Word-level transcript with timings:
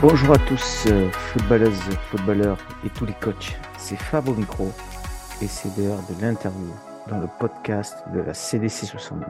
Bonjour 0.00 0.32
à 0.32 0.38
tous, 0.38 0.84
euh, 0.86 1.10
footballeuses, 1.10 1.90
footballeurs 2.08 2.58
et 2.86 2.88
tous 2.88 3.04
les 3.04 3.14
coachs. 3.14 3.58
C'est 3.78 3.96
Fab 3.96 4.28
au 4.28 4.34
micro 4.34 4.70
et 5.42 5.48
c'est 5.48 5.76
l'heure 5.76 5.98
de 6.08 6.22
l'interview 6.22 6.72
dans 7.08 7.18
le 7.18 7.26
podcast 7.40 8.04
de 8.14 8.20
la 8.20 8.32
CDC 8.32 8.86
69. 8.86 9.28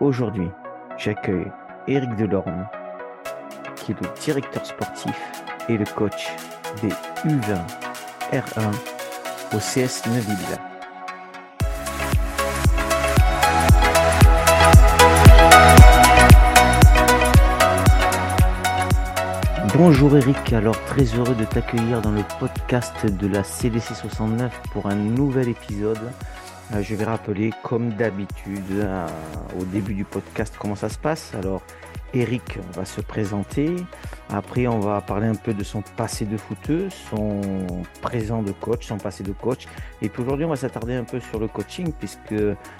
Aujourd'hui, 0.00 0.50
j'accueille 0.98 1.50
Eric 1.88 2.14
Delorme, 2.16 2.68
qui 3.76 3.92
est 3.92 4.00
le 4.02 4.08
directeur 4.20 4.66
sportif 4.66 5.18
et 5.66 5.78
le 5.78 5.86
coach 5.86 6.28
des 6.82 6.90
U20 7.24 7.58
R1 8.32 8.70
au 9.54 9.58
CS 9.58 10.06
Neuville. 10.10 10.71
Bonjour 19.74 20.14
Eric, 20.14 20.52
alors 20.52 20.78
très 20.84 21.04
heureux 21.04 21.34
de 21.34 21.46
t'accueillir 21.46 22.02
dans 22.02 22.10
le 22.10 22.20
podcast 22.38 23.06
de 23.06 23.26
la 23.26 23.42
CDC 23.42 23.94
69 23.94 24.60
pour 24.70 24.84
un 24.84 24.94
nouvel 24.94 25.48
épisode. 25.48 26.12
Euh, 26.74 26.82
je 26.82 26.94
vais 26.94 27.04
rappeler 27.04 27.52
comme 27.62 27.88
d'habitude 27.94 28.70
euh, 28.72 29.06
au 29.58 29.64
début 29.64 29.94
du 29.94 30.04
podcast 30.04 30.54
comment 30.58 30.74
ça 30.74 30.90
se 30.90 30.98
passe. 30.98 31.34
Alors 31.34 31.62
Eric 32.12 32.58
va 32.74 32.84
se 32.84 33.00
présenter. 33.00 33.74
Après, 34.28 34.66
on 34.66 34.78
va 34.78 35.00
parler 35.00 35.26
un 35.26 35.34
peu 35.34 35.54
de 35.54 35.64
son 35.64 35.82
passé 35.96 36.26
de 36.26 36.36
footeux, 36.36 36.88
son 37.10 37.40
présent 38.02 38.42
de 38.42 38.52
coach, 38.52 38.86
son 38.86 38.98
passé 38.98 39.22
de 39.22 39.32
coach. 39.32 39.66
Et 40.02 40.10
puis 40.10 40.22
aujourd'hui, 40.22 40.44
on 40.44 40.50
va 40.50 40.56
s'attarder 40.56 40.94
un 40.94 41.04
peu 41.04 41.20
sur 41.20 41.38
le 41.38 41.48
coaching, 41.48 41.92
puisque 41.98 42.34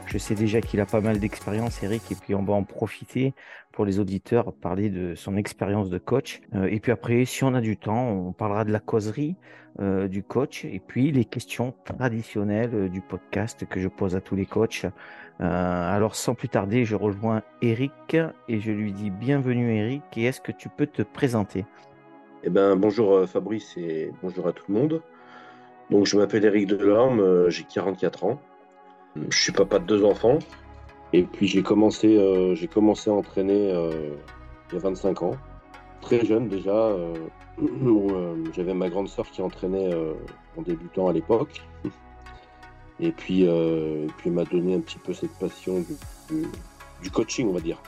je 0.07 0.19
sais 0.19 0.35
déjà 0.35 0.61
qu'il 0.61 0.81
a 0.81 0.87
pas 0.87 1.01
mal 1.01 1.19
d'expérience, 1.19 1.83
Eric, 1.83 2.03
et 2.11 2.15
puis 2.15 2.35
on 2.35 2.43
va 2.43 2.53
en 2.53 2.65
profiter 2.65 3.35
pour 3.73 3.85
les 3.85 3.99
auditeurs, 3.99 4.53
parler 4.53 4.91
de 4.91 5.15
son 5.15 5.37
expérience 5.37 5.91
de 5.91 5.99
coach. 5.99 6.43
Euh, 6.55 6.69
et 6.71 6.79
puis 6.79 6.93
après, 6.93 7.25
si 7.25 7.43
on 7.43 7.55
a 7.55 7.61
du 7.61 7.77
temps, 7.77 8.11
on 8.11 8.33
parlera 8.33 8.65
de 8.65 8.71
la 8.71 8.81
causerie 8.81 9.35
euh, 9.81 10.07
du 10.07 10.23
coach, 10.23 10.67
et 10.67 10.79
puis 10.79 11.11
les 11.11 11.25
questions 11.25 11.75
traditionnelles 11.85 12.75
euh, 12.75 12.89
du 12.89 13.01
podcast 13.01 13.67
que 13.67 13.81
je 13.81 13.89
pose 13.89 14.15
à 14.15 14.21
tous 14.21 14.37
les 14.37 14.47
coachs. 14.47 14.87
Alors 15.41 16.15
sans 16.15 16.37
plus 16.37 16.49
tarder, 16.49 16.85
je 16.85 16.95
rejoins 16.95 17.43
Eric 17.63 18.17
et 18.49 18.61
je 18.61 18.71
lui 18.71 18.93
dis 18.93 19.11
bienvenue 19.11 19.75
Eric 19.75 20.03
et 20.17 20.25
est-ce 20.25 20.41
que 20.41 20.53
tu 20.53 20.69
peux 20.69 20.87
te 20.87 21.03
présenter? 21.03 21.65
Eh 22.45 22.51
ben 22.51 22.77
bonjour 22.77 23.29
Fabrice 23.29 23.77
et 23.77 24.13
bonjour 24.23 24.47
à 24.47 24.53
tout 24.53 24.63
le 24.69 24.75
monde. 24.75 25.03
Donc 25.91 26.07
je 26.07 26.17
m'appelle 26.17 26.45
Eric 26.45 26.69
Delorme, 26.69 27.49
j'ai 27.49 27.65
44 27.65 28.25
ans. 28.25 28.41
Je 29.31 29.37
suis 29.37 29.51
papa 29.51 29.81
de 29.81 29.85
deux 29.85 30.05
enfants 30.05 30.39
et 31.13 31.23
puis 31.23 31.47
j'ai 31.47 31.63
commencé, 31.63 32.55
j'ai 32.55 32.69
commencé 32.69 33.11
à 33.11 33.13
entraîner 33.13 33.71
il 34.71 34.75
y 34.75 34.77
a 34.77 34.81
25 34.81 35.23
ans. 35.23 35.37
Très 36.01 36.25
jeune 36.25 36.49
déjà. 36.49 36.97
J'avais 38.57 38.75
ma 38.75 38.89
grande 38.89 39.09
sœur 39.09 39.31
qui 39.31 39.43
entraînait 39.43 39.91
en 40.57 40.63
débutant 40.63 41.09
à 41.09 41.13
l'époque. 41.13 41.63
Et 43.03 43.11
puis, 43.11 43.47
euh, 43.49 44.07
puis 44.19 44.31
m'a 44.31 44.45
donné 44.45 44.77
un 44.77 44.81
petit 44.81 44.99
peu 44.99 45.13
cette 45.13 45.37
passion 45.39 45.85
du, 47.03 47.11
coaching, 47.11 47.49
on 47.49 47.53
va 47.53 47.61
dire. 47.61 47.83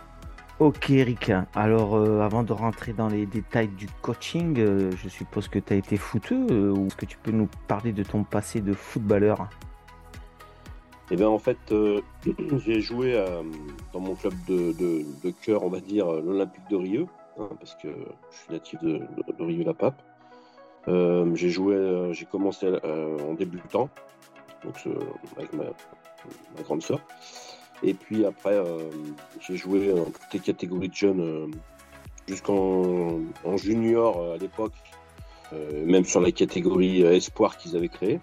Ok 0.60 0.90
Eric, 0.90 1.32
alors 1.54 1.96
euh, 1.96 2.20
avant 2.20 2.42
de 2.42 2.52
rentrer 2.52 2.92
dans 2.92 3.08
les 3.08 3.26
détails 3.26 3.68
du 3.68 3.86
coaching, 4.02 4.58
euh, 4.58 4.90
je 5.02 5.08
suppose 5.08 5.48
que 5.48 5.58
tu 5.58 5.72
as 5.72 5.76
été 5.76 5.96
footeux 5.96 6.70
ou 6.70 6.88
que 6.96 7.06
tu 7.06 7.18
peux 7.18 7.32
nous 7.32 7.48
parler 7.66 7.92
de 7.92 8.02
ton 8.02 8.24
passé 8.24 8.60
de 8.60 8.72
footballeur? 8.72 9.48
Eh 11.10 11.16
bien 11.16 11.28
en 11.28 11.38
fait, 11.38 11.58
j'ai 12.64 12.80
joué 12.80 13.22
dans 13.92 14.00
mon 14.00 14.14
club 14.14 14.34
de, 14.48 15.30
cœur, 15.42 15.64
on 15.64 15.68
va 15.68 15.80
dire, 15.80 16.10
l'Olympique 16.10 16.68
de 16.70 16.76
Rieux, 16.76 17.06
hein, 17.38 17.48
parce 17.58 17.74
que 17.76 17.88
je 17.88 18.36
suis 18.36 18.52
natif 18.52 18.82
de, 18.82 18.98
de 18.98 19.44
Rieux-la-Pape. 19.44 20.02
j'ai 21.34 21.50
joué, 21.50 22.08
j'ai 22.12 22.24
commencé 22.24 22.68
en 22.68 23.34
débutant, 23.34 23.90
donc, 24.64 24.74
euh, 24.86 24.98
avec 25.36 25.52
ma, 25.52 25.64
grande 26.62 26.82
soeur. 26.82 27.00
Et 27.82 27.94
puis 27.94 28.24
après, 28.24 28.54
euh, 28.54 28.90
j'ai 29.40 29.56
joué 29.56 29.92
en 29.92 30.04
toutes 30.04 30.32
les 30.32 30.40
catégories 30.40 30.88
de 30.88 30.94
jeunes 30.94 31.20
euh, 31.20 31.46
jusqu'en 32.26 33.20
junior 33.56 34.32
à 34.32 34.36
l'époque, 34.38 34.72
même 35.84 36.04
sur 36.04 36.20
la 36.20 36.32
catégorie 36.32 37.02
espoir 37.02 37.58
qu'ils 37.58 37.76
avaient 37.76 37.88
créée. 37.88 38.18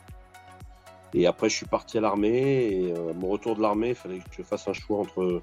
Et 1.14 1.28
après, 1.28 1.50
je 1.50 1.56
suis 1.56 1.66
parti 1.66 1.98
à 1.98 2.02
l'armée. 2.02 2.70
Et 2.72 2.94
à 2.94 3.14
mon 3.14 3.30
retour 3.30 3.56
de 3.56 3.62
l'armée, 3.62 3.90
il 3.90 3.96
fallait 3.96 4.20
que 4.20 4.36
je 4.38 4.44
fasse 4.44 4.68
un 4.68 4.74
choix 4.74 5.00
entre, 5.00 5.42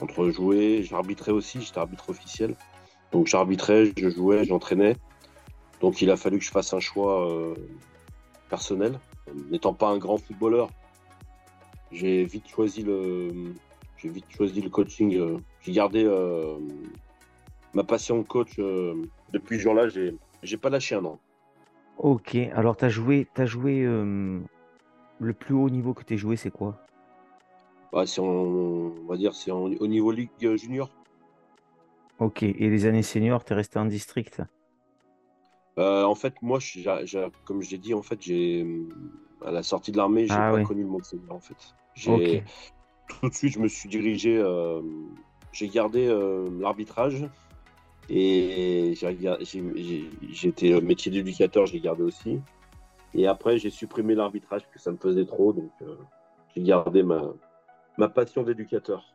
entre 0.00 0.30
jouer. 0.30 0.82
J'arbitrais 0.82 1.32
aussi, 1.32 1.60
j'étais 1.60 1.78
arbitre 1.78 2.10
officiel. 2.10 2.54
Donc 3.10 3.26
j'arbitrais, 3.26 3.92
je 3.96 4.08
jouais, 4.08 4.44
j'entraînais. 4.44 4.96
Donc 5.80 6.00
il 6.00 6.10
a 6.10 6.16
fallu 6.16 6.38
que 6.38 6.44
je 6.44 6.50
fasse 6.50 6.72
un 6.72 6.80
choix 6.80 7.54
personnel. 8.48 8.98
N'étant 9.50 9.72
pas 9.72 9.88
un 9.88 9.98
grand 9.98 10.18
footballeur, 10.18 10.68
j'ai 11.90 12.24
vite 12.24 12.48
choisi 12.48 12.82
le, 12.82 13.54
j'ai 13.96 14.08
vite 14.08 14.26
choisi 14.28 14.60
le 14.60 14.68
coaching. 14.68 15.16
Euh, 15.16 15.38
j'ai 15.62 15.72
gardé 15.72 16.04
euh, 16.04 16.58
ma 17.72 17.84
passion 17.84 18.18
de 18.18 18.24
coach 18.24 18.58
euh, 18.58 18.94
depuis 19.32 19.56
ce 19.56 19.62
jour-là. 19.62 19.88
J'ai, 19.88 20.14
j'ai 20.42 20.56
pas 20.56 20.70
lâché 20.70 20.94
un 20.94 21.04
an. 21.04 21.18
Ok, 21.96 22.36
alors 22.54 22.76
tu 22.76 22.84
as 22.84 22.88
joué, 22.88 23.26
joué 23.44 23.86
le 25.26 25.34
plus 25.34 25.54
haut 25.54 25.70
niveau 25.70 25.94
que 25.94 26.04
tu 26.04 26.14
as 26.14 26.16
joué, 26.16 26.36
c'est 26.36 26.50
quoi? 26.50 26.78
Bah, 27.92 28.06
c'est 28.06 28.20
On 28.20 29.04
va 29.08 29.16
dire 29.16 29.34
c'est 29.34 29.50
au 29.50 29.86
niveau 29.86 30.10
Ligue 30.10 30.56
Junior. 30.56 30.90
Ok, 32.18 32.42
et 32.42 32.52
les 32.52 32.86
années 32.86 33.02
seniors, 33.02 33.44
tu 33.44 33.52
es 33.52 33.56
resté 33.56 33.78
en 33.78 33.84
district? 33.84 34.42
Euh, 35.78 36.04
en 36.04 36.14
fait, 36.14 36.34
moi, 36.42 36.58
comme 37.44 37.62
j'ai 37.62 37.78
dit, 37.78 37.94
en 37.94 38.02
fait, 38.02 38.20
j'ai 38.20 38.66
à 39.44 39.50
la 39.50 39.62
sortie 39.62 39.90
de 39.90 39.96
l'armée, 39.96 40.26
j'ai 40.26 40.34
ah 40.34 40.52
pas 40.52 40.62
connu 40.62 40.82
le 40.82 40.88
monde 40.88 41.04
senior. 41.04 41.34
En 41.34 41.40
fait, 41.40 41.56
tout 43.08 43.28
de 43.28 43.34
suite, 43.34 43.54
je 43.54 43.58
me 43.58 43.68
suis 43.68 43.88
dirigé. 43.88 44.36
Euh, 44.38 44.82
j'ai 45.52 45.68
gardé 45.68 46.06
euh, 46.06 46.48
l'arbitrage 46.60 47.24
et 48.08 48.94
j'ai 48.94 50.48
été 50.48 50.80
métier 50.80 51.10
d'éducateur, 51.10 51.66
j'ai 51.66 51.80
gardé 51.80 52.02
aussi. 52.02 52.40
Et 53.14 53.26
après, 53.26 53.58
j'ai 53.58 53.70
supprimé 53.70 54.14
l'arbitrage 54.14 54.62
parce 54.62 54.72
que 54.72 54.80
ça 54.80 54.90
me 54.90 54.96
faisait 54.96 55.26
trop, 55.26 55.52
donc 55.52 55.70
j'ai 56.54 56.62
gardé 56.62 57.02
ma, 57.02 57.22
ma 57.98 58.08
passion 58.08 58.42
d'éducateur. 58.42 59.12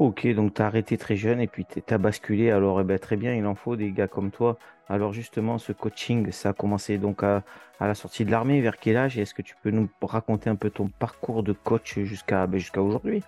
Ok, 0.00 0.26
donc 0.28 0.54
tu 0.54 0.62
as 0.62 0.66
arrêté 0.66 0.96
très 0.96 1.16
jeune 1.16 1.40
et 1.40 1.46
puis 1.46 1.66
tu 1.66 1.82
as 1.92 1.98
basculé. 1.98 2.50
Alors, 2.50 2.80
eh 2.80 2.84
ben, 2.84 2.98
très 2.98 3.16
bien, 3.16 3.34
il 3.34 3.44
en 3.44 3.54
faut 3.54 3.76
des 3.76 3.90
gars 3.90 4.08
comme 4.08 4.30
toi. 4.30 4.56
Alors, 4.88 5.12
justement, 5.12 5.58
ce 5.58 5.72
coaching, 5.72 6.32
ça 6.32 6.48
a 6.48 6.52
commencé 6.54 6.96
donc 6.96 7.22
à, 7.22 7.42
la 7.78 7.94
sortie 7.94 8.24
de 8.24 8.30
l'armée. 8.30 8.62
Vers 8.62 8.78
quel 8.78 8.96
âge? 8.96 9.18
Est-ce 9.18 9.34
que 9.34 9.42
tu 9.42 9.54
peux 9.62 9.70
nous 9.70 9.90
raconter 10.00 10.48
un 10.48 10.56
peu 10.56 10.70
ton 10.70 10.88
parcours 10.88 11.42
de 11.42 11.52
coach 11.52 11.98
jusqu'à 11.98 12.46
ben, 12.46 12.56
jusqu'à 12.56 12.80
aujourd'hui? 12.80 13.22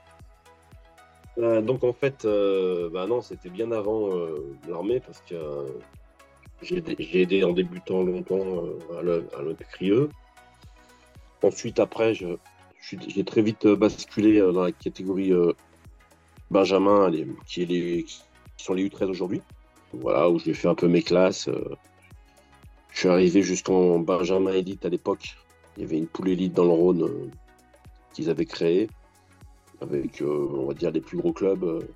Euh, 1.36 1.60
Donc, 1.60 1.84
en 1.84 1.92
fait, 1.92 2.24
euh, 2.24 2.88
bah 2.88 3.06
non, 3.06 3.20
c'était 3.20 3.50
bien 3.50 3.70
avant 3.70 4.08
euh, 4.08 4.56
l'armée 4.66 5.00
parce 5.00 5.20
que 5.20 5.34
j'ai 6.62 7.20
aidé 7.20 7.44
en 7.44 7.52
débutant 7.52 8.02
longtemps 8.02 8.64
à 8.98 9.02
l'Olympique 9.02 9.72
Rieux. 9.78 10.08
Ensuite, 11.42 11.80
après, 11.80 12.14
j'ai 12.14 13.24
très 13.24 13.42
vite 13.42 13.66
basculé 13.66 14.40
dans 14.40 14.62
la 14.62 14.72
catégorie 14.72 15.32
Benjamin, 16.52 17.10
qui, 17.46 17.62
est 17.62 17.66
les, 17.66 18.06
sont 18.58 18.74
les 18.74 18.88
U13 18.88 19.06
aujourd'hui. 19.06 19.40
Voilà, 19.92 20.28
où 20.30 20.38
j'ai 20.38 20.54
fait 20.54 20.68
un 20.68 20.74
peu 20.74 20.86
mes 20.86 21.02
classes. 21.02 21.48
Euh. 21.48 21.76
Je 22.90 23.00
suis 23.00 23.08
arrivé 23.08 23.42
jusqu'en 23.42 23.98
Benjamin 23.98 24.52
Elite 24.52 24.84
à 24.84 24.88
l'époque. 24.88 25.36
Il 25.76 25.82
y 25.82 25.86
avait 25.86 25.96
une 25.96 26.06
poule 26.06 26.28
élite 26.28 26.52
dans 26.52 26.64
le 26.64 26.70
Rhône 26.70 27.02
euh, 27.02 27.30
qu'ils 28.12 28.28
avaient 28.28 28.46
créée, 28.46 28.88
avec, 29.80 30.20
euh, 30.20 30.48
on 30.52 30.66
va 30.66 30.74
dire, 30.74 30.90
les 30.90 31.00
plus 31.00 31.16
gros 31.18 31.32
clubs. 31.32 31.86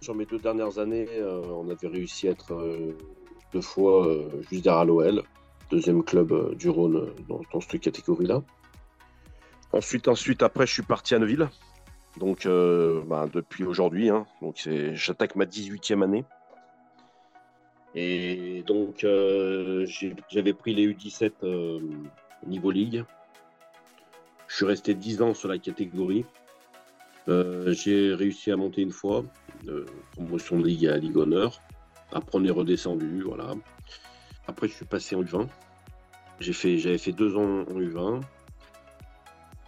Sur 0.00 0.14
mes 0.14 0.26
deux 0.26 0.38
dernières 0.38 0.78
années, 0.78 1.08
on 1.22 1.68
avait 1.70 1.88
réussi 1.88 2.28
à 2.28 2.32
être 2.32 2.54
deux 3.52 3.60
fois 3.60 4.08
juste 4.50 4.64
derrière 4.64 4.84
l'OL, 4.84 5.22
deuxième 5.70 6.02
club 6.02 6.54
du 6.56 6.68
Rhône 6.68 7.12
dans, 7.28 7.40
dans 7.52 7.60
cette 7.60 7.80
catégorie-là. 7.80 8.42
Ensuite, 9.72 10.08
ensuite, 10.08 10.42
après, 10.42 10.66
je 10.66 10.72
suis 10.72 10.82
parti 10.82 11.14
à 11.14 11.18
Neuville, 11.18 11.48
donc, 12.18 12.46
euh, 12.46 13.02
bah, 13.06 13.28
depuis 13.32 13.64
aujourd'hui, 13.64 14.08
hein, 14.08 14.26
j'attaque 14.94 15.36
ma 15.36 15.44
18e 15.44 16.02
année. 16.02 16.24
Et 17.94 18.62
donc, 18.66 19.04
euh, 19.04 19.86
j'avais 20.30 20.52
pris 20.52 20.74
les 20.74 20.86
U17 20.88 21.32
euh, 21.42 21.80
niveau 22.46 22.70
ligue. 22.70 23.04
Je 24.48 24.56
suis 24.56 24.64
resté 24.64 24.94
10 24.94 25.22
ans 25.22 25.34
sur 25.34 25.48
la 25.48 25.58
catégorie. 25.58 26.24
J'ai 27.28 28.14
réussi 28.14 28.52
à 28.52 28.56
monter 28.56 28.82
une 28.82 28.92
fois, 28.92 29.24
promotion 30.12 30.60
de 30.60 30.64
ligue 30.64 30.86
à 30.86 30.96
Ligue 30.96 31.16
Honneur. 31.16 31.60
Après, 32.12 32.38
on 32.38 32.44
est 32.44 32.50
redescendu, 32.50 33.22
voilà. 33.22 33.54
Après, 34.46 34.68
je 34.68 34.74
suis 34.74 34.84
passé 34.84 35.16
en 35.16 35.22
U20. 35.22 35.48
J'avais 36.40 36.98
fait 36.98 37.12
deux 37.12 37.36
ans 37.36 37.62
en 37.62 37.80
U20. 37.80 38.22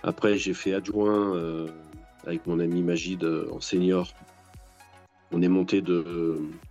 Après, 0.03 0.37
j'ai 0.37 0.55
fait 0.55 0.75
adjoint 0.75 1.69
avec 2.29 2.47
mon 2.47 2.61
ami 2.61 2.83
Magid 2.83 3.25
euh, 3.25 3.49
en 3.53 3.61
senior. 3.61 4.13
On 5.33 5.43
est 5.43 5.49
monté 5.49 5.83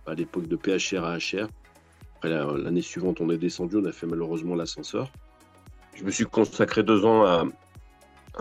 à 0.06 0.14
l'époque 0.14 0.46
de 0.46 0.56
PHR 0.56 1.04
à 1.04 1.18
HR. 1.18 1.48
L'année 2.24 2.82
suivante, 2.82 3.20
on 3.20 3.30
est 3.30 3.38
descendu, 3.38 3.76
on 3.76 3.84
a 3.84 3.92
fait 3.92 4.06
malheureusement 4.06 4.54
l'ascenseur. 4.54 5.10
Je 5.94 6.04
me 6.04 6.10
suis 6.10 6.26
consacré 6.26 6.82
deux 6.82 7.04
ans 7.04 7.24
à, 7.24 7.44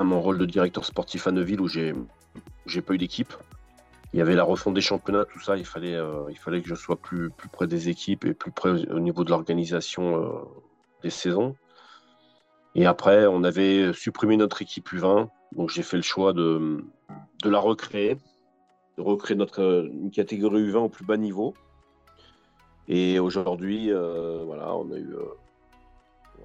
mon 0.04 0.22
rôle 0.22 0.38
de 0.38 0.46
directeur 0.46 0.86
sportif 0.86 1.28
à 1.28 1.32
Neuville 1.32 1.62
où 1.62 1.68
j'ai 1.68 1.94
j'ai 2.66 2.82
pas 2.82 2.94
eu 2.94 2.98
d'équipe. 2.98 3.34
Il 4.14 4.20
y 4.20 4.22
avait 4.22 4.36
la 4.36 4.44
refonte 4.44 4.74
des 4.74 4.82
championnats, 4.82 5.26
tout 5.26 5.40
ça. 5.40 5.58
Il 5.58 5.66
fallait, 5.66 5.96
euh, 5.96 6.24
il 6.30 6.38
fallait 6.38 6.62
que 6.62 6.68
je 6.68 6.76
sois 6.76 6.96
plus, 6.96 7.30
près 7.52 7.68
des 7.68 7.90
équipes 7.90 8.26
et 8.26 8.34
plus 8.34 8.52
près 8.52 8.70
au 8.90 9.00
niveau 9.00 9.24
de 9.24 9.30
l'organisation 9.30 10.24
euh, 10.24 10.30
des 11.04 11.10
saisons. 11.10 11.56
Et 12.76 12.86
après, 12.86 13.26
on 13.28 13.44
avait 13.44 13.92
supprimé 13.94 14.38
notre 14.38 14.62
équipe 14.62 14.90
U20. 14.94 15.30
Donc 15.54 15.70
j'ai 15.70 15.84
fait 15.84 15.98
le 15.98 16.04
choix 16.04 16.34
de, 16.34 16.86
de 17.44 17.50
la 17.50 17.60
recréer, 17.60 18.18
de 18.98 19.02
recréer 19.02 19.36
notre 19.36 19.90
une 19.92 20.12
catégorie 20.12 20.62
U20 20.62 20.78
au 20.78 20.90
plus 20.90 21.06
bas 21.06 21.18
niveau. 21.18 21.54
Et 22.88 23.20
aujourd'hui, 23.20 23.92
euh, 23.92 24.44
voilà, 24.46 24.74
on 24.76 24.90
a 24.92 24.98
eu 24.98 25.16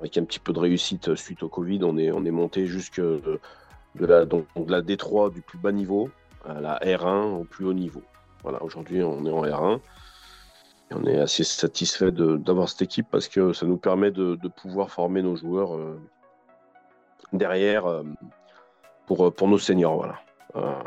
avec 0.00 0.18
un 0.18 0.24
petit 0.24 0.40
peu 0.40 0.52
de 0.52 0.58
réussite 0.58 1.14
suite 1.14 1.44
au 1.44 1.48
Covid, 1.48 1.80
on 1.84 1.96
est, 1.96 2.10
on 2.10 2.24
est 2.24 2.32
monté 2.32 2.66
jusque 2.66 3.00
de 3.00 3.38
la, 3.94 4.24
donc, 4.24 4.46
de 4.56 4.70
la 4.70 4.82
D3 4.82 5.32
du 5.32 5.42
plus 5.42 5.58
bas 5.58 5.70
niveau 5.70 6.10
à 6.44 6.60
la 6.60 6.78
R1 6.78 7.40
au 7.40 7.44
plus 7.44 7.66
haut 7.66 7.72
niveau. 7.72 8.02
Voilà, 8.42 8.62
aujourd'hui 8.62 9.02
on 9.02 9.24
est 9.24 9.30
en 9.30 9.44
R1 9.44 9.78
et 10.90 10.94
on 10.94 11.04
est 11.04 11.18
assez 11.18 11.44
satisfait 11.44 12.10
d'avoir 12.10 12.68
cette 12.68 12.82
équipe 12.82 13.06
parce 13.10 13.28
que 13.28 13.52
ça 13.52 13.66
nous 13.66 13.76
permet 13.76 14.10
de, 14.10 14.36
pouvoir 14.48 14.90
former 14.90 15.22
nos 15.22 15.36
joueurs 15.36 15.76
euh, 15.76 16.00
derrière 17.32 17.86
euh, 17.86 18.02
pour, 19.06 19.32
pour 19.32 19.48
nos 19.48 19.58
seniors. 19.58 19.96
Voilà. 19.96 20.20
Euh, 20.56 20.82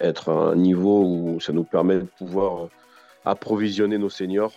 être 0.00 0.30
à 0.30 0.50
un 0.50 0.56
niveau 0.56 1.04
où 1.04 1.40
ça 1.40 1.52
nous 1.52 1.64
permet 1.64 1.96
de 1.96 2.08
pouvoir 2.18 2.68
approvisionner 3.24 3.98
nos 3.98 4.08
seniors 4.08 4.52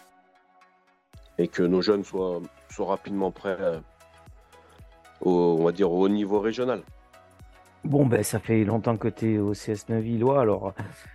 et 1.37 1.47
que 1.47 1.63
nos 1.63 1.81
jeunes 1.81 2.03
soient, 2.03 2.41
soient 2.69 2.87
rapidement 2.87 3.31
prêts 3.31 3.57
au, 5.21 5.57
on 5.59 5.63
va 5.63 5.71
dire, 5.71 5.91
au 5.91 6.01
haut 6.01 6.09
niveau 6.09 6.39
régional. 6.39 6.81
Bon, 7.87 8.05
ben, 8.05 8.21
ça 8.21 8.39
fait 8.39 8.65
longtemps 8.65 8.97
que 8.97 9.07
tu 9.07 9.35
es 9.35 9.37
au 9.37 9.53
CS 9.53 9.87
Neuvillois, 9.87 10.41
alors. 10.41 10.73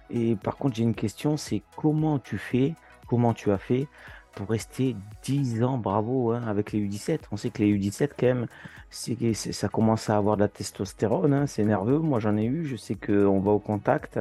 Et 0.09 0.37
par 0.37 0.57
contre, 0.57 0.77
j'ai 0.77 0.85
une 0.85 0.95
question, 0.95 1.37
c'est 1.37 1.61
comment 1.77 2.19
tu 2.19 2.39
fais, 2.39 2.75
comment 3.07 3.35
tu 3.35 3.51
as 3.51 3.59
fait 3.59 3.89
pour 4.35 4.49
rester 4.49 4.97
10 5.23 5.65
ans, 5.65 5.77
bravo, 5.77 6.33
hein, 6.33 6.43
avec 6.47 6.73
les 6.73 6.81
U17. 6.81 7.19
On 7.31 7.37
sait 7.37 7.51
que 7.51 7.63
les 7.63 7.77
U17, 7.77 8.13
quand 8.19 8.27
même, 8.27 8.47
ça 8.89 9.69
commence 9.69 10.09
à 10.09 10.17
avoir 10.17 10.37
de 10.37 10.41
la 10.41 10.49
testostérone, 10.49 11.35
hein, 11.35 11.47
c'est 11.47 11.63
nerveux. 11.65 11.99
Moi, 11.99 12.21
j'en 12.21 12.39
ai 12.39 12.47
eu, 12.47 12.65
je 12.65 12.77
sais 12.77 12.95
qu'on 12.95 13.41
va 13.41 13.51
au 13.51 13.59
contact. 13.59 14.19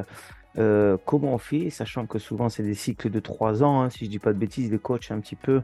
Euh, 0.57 0.97
comment 1.05 1.33
on 1.33 1.37
fait, 1.37 1.69
sachant 1.69 2.05
que 2.05 2.19
souvent 2.19 2.49
c'est 2.49 2.63
des 2.63 2.73
cycles 2.73 3.09
de 3.09 3.19
3 3.19 3.63
ans, 3.63 3.81
hein, 3.81 3.89
si 3.89 4.05
je 4.05 4.09
dis 4.09 4.19
pas 4.19 4.33
de 4.33 4.37
bêtises, 4.37 4.69
les 4.71 4.79
coachs 4.79 5.11
un 5.11 5.19
petit 5.19 5.35
peu. 5.35 5.61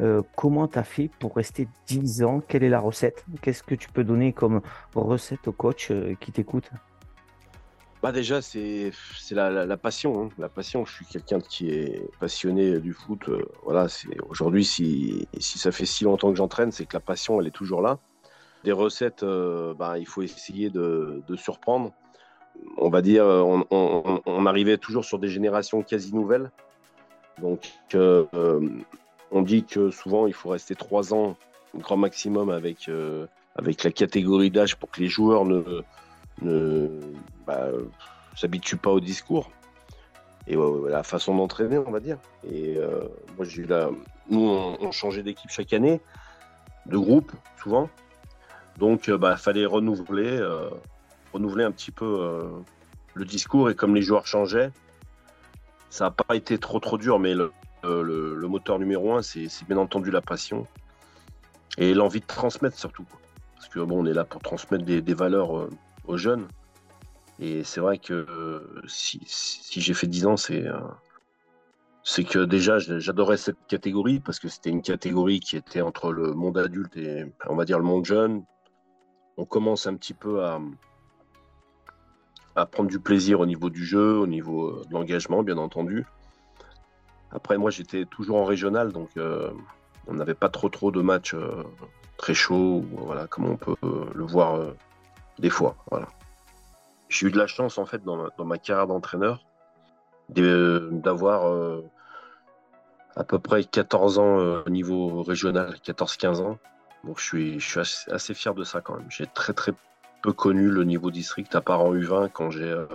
Euh, 0.00 0.22
comment 0.34 0.66
tu 0.66 0.78
as 0.78 0.84
fait 0.84 1.10
pour 1.18 1.36
rester 1.36 1.68
10 1.86 2.22
ans? 2.22 2.40
Quelle 2.46 2.64
est 2.64 2.70
la 2.70 2.80
recette? 2.80 3.24
Qu'est-ce 3.42 3.62
que 3.62 3.74
tu 3.74 3.90
peux 3.90 4.04
donner 4.04 4.32
comme 4.32 4.62
recette 4.94 5.46
aux 5.46 5.52
coachs 5.52 5.88
euh, 5.90 6.14
qui 6.20 6.32
t'écoutent 6.32 6.70
bah 8.02 8.12
déjà, 8.12 8.40
c'est 8.40 8.92
la, 9.30 9.66
la, 9.66 9.76
passion. 9.76 10.22
Hein. 10.22 10.28
La 10.38 10.48
passion, 10.48 10.86
je 10.86 10.94
suis 10.94 11.04
quelqu'un 11.04 11.38
qui 11.38 11.68
est 11.68 12.08
passionné 12.18 12.80
du 12.80 12.94
foot. 12.94 13.28
voilà, 13.62 13.88
Aujourd'hui, 14.30 14.64
si, 14.64 15.28
si 15.38 15.58
ça 15.58 15.70
fait 15.70 15.84
si 15.84 16.04
longtemps 16.04 16.30
que 16.30 16.38
j'entraîne, 16.38 16.72
c'est 16.72 16.86
que 16.86 16.96
la 16.96 17.00
passion, 17.00 17.42
elle 17.42 17.48
est 17.48 17.50
toujours 17.50 17.82
là. 17.82 17.98
Des 18.64 18.72
recettes, 18.72 19.22
bah, 19.22 19.98
il 19.98 20.06
faut 20.06 20.22
essayer 20.22 20.70
de, 20.70 21.22
de 21.28 21.36
surprendre 21.36 21.92
on 22.76 22.88
va 22.88 23.02
dire, 23.02 23.24
on, 23.24 24.46
arrivait 24.46 24.78
toujours 24.78 25.04
sur 25.04 25.18
des 25.18 25.28
générations 25.28 25.82
quasi 25.82 26.14
nouvelles. 26.14 26.50
Donc, 27.40 27.72
euh, 27.94 28.26
on 29.30 29.42
dit 29.42 29.64
que 29.64 29.90
souvent, 29.90 30.26
il 30.26 30.34
faut 30.34 30.50
rester 30.50 30.74
trois 30.74 31.14
ans, 31.14 31.36
grand 31.74 31.96
maximum, 31.96 32.50
avec, 32.50 32.88
euh, 32.88 33.26
avec 33.56 33.84
la 33.84 33.90
catégorie 33.90 34.50
d'âge 34.50 34.76
pour 34.76 34.90
que 34.90 35.00
les 35.00 35.08
joueurs 35.08 35.44
ne, 35.44 35.82
bah, 37.46 37.68
s'habituent 38.36 38.76
pas 38.76 38.90
au 38.90 39.00
discours 39.00 39.50
et 40.46 40.56
la 40.88 41.02
façon 41.02 41.36
d'entraîner, 41.36 41.78
on 41.78 41.90
va 41.90 42.00
dire. 42.00 42.18
Et 42.50 42.76
euh, 42.76 43.04
moi, 43.36 43.46
nous, 44.28 44.40
on, 44.40 44.90
changeait 44.90 45.22
d'équipe 45.22 45.50
chaque 45.50 45.72
année, 45.72 46.00
de 46.86 46.96
groupe, 46.96 47.32
souvent. 47.62 47.88
Donc, 48.78 49.06
il 49.06 49.14
bah, 49.14 49.36
fallait 49.36 49.66
renouveler 49.66 50.40
renouveler 51.32 51.64
un 51.64 51.72
petit 51.72 51.90
peu 51.90 52.04
euh, 52.20 52.48
le 53.14 53.24
discours 53.24 53.70
et 53.70 53.74
comme 53.74 53.94
les 53.94 54.02
joueurs 54.02 54.26
changeaient, 54.26 54.70
ça 55.88 56.04
n'a 56.04 56.10
pas 56.10 56.36
été 56.36 56.58
trop 56.58 56.80
trop 56.80 56.98
dur, 56.98 57.18
mais 57.18 57.34
le, 57.34 57.52
le, 57.82 58.46
moteur 58.46 58.78
numéro 58.78 59.14
un, 59.14 59.22
c'est 59.22 59.48
bien 59.66 59.76
entendu 59.76 60.10
la 60.10 60.20
passion 60.20 60.66
et 61.78 61.94
l'envie 61.94 62.20
de 62.20 62.26
transmettre 62.26 62.78
surtout. 62.78 63.06
Parce 63.54 63.68
que 63.68 63.80
bon, 63.80 64.04
on 64.04 64.06
est 64.06 64.12
là 64.12 64.24
pour 64.24 64.40
transmettre 64.40 64.84
des, 64.84 65.14
valeurs 65.14 65.58
euh, 65.58 65.70
aux 66.06 66.16
jeunes. 66.16 66.46
Et 67.38 67.64
c'est 67.64 67.80
vrai 67.80 67.98
que 67.98 68.12
euh, 68.12 68.82
si, 68.86 69.20
si 69.24 69.80
j'ai 69.80 69.94
fait 69.94 70.06
10 70.06 70.26
ans, 70.26 70.36
c'est 70.36 70.66
c'est 72.02 72.24
que 72.24 72.38
déjà 72.38 72.78
j'adorais 72.78 73.36
cette 73.36 73.66
catégorie 73.68 74.20
parce 74.20 74.38
que 74.38 74.48
c'était 74.48 74.70
une 74.70 74.82
catégorie 74.82 75.40
qui 75.40 75.56
était 75.56 75.82
entre 75.82 76.12
le 76.12 76.32
monde 76.32 76.58
adulte 76.58 76.96
et 76.96 77.24
on 77.48 77.56
va 77.56 77.64
dire 77.64 77.78
le 77.78 77.84
monde 77.84 78.04
jeune. 78.04 78.42
On 79.36 79.44
commence 79.44 79.86
un 79.86 79.94
petit 79.96 80.14
peu 80.14 80.44
à, 80.44 80.60
à 82.56 82.66
prendre 82.66 82.88
du 82.88 82.98
plaisir 82.98 83.40
au 83.40 83.46
niveau 83.46 83.70
du 83.70 83.84
jeu, 83.84 84.18
au 84.18 84.26
niveau 84.26 84.68
euh, 84.68 84.84
de 84.88 84.92
l'engagement, 84.92 85.42
bien 85.42 85.58
entendu. 85.58 86.04
Après, 87.30 87.58
moi, 87.58 87.70
j'étais 87.70 88.04
toujours 88.06 88.38
en 88.38 88.44
régional, 88.44 88.92
donc 88.92 89.10
euh, 89.16 89.50
on 90.08 90.14
n'avait 90.14 90.34
pas 90.34 90.48
trop 90.48 90.68
trop 90.68 90.90
de 90.90 91.00
matchs 91.00 91.34
euh, 91.34 91.62
très 92.16 92.34
chauds, 92.34 92.84
voilà, 92.92 93.26
comme 93.28 93.46
on 93.46 93.56
peut 93.56 93.76
le 93.82 94.24
voir 94.24 94.74
des 95.38 95.48
fois. 95.48 95.76
Voilà. 95.90 96.08
J'ai 97.08 97.28
eu 97.28 97.30
de 97.30 97.38
la 97.38 97.46
chance, 97.46 97.78
en 97.78 97.86
fait, 97.86 98.02
dans 98.04 98.28
ma, 98.44 98.58
carrière 98.58 98.86
d'entraîneur, 98.88 99.44
d'avoir 100.28 101.80
à 103.16 103.24
peu 103.24 103.38
près 103.38 103.64
14 103.64 104.18
ans 104.18 104.36
au 104.66 104.70
niveau 104.70 105.22
régional, 105.22 105.76
14-15 105.84 106.42
ans. 106.42 106.58
Donc 107.04 107.18
je 107.18 107.24
suis, 107.24 107.60
je 107.60 107.66
suis 107.66 107.80
assez, 107.80 108.10
assez, 108.10 108.34
fier 108.34 108.54
de 108.54 108.64
ça 108.64 108.80
quand 108.82 108.96
même. 108.96 109.06
J'ai 109.08 109.26
très 109.26 109.54
très 109.54 109.72
peu 110.20 110.32
connu 110.32 110.68
le 110.68 110.84
niveau 110.84 111.10
district 111.10 111.54
à 111.54 111.60
part 111.60 111.80
en 111.80 111.94
U20 111.94 112.30
quand 112.32 112.50
j'ai 112.50 112.70
euh, 112.70 112.86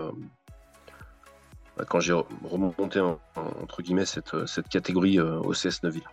bah, 1.78 1.86
quand 1.88 2.00
j'ai 2.00 2.14
remonté 2.44 3.02
entre 3.36 3.82
guillemets 3.82 4.06
cette, 4.06 4.46
cette 4.46 4.70
catégorie 4.70 5.20
euh, 5.20 5.40
au 5.40 5.52
CS 5.52 5.84
Neuville. 5.84 6.08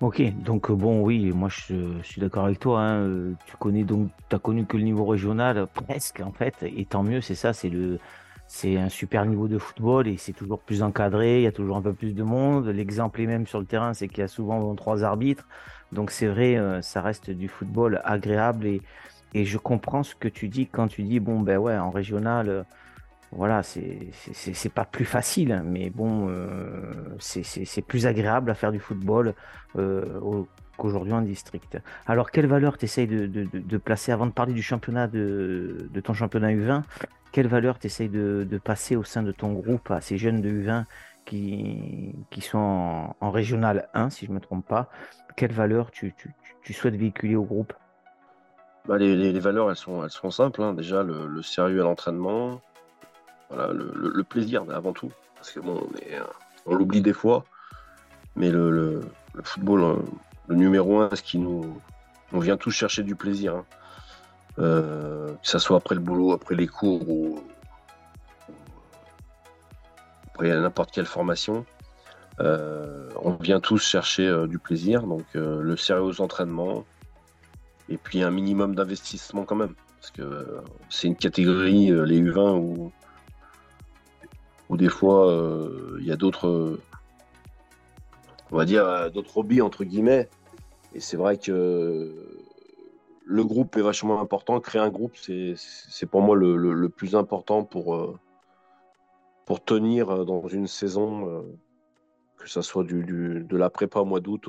Ok, 0.00 0.22
donc 0.42 0.70
euh, 0.70 0.74
bon, 0.74 1.02
oui, 1.02 1.30
moi 1.32 1.50
je, 1.50 2.00
suis 2.02 2.20
d'accord 2.20 2.46
avec 2.46 2.58
toi. 2.58 2.80
Hein, 2.80 3.34
tu 3.46 3.56
connais 3.58 3.84
donc, 3.84 4.08
tu 4.28 4.36
as 4.36 4.38
connu 4.38 4.64
que 4.64 4.76
le 4.76 4.82
niveau 4.82 5.04
régional, 5.04 5.66
presque 5.66 6.20
en 6.24 6.32
fait, 6.32 6.54
et 6.62 6.86
tant 6.86 7.02
mieux, 7.02 7.20
c'est 7.20 7.34
ça, 7.34 7.52
c'est 7.52 7.68
le, 7.68 7.98
c'est 8.48 8.78
un 8.78 8.88
super 8.88 9.26
niveau 9.26 9.46
de 9.46 9.58
football 9.58 10.08
et 10.08 10.16
c'est 10.16 10.32
toujours 10.32 10.58
plus 10.58 10.82
encadré, 10.82 11.40
il 11.40 11.42
y 11.42 11.46
a 11.46 11.52
toujours 11.52 11.76
un 11.76 11.82
peu 11.82 11.92
plus 11.92 12.14
de 12.14 12.22
monde. 12.22 12.66
L'exemple 12.68 13.20
est 13.20 13.26
même 13.26 13.46
sur 13.46 13.60
le 13.60 13.66
terrain, 13.66 13.92
c'est 13.92 14.08
qu'il 14.08 14.20
y 14.20 14.22
a 14.22 14.28
souvent 14.28 14.74
trois 14.74 15.04
arbitres, 15.04 15.46
donc 15.92 16.10
c'est 16.10 16.28
vrai, 16.28 16.58
ça 16.80 17.02
reste 17.02 17.30
du 17.30 17.48
football 17.48 18.00
agréable 18.02 18.66
et 18.66 18.80
et 19.34 19.44
je 19.44 19.58
comprends 19.58 20.02
ce 20.02 20.14
que 20.14 20.28
tu 20.28 20.48
dis 20.48 20.66
quand 20.66 20.88
tu 20.88 21.02
dis, 21.02 21.20
bon, 21.20 21.40
ben 21.40 21.58
ouais, 21.58 21.76
en 21.76 21.90
régional, 21.90 22.48
euh, 22.48 22.62
voilà, 23.32 23.62
c'est 23.62 24.72
pas 24.74 24.84
plus 24.84 25.04
facile, 25.04 25.62
mais 25.64 25.88
bon, 25.90 26.28
euh, 26.28 27.16
c'est 27.20 27.82
plus 27.82 28.06
agréable 28.06 28.50
à 28.50 28.54
faire 28.54 28.72
du 28.72 28.80
football 28.80 29.34
euh, 29.76 30.42
qu'aujourd'hui 30.76 31.12
en 31.12 31.22
district. 31.22 31.78
Alors, 32.06 32.32
quelle 32.32 32.46
valeur 32.46 32.76
tu 32.76 32.86
essayes 32.86 33.06
de, 33.06 33.78
placer? 33.78 34.10
Avant 34.10 34.26
de 34.26 34.32
parler 34.32 34.52
du 34.52 34.62
championnat 34.62 35.06
de, 35.06 35.88
ton 36.02 36.12
championnat 36.12 36.50
U20 36.50 36.82
Quelle 37.30 37.46
valeur 37.46 37.78
tu 37.78 37.86
essayes 37.86 38.08
de, 38.08 38.60
passer 38.64 38.96
au 38.96 39.04
sein 39.04 39.22
de 39.22 39.32
ton 39.32 39.52
groupe 39.52 39.92
à 39.92 40.00
ces 40.00 40.18
jeunes 40.18 40.40
de 40.40 40.50
U20 40.50 40.84
qui, 41.24 42.40
sont 42.40 43.14
en, 43.20 43.30
régional 43.30 43.88
1, 43.94 44.10
si 44.10 44.26
je 44.26 44.30
ne 44.30 44.36
me 44.36 44.40
trompe 44.40 44.66
pas? 44.66 44.90
Quelle 45.36 45.52
valeur 45.52 45.92
tu 45.92 46.12
souhaites 46.72 46.96
véhiculer 46.96 47.36
au 47.36 47.44
groupe? 47.44 47.72
Bah, 48.86 48.98
les, 48.98 49.38
valeurs, 49.40 49.70
elles 49.70 49.76
sont, 49.76 50.04
elles 50.04 50.10
sont 50.10 50.30
simples. 50.30 50.62
Hein. 50.62 50.74
Déjà, 50.74 51.02
le, 51.02 51.42
sérieux 51.42 51.80
à 51.80 51.84
l'entraînement, 51.84 52.60
voilà, 53.48 53.72
le, 53.72 54.24
plaisir 54.24 54.64
avant 54.72 54.92
tout. 54.92 55.12
Parce 55.36 55.52
que 55.52 55.60
bon, 55.60 55.88
on, 56.66 56.74
l'oublie 56.74 57.00
des 57.00 57.12
fois, 57.12 57.44
mais 58.36 58.50
le, 58.50 59.00
football, 59.42 59.82
hein, 59.82 59.98
le 60.48 60.56
numéro 60.56 61.00
un, 61.00 61.10
ce 61.14 61.22
qui 61.22 61.38
nous, 61.38 61.80
on 62.32 62.38
vient 62.38 62.56
tous 62.56 62.70
chercher 62.70 63.02
du 63.02 63.14
plaisir. 63.14 63.56
Hein. 63.56 63.64
Euh, 64.58 65.28
que 65.28 65.48
ce 65.48 65.58
soit 65.58 65.76
après 65.76 65.94
le 65.94 66.00
boulot, 66.00 66.32
après 66.32 66.54
les 66.54 66.66
cours 66.66 67.08
ou 67.08 67.40
après 70.34 70.50
n'importe 70.50 70.90
quelle 70.90 71.06
formation. 71.06 71.64
Euh, 72.40 73.08
on 73.22 73.32
vient 73.32 73.60
tous 73.60 73.78
chercher 73.78 74.26
euh, 74.26 74.46
du 74.46 74.58
plaisir, 74.58 75.02
donc 75.02 75.24
le 75.34 75.76
sérieux 75.76 76.02
aux 76.02 76.20
entraînements, 76.20 76.84
et 77.90 77.98
puis 77.98 78.22
un 78.22 78.30
minimum 78.30 78.74
d'investissement 78.74 79.44
quand 79.44 79.56
même. 79.56 79.74
Parce 80.00 80.12
que 80.12 80.22
euh, 80.22 80.60
c'est 80.88 81.08
une 81.08 81.16
catégorie, 81.16 81.90
euh, 81.90 82.04
les 82.04 82.22
U20, 82.22 82.90
où, 84.68 84.76
des 84.76 84.88
fois, 84.88 85.28
euh, 85.28 85.98
il 86.00 86.06
y 86.06 86.12
a 86.12 86.16
d'autres 86.16 86.78
on 88.52 88.56
va 88.56 88.64
dire, 88.64 89.10
d'autres 89.12 89.38
hobbies, 89.38 89.60
entre 89.60 89.84
guillemets. 89.84 90.28
Et 90.94 91.00
c'est 91.00 91.16
vrai 91.16 91.36
que 91.36 92.12
le 93.24 93.44
groupe 93.44 93.76
est 93.76 93.82
vachement 93.82 94.20
important. 94.20 94.58
Créer 94.58 94.82
un 94.82 94.88
groupe, 94.88 95.16
c'est 95.16 96.06
pour 96.06 96.20
moi 96.20 96.34
le, 96.34 96.88
plus 96.88 97.14
important 97.14 97.62
pour, 97.62 98.18
pour 99.44 99.62
tenir 99.62 100.24
dans 100.24 100.48
une 100.48 100.66
saison, 100.66 101.44
que 102.38 102.48
ce 102.48 102.60
soit 102.60 102.82
du, 102.82 103.44
de 103.48 103.56
la 103.56 103.70
prépa 103.70 104.00
au 104.00 104.04
mois 104.04 104.18
d'août 104.18 104.48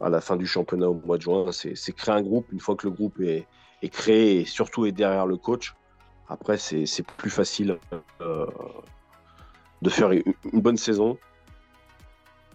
à 0.00 0.08
la 0.08 0.20
fin 0.20 0.36
du 0.36 0.46
championnat 0.46 0.88
au 0.88 0.94
mois 1.04 1.16
de 1.16 1.22
juin. 1.22 1.46
C'est 1.52 1.92
créer 1.92 2.14
un 2.14 2.22
groupe. 2.22 2.50
Une 2.52 2.60
fois 2.60 2.76
que 2.76 2.86
le 2.86 2.92
groupe 2.92 3.20
est, 3.20 3.46
créé 3.90 4.40
et 4.40 4.44
surtout 4.44 4.86
est 4.86 4.92
derrière 4.92 5.26
le 5.26 5.36
coach, 5.36 5.74
après, 6.28 6.58
c'est 6.58 7.02
plus 7.16 7.30
facile 7.30 7.78
euh, 8.20 8.46
de 9.82 9.90
faire 9.90 10.12
une, 10.12 10.22
bonne 10.52 10.76
saison. 10.76 11.18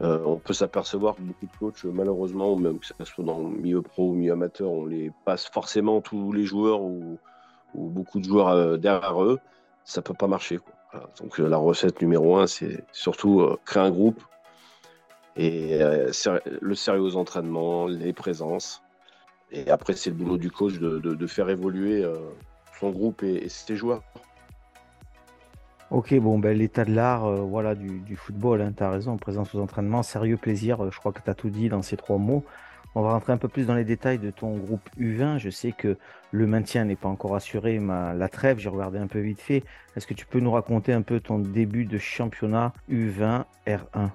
Euh, 0.02 0.22
on 0.26 0.38
peut 0.38 0.54
s'apercevoir 0.54 1.16
que 1.16 1.22
beaucoup 1.22 1.46
de 1.46 1.58
coachs, 1.58 1.84
malheureusement, 1.86 2.56
même 2.56 2.80
que 2.80 2.86
ce 2.86 2.94
soit 3.04 3.24
dans 3.24 3.40
le 3.40 3.50
milieu 3.50 3.82
pro 3.82 4.10
ou 4.10 4.14
milieu 4.14 4.34
amateur, 4.34 4.72
on 4.72 4.86
les 4.86 5.12
passe 5.26 5.48
forcément 5.48 6.02
tous 6.02 6.32
les 6.32 6.46
joueurs 6.46 6.82
ou, 6.82 7.20
beaucoup 7.74 8.20
de 8.20 8.26
joueurs 8.26 8.48
euh, 8.50 8.78
derrière 8.78 9.22
eux. 9.22 9.40
Ça 9.84 10.02
peut 10.02 10.14
pas 10.14 10.28
marcher. 10.28 10.60
Donc 11.20 11.38
la 11.40 11.58
recette 11.58 12.02
numéro 12.02 12.38
un, 12.38 12.48
c'est 12.48 12.86
surtout 12.94 13.46
créer 13.66 13.84
un 13.84 13.92
groupe 13.92 14.24
et 15.38 15.80
le 16.62 16.76
sérieux 16.76 17.02
aux 17.02 17.16
entraînements, 17.18 17.88
les 17.88 18.14
présences. 18.14 18.86
Et 19.52 19.70
après, 19.70 19.94
c'est 19.94 20.10
le 20.10 20.16
boulot 20.16 20.38
du 20.38 20.52
coach 20.52 20.74
de, 20.80 21.28
faire 21.28 21.50
évoluer 21.50 22.04
euh, 22.04 22.16
son 22.80 22.90
groupe 22.90 23.24
et, 23.24 23.48
ses 23.48 23.76
joueurs. 23.76 24.04
Ok, 25.92 26.14
bon, 26.16 26.40
ben, 26.40 26.58
l'état 26.58 26.84
de 26.84 26.94
l'art 26.94 27.26
euh, 27.26 27.42
voilà, 27.42 27.76
du, 27.76 28.16
football, 28.16 28.62
hein, 28.62 28.74
tu 28.76 28.84
as 28.84 28.90
raison, 28.90 29.18
présence 29.18 29.54
aux 29.54 29.60
entraînements, 29.60 30.04
sérieux 30.04 30.38
plaisir, 30.38 30.84
euh, 30.84 30.90
je 30.92 31.00
crois 31.00 31.12
que 31.12 31.22
tu 31.22 31.30
as 31.30 31.36
tout 31.36 31.50
dit 31.50 31.70
dans 31.70 31.84
ces 31.84 31.96
trois 31.96 32.18
mots. 32.18 32.44
On 32.96 33.02
va 33.02 33.12
rentrer 33.12 33.34
un 33.34 33.38
peu 33.38 33.50
plus 33.50 33.68
dans 33.68 33.76
les 33.76 33.84
détails 33.84 34.20
de 34.20 34.32
ton 34.32 34.58
groupe 34.58 34.90
U20. 34.98 35.38
Je 35.38 35.50
sais 35.50 35.74
que 35.74 35.98
le 36.32 36.48
maintien 36.48 36.86
n'est 36.86 36.96
pas 36.96 37.10
encore 37.10 37.36
assuré, 37.36 37.78
la 37.78 38.30
trêve, 38.30 38.58
j'ai 38.58 38.70
regardé 38.70 38.98
un 39.00 39.08
peu 39.08 39.20
vite 39.20 39.42
fait. 39.42 39.64
Est-ce 39.98 40.08
que 40.08 40.14
tu 40.14 40.26
peux 40.26 40.40
nous 40.40 40.52
raconter 40.52 40.94
un 40.94 41.02
peu 41.02 41.20
ton 41.20 41.40
début 41.40 41.84
de 41.84 41.98
championnat 41.98 42.72
U20 42.90 43.44
R1 43.68 44.12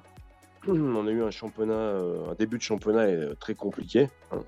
On 0.68 1.06
a 1.06 1.10
eu 1.10 1.22
un 1.22 1.30
championnat, 1.30 1.96
un 2.30 2.34
début 2.38 2.58
de 2.58 2.62
championnat 2.62 3.34
très 3.36 3.54
compliqué. 3.54 4.08
Hein 4.30 4.42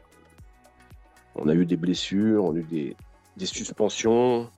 on 1.34 1.48
a 1.48 1.54
eu 1.54 1.66
des 1.66 1.76
blessures, 1.76 2.44
on 2.44 2.54
a 2.54 2.58
eu 2.58 2.96
des, 3.36 3.46
suspensions. 3.46 4.50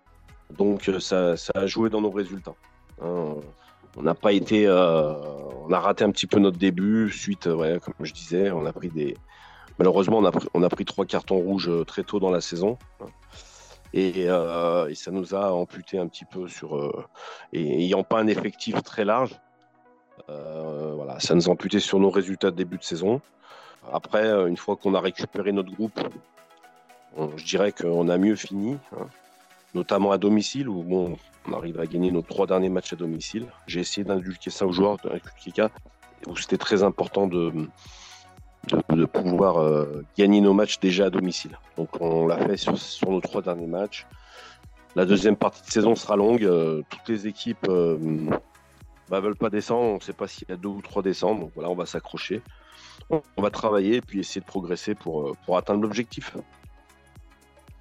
Donc 0.50 0.88
euh, 0.88 1.00
ça, 1.00 1.34
a 1.54 1.66
joué 1.66 1.90
dans 1.90 2.00
nos 2.00 2.10
résultats. 2.10 2.54
Hein. 3.02 3.36
on 3.96 4.02
n'a 4.02 4.14
pas 4.14 4.32
été, 4.32 4.66
euh, 4.66 5.14
on 5.66 5.72
a 5.72 5.80
raté 5.80 6.04
un 6.04 6.10
petit 6.10 6.26
peu 6.26 6.38
notre 6.38 6.58
début 6.58 7.10
suite, 7.10 7.46
euh, 7.46 7.78
comme 7.78 7.94
je 8.00 8.12
disais, 8.12 8.50
on 8.50 8.66
a 8.66 8.72
pris 8.72 8.88
des, 8.88 9.16
malheureusement 9.78 10.18
on 10.18 10.24
a 10.24 10.30
pris, 10.30 10.46
on 10.54 10.62
a 10.62 10.68
pris 10.68 10.84
trois 10.84 11.06
cartons 11.06 11.38
rouges 11.38 11.70
très 11.86 12.02
tôt 12.02 12.20
dans 12.20 12.30
la 12.30 12.40
saison. 12.40 12.78
Hein. 13.00 13.06
Et, 13.96 14.26
ça 14.26 15.10
nous 15.12 15.36
a 15.36 15.52
amputé 15.52 15.98
un 15.98 16.08
petit 16.08 16.24
peu 16.24 16.48
sur, 16.48 17.08
et 17.52 17.84
ayant 17.84 18.02
pas 18.02 18.18
un 18.18 18.26
effectif 18.26 18.82
très 18.82 19.04
large, 19.04 19.40
voilà, 20.28 21.20
ça 21.20 21.34
nous 21.34 21.48
a 21.48 21.52
amputé 21.52 21.80
sur 21.80 21.98
nos 21.98 22.10
résultats 22.10 22.50
de 22.50 22.56
début 22.56 22.78
de 22.78 22.84
saison. 22.84 23.20
Après, 23.92 24.26
une 24.48 24.56
fois 24.56 24.76
qu'on 24.76 24.94
a 24.94 25.00
récupéré 25.00 25.52
notre 25.52 25.72
groupe, 25.72 26.00
je 27.36 27.44
dirais 27.44 27.72
qu'on 27.72 28.08
a 28.08 28.18
mieux 28.18 28.36
fini, 28.36 28.78
hein. 28.92 29.06
notamment 29.74 30.12
à 30.12 30.18
domicile, 30.18 30.68
où 30.68 30.82
bon, 30.82 31.16
on 31.46 31.52
arrive 31.52 31.78
à 31.78 31.86
gagner 31.86 32.10
nos 32.10 32.22
trois 32.22 32.46
derniers 32.46 32.70
matchs 32.70 32.92
à 32.92 32.96
domicile. 32.96 33.46
J'ai 33.66 33.80
essayé 33.80 34.04
d'inculquer 34.04 34.50
ça 34.50 34.66
aux 34.66 34.72
joueurs, 34.72 34.96
où 36.26 36.36
c'était 36.36 36.58
très 36.58 36.82
important 36.82 37.26
de, 37.26 37.52
de, 38.90 39.04
pouvoir 39.04 39.58
euh, 39.58 40.04
gagner 40.16 40.40
nos 40.40 40.54
matchs 40.54 40.80
déjà 40.80 41.06
à 41.06 41.10
domicile. 41.10 41.58
Donc 41.76 42.00
on 42.00 42.26
l'a 42.26 42.38
fait 42.38 42.56
sur, 42.56 43.10
nos 43.10 43.20
trois 43.20 43.42
derniers 43.42 43.66
matchs. 43.66 44.06
La 44.96 45.04
deuxième 45.04 45.36
partie 45.36 45.62
de 45.62 45.70
saison 45.70 45.94
sera 45.96 46.16
longue. 46.16 46.44
Euh, 46.44 46.82
toutes 46.88 47.08
les 47.08 47.26
équipes 47.26 47.66
euh, 47.68 47.98
bah, 49.08 49.20
veulent 49.20 49.36
pas 49.36 49.50
descendre. 49.50 49.92
On 49.92 49.94
ne 49.96 50.00
sait 50.00 50.12
pas 50.12 50.26
s'il 50.26 50.48
y 50.48 50.52
a 50.52 50.56
deux 50.56 50.68
ou 50.68 50.82
trois 50.82 51.02
descendre. 51.02 51.40
Donc 51.40 51.52
voilà, 51.54 51.70
on 51.70 51.74
va 51.74 51.86
s'accrocher. 51.86 52.42
On, 53.10 53.42
va 53.42 53.50
travailler 53.50 53.96
et 53.96 54.00
puis 54.00 54.20
essayer 54.20 54.40
de 54.40 54.46
progresser 54.46 54.94
pour, 54.94 55.36
pour 55.44 55.56
atteindre 55.58 55.82
l'objectif. 55.82 56.36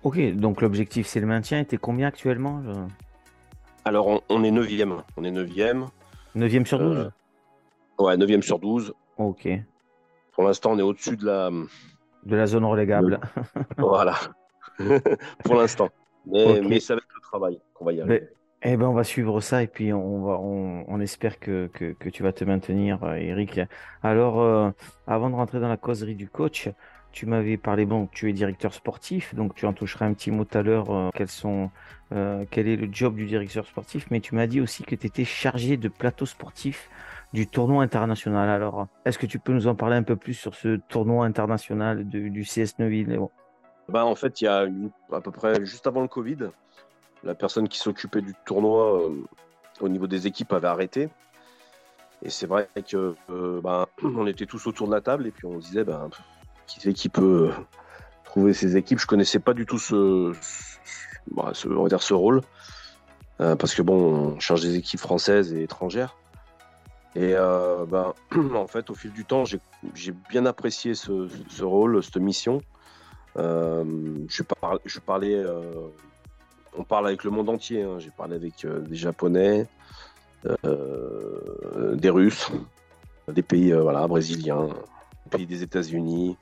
Ok, 0.04 0.20
donc 0.34 0.62
l'objectif 0.62 1.08
c'est 1.08 1.20
le 1.20 1.28
maintien. 1.28 1.60
Et 1.60 1.66
t'es 1.66 1.78
combien 1.78 2.08
actuellement 2.08 2.62
Alors 3.86 4.22
on, 4.30 4.44
est 4.44 4.52
9e. 4.52 5.02
On 5.16 5.24
est 5.24 5.32
9e. 5.32 5.88
9e 6.36 6.66
sur 6.66 6.80
12 6.80 6.98
euh, 6.98 8.04
Ouais, 8.04 8.18
9e 8.18 8.42
sur 8.42 8.60
12. 8.60 8.94
Ok. 9.18 9.48
Pour 10.34 10.44
l'instant, 10.44 10.72
on 10.72 10.80
est 10.80 10.84
au-dessus 10.84 11.16
de 11.16 11.26
la. 11.26 11.50
De 12.24 12.36
la 12.36 12.48
zone 12.48 12.66
relégable. 12.66 13.20
voilà. 13.78 14.16
Pour 15.44 15.56
l'instant. 15.56 15.90
Mais, 16.26 16.80
ça 16.80 16.96
va 16.96 17.00
être 17.00 17.16
le 17.16 17.22
travail 17.22 17.60
qu'on 17.74 17.86
va 17.86 17.94
y 17.94 18.02
arriver. 18.02 18.30
Eh 18.66 18.78
ben, 18.78 18.88
on 18.88 18.94
va 18.94 19.04
suivre 19.04 19.42
ça 19.42 19.62
et 19.62 19.68
puis 19.68 19.92
on, 19.92 20.24
va, 20.24 20.40
on, 20.40 21.00
espère 21.02 21.40
que, 21.40 21.68
que, 21.68 22.10
tu 22.10 22.24
vas 22.24 22.32
te 22.32 22.46
maintenir, 22.46 23.04
euh, 23.04 23.16
Eric. 23.16 23.60
Alors, 24.02 24.40
euh, 24.40 24.72
avant 25.06 25.30
de 25.30 25.36
rentrer 25.36 25.60
dans 25.60 25.68
la 25.68 25.76
causerie 25.76 26.16
du 26.16 26.30
coach, 26.30 26.70
tu 27.12 27.26
m'avais 27.26 27.58
parlé, 27.58 27.86
bon, 27.86 28.08
tu 28.08 28.30
es 28.30 28.34
directeur 28.34 28.74
sportif, 28.74 29.36
donc 29.36 29.54
tu 29.54 29.66
en 29.66 29.74
toucheras 29.74 30.06
un 30.06 30.14
petit 30.14 30.32
mot 30.32 30.46
tout 30.46 30.58
à 30.58 30.62
l'heure, 30.62 30.90
euh, 30.92 32.46
quel 32.50 32.68
est 32.68 32.76
le 32.78 32.88
job 32.90 33.16
du 33.16 33.26
directeur 33.26 33.66
sportif, 33.68 34.08
mais 34.12 34.22
tu 34.22 34.34
m'as 34.34 34.48
dit 34.48 34.62
aussi 34.62 34.84
que 34.84 34.96
tu 34.96 35.08
étais 35.08 35.26
chargé 35.26 35.76
de 35.76 35.90
plateau 35.90 36.26
sportif 36.26 36.90
du 37.34 37.48
tournoi 37.48 37.84
international. 37.84 38.48
Alors, 38.50 38.88
est-ce 39.04 39.20
que 39.20 39.26
tu 39.26 39.40
peux 39.40 39.52
nous 39.52 39.68
en 39.68 39.76
parler 39.76 39.98
un 39.98 40.04
peu 40.04 40.16
plus 40.16 40.36
sur 40.36 40.56
ce 40.56 40.78
tournoi 40.88 41.26
international 41.26 42.08
du 42.08 42.44
CS 42.44 42.80
Neuville? 42.80 43.20
Bah, 43.90 44.06
En 44.06 44.16
fait, 44.16 44.40
il 44.40 44.46
y 44.46 44.48
a 44.48 44.68
à 45.12 45.22
peu 45.22 45.32
près 45.32 45.66
juste 45.66 45.86
avant 45.86 46.02
le 46.02 46.08
Covid, 46.08 46.50
la 47.24 47.36
personne 47.36 47.68
qui 47.68 47.80
s'occupait 47.80 48.22
du 48.22 48.34
tournoi 48.46 49.02
euh, 49.02 49.24
au 49.82 49.90
niveau 49.90 50.08
des 50.08 50.28
équipes 50.28 50.54
avait 50.54 50.68
arrêté. 50.68 51.10
Et 52.22 52.30
c'est 52.30 52.48
vrai 52.48 52.68
que 52.90 53.16
bah, 53.62 53.88
on 54.04 54.28
était 54.28 54.46
tous 54.46 54.68
autour 54.68 54.88
de 54.88 54.94
la 54.94 55.02
table 55.02 55.28
et 55.28 55.32
puis 55.32 55.46
on 55.46 55.60
se 55.60 55.68
disait, 55.68 55.84
ben, 55.84 56.10
qui 56.68 56.80
c'est 56.80 56.94
qui 56.94 57.10
peut 57.10 57.52
trouver 58.24 58.54
ces 58.54 58.78
équipes? 58.78 59.00
Je 59.00 59.08
connaissais 59.08 59.40
pas 59.40 59.54
du 59.54 59.66
tout 59.66 59.80
ce, 59.80 60.34
bah, 61.32 61.52
on 61.66 61.84
va 61.84 61.90
dire 61.90 62.02
ce 62.02 62.14
rôle. 62.14 62.42
Euh, 63.42 63.56
parce 63.56 63.74
que 63.74 63.82
bon, 63.82 64.36
on 64.36 64.40
cherche 64.40 64.62
des 64.62 64.76
équipes 64.76 65.00
françaises 65.00 65.54
et 65.54 65.64
étrangères. 65.64 66.16
Et 67.16 67.34
euh, 67.36 67.86
ben, 67.86 68.14
en 68.56 68.68
fait, 68.68 68.90
au 68.90 68.96
fil 68.96 69.12
du 69.12 69.26
temps, 69.26 69.44
j'ai 69.46 70.12
bien 70.30 70.46
apprécié 70.46 70.96
ce, 70.96 71.64
rôle, 71.64 72.02
cette 72.04 72.18
mission. 72.18 72.62
Euh, 73.38 73.84
je, 74.30 74.44
je, 74.86 75.00
parlais, 75.00 75.44
on 76.78 76.84
parle 76.84 77.08
avec 77.08 77.24
le 77.24 77.32
monde 77.32 77.50
entier. 77.50 77.84
Hein. 77.84 78.00
J'ai 78.00 78.12
parlé 78.12 78.36
avec 78.36 78.66
des 78.66 78.96
Japonais, 78.96 79.68
des 80.44 82.10
Russes, 82.10 82.52
des 83.28 83.44
pays 83.44 83.72
voilà, 83.72 84.08
brésiliens, 84.08 84.68
des 85.26 85.30
pays 85.30 85.46
des 85.46 85.64
États-Unis, 85.64 86.38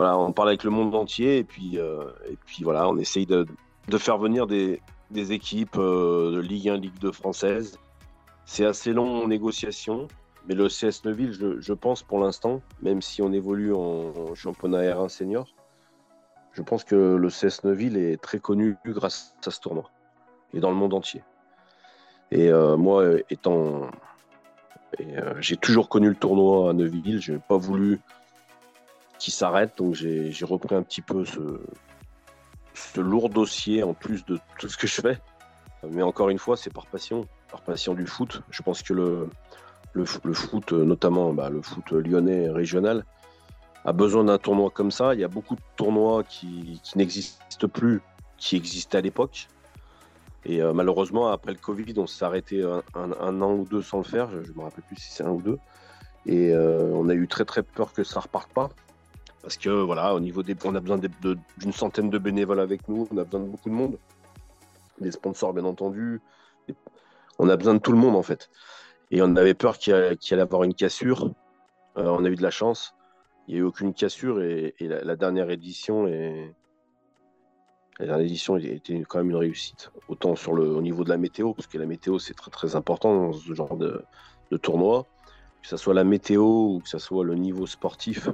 voilà, 0.00 0.16
on 0.16 0.32
parle 0.32 0.48
avec 0.48 0.64
le 0.64 0.70
monde 0.70 0.94
entier 0.94 1.36
et 1.36 1.44
puis, 1.44 1.78
euh, 1.78 2.04
et 2.26 2.38
puis 2.46 2.64
voilà, 2.64 2.88
on 2.88 2.96
essaye 2.96 3.26
de, 3.26 3.46
faire 3.98 4.16
venir 4.16 4.46
des, 4.46 4.80
équipes 5.12 5.76
euh, 5.76 6.32
de 6.32 6.40
Ligue 6.40 6.70
1, 6.70 6.76
Ligue 6.78 6.98
2 7.00 7.12
française. 7.12 7.78
C'est 8.46 8.64
assez 8.64 8.94
long 8.94 9.24
en 9.24 9.28
négociation, 9.28 10.08
mais 10.48 10.54
le 10.54 10.68
CS 10.68 11.04
Neuville, 11.04 11.58
je, 11.60 11.72
pense 11.74 12.02
pour 12.02 12.18
l'instant, 12.18 12.62
même 12.80 13.02
si 13.02 13.20
on 13.20 13.30
évolue 13.32 13.74
en, 13.74 14.34
championnat 14.34 14.82
R1 14.82 15.10
senior, 15.10 15.46
je 16.60 16.64
pense 16.64 16.84
que 16.84 16.94
le 16.94 17.28
CS 17.30 17.64
Neuville 17.64 17.96
est 17.96 18.20
très 18.20 18.38
connu 18.38 18.76
grâce 18.84 19.34
à 19.46 19.50
ce 19.50 19.60
tournoi 19.60 19.90
et 20.52 20.60
dans 20.60 20.68
le 20.68 20.76
monde 20.76 20.92
entier. 20.92 21.24
Et 22.30 22.50
euh, 22.50 22.76
moi, 22.76 23.02
étant. 23.30 23.90
j'ai 25.38 25.56
toujours 25.56 25.88
connu 25.88 26.10
le 26.10 26.14
tournoi 26.14 26.68
à 26.68 26.72
Neuville, 26.74 27.22
je 27.22 27.32
n'ai 27.32 27.38
pas 27.38 27.56
voulu 27.56 28.00
qui 29.18 29.30
s'arrête. 29.30 29.78
Donc 29.78 29.94
j'ai 29.94 30.44
repris 30.44 30.74
un 30.74 30.82
petit 30.82 31.00
peu 31.00 31.24
ce, 31.24 33.00
lourd 33.00 33.30
dossier 33.30 33.82
en 33.82 33.94
plus 33.94 34.26
de 34.26 34.38
tout 34.58 34.68
ce 34.68 34.76
que 34.76 34.86
je 34.86 35.00
fais. 35.00 35.18
Mais 35.88 36.02
encore 36.02 36.28
une 36.28 36.38
fois, 36.38 36.58
c'est 36.58 36.72
par 36.72 36.84
passion, 36.86 37.26
par 37.50 37.62
passion 37.62 37.94
du 37.94 38.06
foot. 38.06 38.42
Je 38.50 38.62
pense 38.62 38.82
que 38.82 38.92
le, 38.92 39.30
le, 39.94 40.04
foot, 40.04 40.72
notamment 40.72 41.32
bah, 41.32 41.48
le 41.48 41.62
foot 41.62 41.90
lyonnais 41.90 42.50
régional, 42.50 43.06
a 43.84 43.92
besoin 43.92 44.24
d'un 44.24 44.38
tournoi 44.38 44.70
comme 44.70 44.90
ça. 44.90 45.14
Il 45.14 45.20
y 45.20 45.24
a 45.24 45.28
beaucoup 45.28 45.54
de 45.54 45.60
tournois 45.76 46.22
qui, 46.24 46.80
n'existent 46.96 47.68
plus, 47.68 48.02
qui 48.36 48.56
existaient 48.56 48.98
à 48.98 49.00
l'époque. 49.00 49.48
Et 50.44 50.62
euh, 50.62 50.72
malheureusement, 50.72 51.28
après 51.28 51.52
le 51.52 51.58
Covid, 51.58 51.94
on 51.98 52.06
s'est 52.06 52.24
arrêté 52.24 52.62
un, 52.94 53.42
an 53.42 53.52
ou 53.54 53.64
deux 53.64 53.82
sans 53.82 53.98
le 53.98 54.04
faire. 54.04 54.30
Je 54.30 54.50
ne 54.50 54.56
me 54.56 54.62
rappelle 54.62 54.84
plus 54.84 54.96
si 54.96 55.12
c'est 55.12 55.24
un 55.24 55.30
ou 55.30 55.42
deux. 55.42 55.58
Et 56.26 56.52
euh, 56.52 56.90
on 56.94 57.08
a 57.08 57.14
eu 57.14 57.26
très 57.28 57.44
très 57.44 57.62
peur 57.62 57.92
que 57.92 58.04
ça 58.04 58.20
reparte 58.20 58.52
pas. 58.52 58.70
Parce 59.42 59.56
que 59.56 59.70
voilà, 59.70 60.14
au 60.14 60.20
niveau 60.20 60.42
des, 60.42 60.54
on 60.64 60.74
a 60.74 60.80
besoin 60.80 60.98
d'une 60.98 61.72
centaine 61.72 62.10
de 62.10 62.18
bénévoles 62.18 62.60
avec 62.60 62.88
nous, 62.88 63.08
on 63.10 63.16
a 63.16 63.24
besoin 63.24 63.40
de 63.40 63.46
beaucoup 63.46 63.70
de 63.70 63.74
monde, 63.74 63.98
des 65.00 65.10
sponsors 65.10 65.54
bien 65.54 65.64
entendu, 65.64 66.20
on 67.38 67.48
a 67.48 67.56
besoin 67.56 67.72
de 67.72 67.78
tout 67.78 67.92
le 67.92 67.96
monde 67.96 68.16
en 68.16 68.22
fait. 68.22 68.50
Et 69.10 69.22
on 69.22 69.34
avait 69.36 69.54
peur 69.54 69.78
qu'il 69.78 69.94
y, 69.94 69.96
allait 69.96 70.42
avoir 70.42 70.64
une 70.64 70.74
cassure 70.74 71.32
on 71.96 72.24
a 72.24 72.28
eu 72.28 72.36
de 72.36 72.42
la 72.42 72.50
chance. 72.50 72.94
Il 73.50 73.54
n'y 73.54 73.58
a 73.58 73.62
eu 73.64 73.66
aucune 73.66 73.92
cassure 73.92 74.40
et, 74.42 74.76
la, 74.78 75.16
dernière 75.16 75.50
édition 75.50 76.06
était 76.06 76.54
quand 79.08 79.18
même 79.18 79.30
une 79.30 79.36
réussite. 79.36 79.90
Autant 80.08 80.36
sur 80.36 80.54
le, 80.54 80.68
au 80.70 80.80
niveau 80.80 81.02
de 81.02 81.08
la 81.08 81.16
météo, 81.16 81.52
parce 81.52 81.66
que 81.66 81.76
la 81.76 81.86
météo 81.86 82.20
c'est 82.20 82.34
très 82.34 82.52
très 82.52 82.76
important 82.76 83.12
dans 83.12 83.32
ce 83.32 83.52
genre 83.52 83.76
de, 83.76 84.04
tournoi, 84.58 85.04
que 85.62 85.68
ce 85.68 85.76
soit 85.76 85.94
la 85.94 86.04
météo 86.04 86.44
ou 86.44 86.78
que 86.78 86.88
ce 86.88 87.00
soit 87.00 87.24
le 87.24 87.34
niveau 87.34 87.66
sportif, 87.66 88.28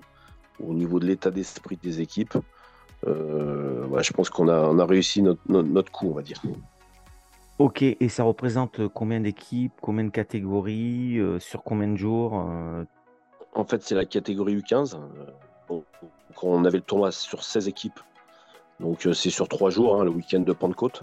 au 0.62 0.74
niveau 0.74 1.00
de 1.00 1.06
l'état 1.06 1.30
d'esprit 1.30 1.78
des 1.82 2.02
équipes. 2.02 2.36
Euh, 3.06 3.86
je 4.02 4.12
pense 4.12 4.28
qu'on 4.28 4.48
a, 4.50 4.84
réussi 4.84 5.22
notre, 5.22 5.40
notre, 5.48 5.90
coup, 5.90 6.08
on 6.10 6.14
va 6.14 6.20
dire. 6.20 6.42
Ok, 7.58 7.80
et 7.80 8.08
ça 8.10 8.22
représente 8.22 8.86
combien 8.88 9.20
d'équipes, 9.20 9.72
combien 9.80 10.04
de 10.04 10.10
catégories, 10.10 11.18
euh, 11.18 11.38
sur 11.38 11.62
combien 11.62 11.88
de 11.88 11.96
jours 11.96 12.44
euh? 12.50 12.84
En 13.56 13.64
fait, 13.64 13.82
c'est 13.82 13.94
la 13.94 14.04
catégorie 14.04 14.56
U15. 14.58 14.98
on 16.42 16.64
avait 16.66 16.78
le 16.78 16.84
tournoi 16.84 17.10
sur 17.10 17.42
16 17.42 17.68
équipes. 17.68 17.98
Donc 18.80 19.08
c'est 19.14 19.30
sur 19.30 19.48
trois 19.48 19.70
jours, 19.70 19.98
hein, 19.98 20.04
le 20.04 20.10
week-end 20.10 20.40
de 20.40 20.52
Pentecôte. 20.52 21.02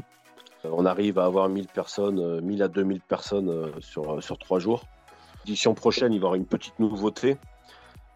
on 0.63 0.85
arrive 0.85 1.17
à 1.17 1.25
avoir 1.25 1.49
1000 1.49 1.67
personnes, 1.67 2.41
1000 2.41 2.61
à 2.61 2.67
2000 2.67 3.01
personnes 3.01 3.71
sur, 3.81 4.21
sur 4.21 4.37
trois 4.37 4.59
jours. 4.59 4.83
L'édition 5.45 5.73
prochaine, 5.73 6.13
il 6.13 6.19
va 6.19 6.25
y 6.25 6.27
avoir 6.27 6.35
une 6.35 6.45
petite 6.45 6.77
nouveauté. 6.77 7.37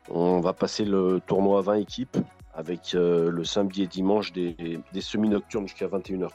On 0.10 0.40
va 0.40 0.54
passer 0.54 0.86
le 0.86 1.20
tournoi 1.26 1.58
à 1.58 1.62
20 1.64 1.74
équipes 1.76 2.18
avec 2.54 2.94
euh, 2.94 3.32
le 3.32 3.44
samedi 3.44 3.84
et 3.84 3.88
dimanche 3.88 4.34
des, 4.34 4.80
semi-nocturnes 5.00 5.68
jusqu'à 5.68 5.88
21h. 5.88 6.30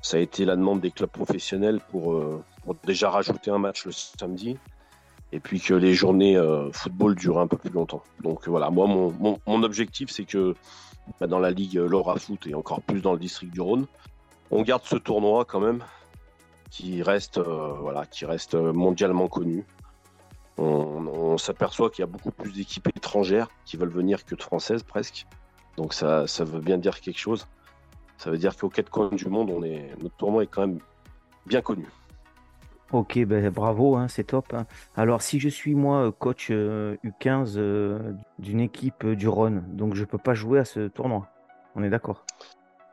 Ça 0.00 0.16
a 0.16 0.20
été 0.20 0.46
la 0.46 0.56
demande 0.56 0.80
des 0.80 0.90
clubs 0.90 1.10
professionnels 1.10 1.80
pour, 1.90 2.14
euh, 2.14 2.42
déjà 2.84 3.10
rajouter 3.10 3.50
un 3.50 3.58
match 3.58 3.84
le 3.84 3.92
samedi 3.92 4.56
et 5.32 5.40
puis 5.40 5.60
que 5.60 5.74
les 5.74 5.94
journées 5.94 6.36
euh, 6.36 6.70
football 6.72 7.14
durent 7.14 7.38
un 7.38 7.46
peu 7.46 7.56
plus 7.56 7.70
longtemps. 7.70 8.02
Donc 8.22 8.46
voilà, 8.48 8.70
moi, 8.70 8.86
mon, 8.86 9.62
objectif, 9.62 10.10
c'est 10.10 10.24
que 10.24 10.54
bah, 11.20 11.26
dans 11.26 11.38
la 11.38 11.50
ligue 11.50 11.74
Laura 11.74 12.16
Foot 12.16 12.46
et 12.46 12.54
encore 12.54 12.82
plus 12.82 13.00
dans 13.00 13.12
le 13.12 13.18
district 13.18 13.52
du 13.52 13.60
Rhône, 13.60 13.86
on 14.50 14.62
garde 14.62 14.82
ce 14.84 14.96
tournoi 14.96 15.44
quand 15.44 15.60
même 15.60 15.82
qui 16.70 17.02
reste, 17.02 17.38
voilà, 17.38 18.06
qui 18.06 18.24
reste 18.24 18.54
mondialement 18.54 19.28
connu 19.28 19.64
on, 20.58 21.38
s'aperçoit 21.38 21.90
qu'il 21.90 22.02
y 22.02 22.04
a 22.04 22.06
beaucoup 22.06 22.30
plus 22.30 22.52
d'équipes 22.52 22.88
étrangères 22.88 23.48
qui 23.64 23.76
veulent 23.76 23.88
venir 23.88 24.24
que 24.24 24.34
de 24.34 24.42
françaises 24.42 24.82
presque. 24.82 25.26
Donc 25.76 25.94
ça, 25.94 26.26
ça 26.26 26.44
veut 26.44 26.60
bien 26.60 26.78
dire 26.78 27.00
quelque 27.00 27.18
chose. 27.18 27.46
Ça 28.18 28.30
veut 28.30 28.38
dire 28.38 28.56
qu'aux 28.56 28.68
quatre 28.68 28.90
coins 28.90 29.08
du 29.08 29.26
monde, 29.28 29.50
on 29.50 29.62
est, 29.62 29.90
notre 30.00 30.16
tournoi 30.16 30.44
est 30.44 30.46
quand 30.46 30.66
même 30.66 30.78
bien 31.46 31.62
connu. 31.62 31.88
Ok, 32.92 33.18
ben 33.24 33.48
bravo, 33.50 33.96
hein, 33.96 34.08
c'est 34.08 34.24
top. 34.24 34.52
Hein. 34.52 34.66
Alors 34.96 35.22
si 35.22 35.40
je 35.40 35.48
suis 35.48 35.74
moi 35.74 36.12
coach 36.12 36.50
U15 36.50 36.52
euh, 36.52 36.98
euh, 37.56 38.12
d'une 38.38 38.60
équipe 38.60 39.06
du 39.06 39.28
Rhône, 39.28 39.64
donc 39.68 39.94
je 39.94 40.04
peux 40.04 40.18
pas 40.18 40.34
jouer 40.34 40.58
à 40.58 40.64
ce 40.64 40.88
tournoi. 40.88 41.28
On 41.74 41.82
est 41.82 41.90
d'accord 41.90 42.24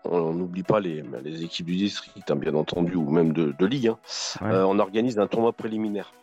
on 0.05 0.33
n'oublie 0.33 0.63
pas 0.63 0.79
les, 0.79 1.03
équipes 1.43 1.67
du 1.67 1.75
district, 1.75 2.31
hein, 2.31 2.35
bien 2.35 2.55
entendu, 2.55 2.95
ou 2.95 3.09
même 3.09 3.33
de, 3.33 3.65
ligue. 3.65 3.91
Euh, 4.41 4.63
on 4.63 4.79
organise 4.79 5.19
un 5.19 5.27
tournoi 5.27 5.51
préliminaire. 5.51 6.13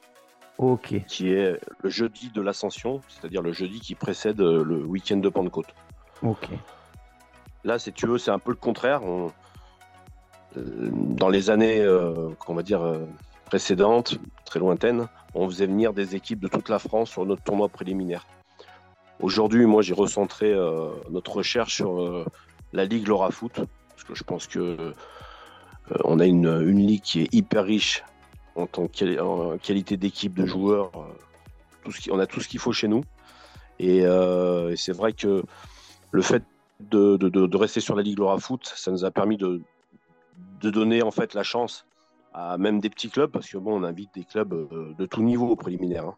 Qui 1.06 1.32
est 1.32 1.60
le 1.82 1.90
jeudi 1.90 2.30
de 2.34 2.40
l'ascension, 2.40 3.02
c'est-à-dire 3.08 3.42
le 3.42 3.52
jeudi 3.52 3.80
qui 3.80 3.94
précède 3.94 4.40
euh, 4.40 4.64
le 4.64 4.82
week-end 4.84 5.18
de 5.18 5.28
Pentecôte. 5.28 5.66
Ok. 6.22 6.48
Là, 7.64 7.78
si 7.78 7.92
tu 7.92 8.06
veux, 8.06 8.16
c'est 8.16 8.30
un 8.30 8.38
peu 8.38 8.52
le 8.52 8.56
contraire. 8.56 9.02
Euh, 9.04 9.30
dans 10.56 11.28
les 11.28 11.50
années, 11.50 11.80
euh, 11.80 12.30
qu'on 12.38 12.54
va 12.54 12.62
dire, 12.62 12.80
précédentes, 13.46 14.18
très 14.44 14.60
lointaines, 14.60 15.08
on 15.34 15.48
faisait 15.48 15.66
venir 15.66 15.92
des 15.92 16.14
équipes 16.14 16.40
de 16.40 16.48
toute 16.48 16.68
la 16.68 16.78
France 16.78 17.10
sur 17.10 17.24
notre 17.24 17.42
tournoi 17.42 17.68
préliminaire. 17.68 18.26
Aujourd'hui, 19.20 19.64
moi, 19.64 19.82
j'ai 19.82 19.94
recentré 19.94 20.54
notre 21.10 21.36
recherche 21.36 21.74
sur 21.74 22.26
la 22.74 22.84
Ligue 22.84 23.08
Laura 23.08 23.30
Foot, 23.30 23.52
parce 23.54 24.04
que 24.04 24.14
je 24.14 24.22
pense 24.24 24.46
que 24.46 24.92
on 26.04 26.20
a 26.20 26.26
une, 26.26 26.58
ligue 26.60 27.02
qui 27.02 27.22
est 27.22 27.34
hyper 27.34 27.64
riche 27.64 28.02
en 28.56 28.66
tant 28.66 28.88
que 28.88 29.56
qualité 29.58 29.96
d'équipe 29.96 30.34
de 30.34 30.46
joueurs. 30.46 30.90
Euh, 30.96 31.06
tout 31.84 31.92
ce 31.92 32.00
qui, 32.00 32.10
on 32.10 32.18
a 32.18 32.26
tout 32.26 32.40
ce 32.40 32.48
qu'il 32.48 32.58
faut 32.58 32.72
chez 32.72 32.88
nous. 32.88 33.04
Euh, 33.80 34.70
et, 34.70 34.76
c'est 34.76 34.92
vrai 34.92 35.12
que 35.12 35.44
le 36.10 36.22
fait 36.22 36.42
de, 36.80 37.56
rester 37.56 37.80
sur 37.80 37.94
la 37.94 38.02
Ligue 38.02 38.18
Laura 38.18 38.38
Foot, 38.38 38.72
ça 38.74 38.90
nous 38.90 39.04
a 39.04 39.10
permis 39.10 39.36
de, 39.36 39.62
donner 40.62 41.02
en 41.02 41.12
fait 41.12 41.34
la 41.34 41.44
chance 41.44 41.86
à 42.36 42.58
même 42.58 42.80
des 42.80 42.90
petits 42.90 43.08
clubs, 43.08 43.30
parce 43.30 43.48
que 43.48 43.56
bon, 43.56 43.80
on 43.80 43.82
invite 43.82 44.12
des 44.14 44.24
clubs 44.24 44.52
euh, 44.52 44.92
de 44.96 45.06
tout 45.06 45.22
niveau 45.22 45.48
au 45.48 45.56
préliminaire. 45.56 46.04
Hein. 46.04 46.14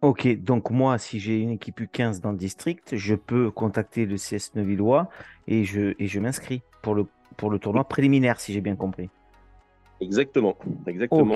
Ok, 0.00 0.28
donc 0.40 0.70
moi, 0.70 0.96
si 0.98 1.18
j'ai 1.18 1.40
une 1.40 1.50
équipe 1.50 1.80
U15 1.80 2.20
dans 2.20 2.30
le 2.30 2.36
district, 2.36 2.94
je 2.94 3.16
peux 3.16 3.50
contacter 3.50 4.06
le 4.06 4.14
CS 4.16 4.54
Neuvillois 4.54 5.08
et 5.48 5.64
je, 5.64 5.94
et 5.98 6.06
je 6.06 6.20
m'inscris 6.20 6.62
pour 6.82 6.94
le, 6.94 7.06
pour 7.36 7.50
le 7.50 7.58
tournoi 7.58 7.82
préliminaire, 7.82 8.38
si 8.38 8.52
j'ai 8.52 8.60
bien 8.60 8.76
compris. 8.76 9.10
Exactement, 10.00 10.56
exactement. 10.86 11.34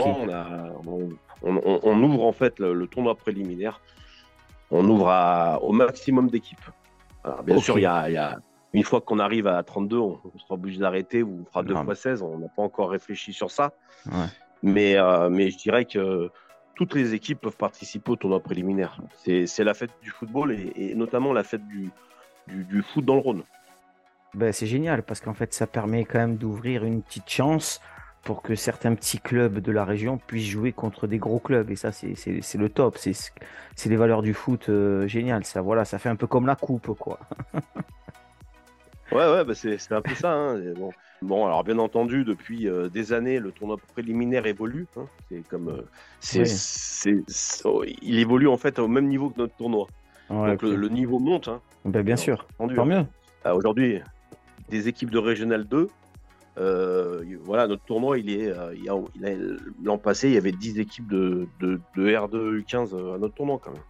On, 1.42 2.02
ouvre 2.04 2.24
en 2.24 2.32
fait 2.32 2.60
le, 2.60 2.86
tournoi 2.86 3.16
préliminaire. 3.16 3.80
On 4.70 4.88
ouvre 4.88 5.58
au 5.62 5.72
maximum 5.72 6.30
d'équipes. 6.30 6.70
bien 7.44 7.58
sûr, 7.58 7.80
il 7.80 7.82
y, 7.82 7.86
a, 7.86 8.38
une 8.72 8.84
fois 8.84 9.00
qu'on 9.00 9.18
arrive 9.18 9.46
à 9.46 9.62
32, 9.62 9.98
on, 9.98 10.18
sera 10.38 10.54
obligé 10.54 10.78
d'arrêter 10.78 11.22
ou 11.22 11.40
on 11.42 11.44
fera 11.44 11.62
2 11.62 11.74
fois 11.74 11.94
16. 11.94 12.22
On 12.22 12.38
n'a 12.38 12.48
pas 12.48 12.62
encore 12.62 12.90
réfléchi 12.90 13.32
sur 13.32 13.50
ça. 13.50 13.72
Mais, 14.62 14.96
euh, 14.96 15.28
mais 15.28 15.50
je 15.50 15.58
dirais 15.58 15.84
que 15.84 16.30
toutes 16.74 16.94
les 16.94 17.14
équipes 17.14 17.40
peuvent 17.40 17.56
participer 17.56 18.12
au 18.12 18.16
tournoi 18.16 18.40
préliminaire. 18.40 18.98
C'est 19.24 19.64
la 19.64 19.74
fête 19.74 19.90
du 20.02 20.10
football 20.10 20.52
et, 20.52 20.94
notamment 20.94 21.32
la 21.32 21.42
fête 21.42 21.66
du, 21.66 21.90
du, 22.46 22.82
foot 22.82 23.04
dans 23.04 23.14
le 23.14 23.20
Rhône. 23.20 23.42
Ben, 24.34 24.52
c'est 24.52 24.66
génial 24.66 25.02
parce 25.02 25.20
qu'en 25.20 25.34
fait, 25.34 25.52
ça 25.52 25.66
permet 25.66 26.04
quand 26.04 26.18
même 26.18 26.36
d'ouvrir 26.36 26.84
une 26.84 27.02
petite 27.02 27.28
chance 27.28 27.80
pour 28.22 28.40
que 28.40 28.54
certains 28.54 28.94
petits 28.94 29.18
clubs 29.18 29.58
de 29.58 29.72
la 29.72 29.84
région 29.84 30.16
puissent 30.16 30.46
jouer 30.48 30.72
contre 30.72 31.06
des 31.06 31.18
gros 31.18 31.40
clubs. 31.40 31.70
Et 31.70 31.76
ça, 31.76 31.92
c'est 31.92 32.54
le 32.54 32.68
top. 32.68 32.96
C'est 32.96 33.88
les 33.88 33.96
valeurs 33.96 34.22
du 34.22 34.32
foot 34.32 34.68
euh, 34.68 35.06
génial. 35.08 35.44
Ça, 35.44 35.60
voilà, 35.60 35.84
ça 35.84 35.98
fait 35.98 36.08
un 36.08 36.16
peu 36.16 36.26
comme 36.26 36.46
la 36.46 36.56
coupe, 36.56 36.96
quoi. 36.98 37.18
ouais, 39.12 39.32
ouais, 39.32 39.44
bah 39.44 39.54
c'est 39.54 39.92
un 39.92 40.02
peu 40.02 40.14
ça. 40.14 40.32
Hein. 40.32 40.60
Bon. 41.22 41.46
alors 41.46 41.64
bien 41.64 41.78
entendu, 41.78 42.24
depuis 42.24 42.68
euh, 42.68 42.88
des 42.88 43.12
années, 43.12 43.38
le 43.38 43.52
tournoi 43.52 43.76
préliminaire 43.92 44.46
évolue. 44.46 44.86
Hein. 44.96 45.06
C'est 45.28 45.46
comme, 45.48 45.68
euh, 45.68 45.82
c'est, 46.20 47.64
oh, 47.64 47.84
il 48.02 48.18
évolue 48.18 48.48
en 48.48 48.56
fait 48.56 48.78
au 48.78 48.88
même 48.88 49.06
niveau 49.06 49.30
que 49.30 49.38
notre 49.38 49.54
tournoi. 49.54 49.86
Donc 50.28 50.62
le, 50.62 50.88
niveau 50.88 51.18
monte. 51.18 51.48
Hein. 51.48 51.60
Ben, 51.84 52.02
bien 52.02 52.16
sûr. 52.16 52.46
Tant 52.58 52.86
mieux. 52.86 53.04
Aujourd'hui, 53.44 54.00
des 54.68 54.88
équipes 54.88 55.10
de 55.10 55.18
Régional 55.18 55.64
2 55.64 55.88
euh, 56.58 57.24
voilà, 57.42 57.66
notre 57.66 57.84
tournoi, 57.84 58.18
il 58.18 58.30
est, 58.30 58.50
euh, 58.50 59.56
l'an 59.82 59.98
passé, 59.98 60.28
il 60.28 60.34
y 60.34 60.38
avait 60.38 60.52
10 60.52 60.80
équipes 60.80 61.08
de, 61.08 61.48
de, 61.60 61.80
R2 61.96 62.60
U15 62.60 63.14
à 63.14 63.18
notre 63.18 63.34
tournoi 63.34 63.58
quand 63.62 63.72
même. 63.72 63.80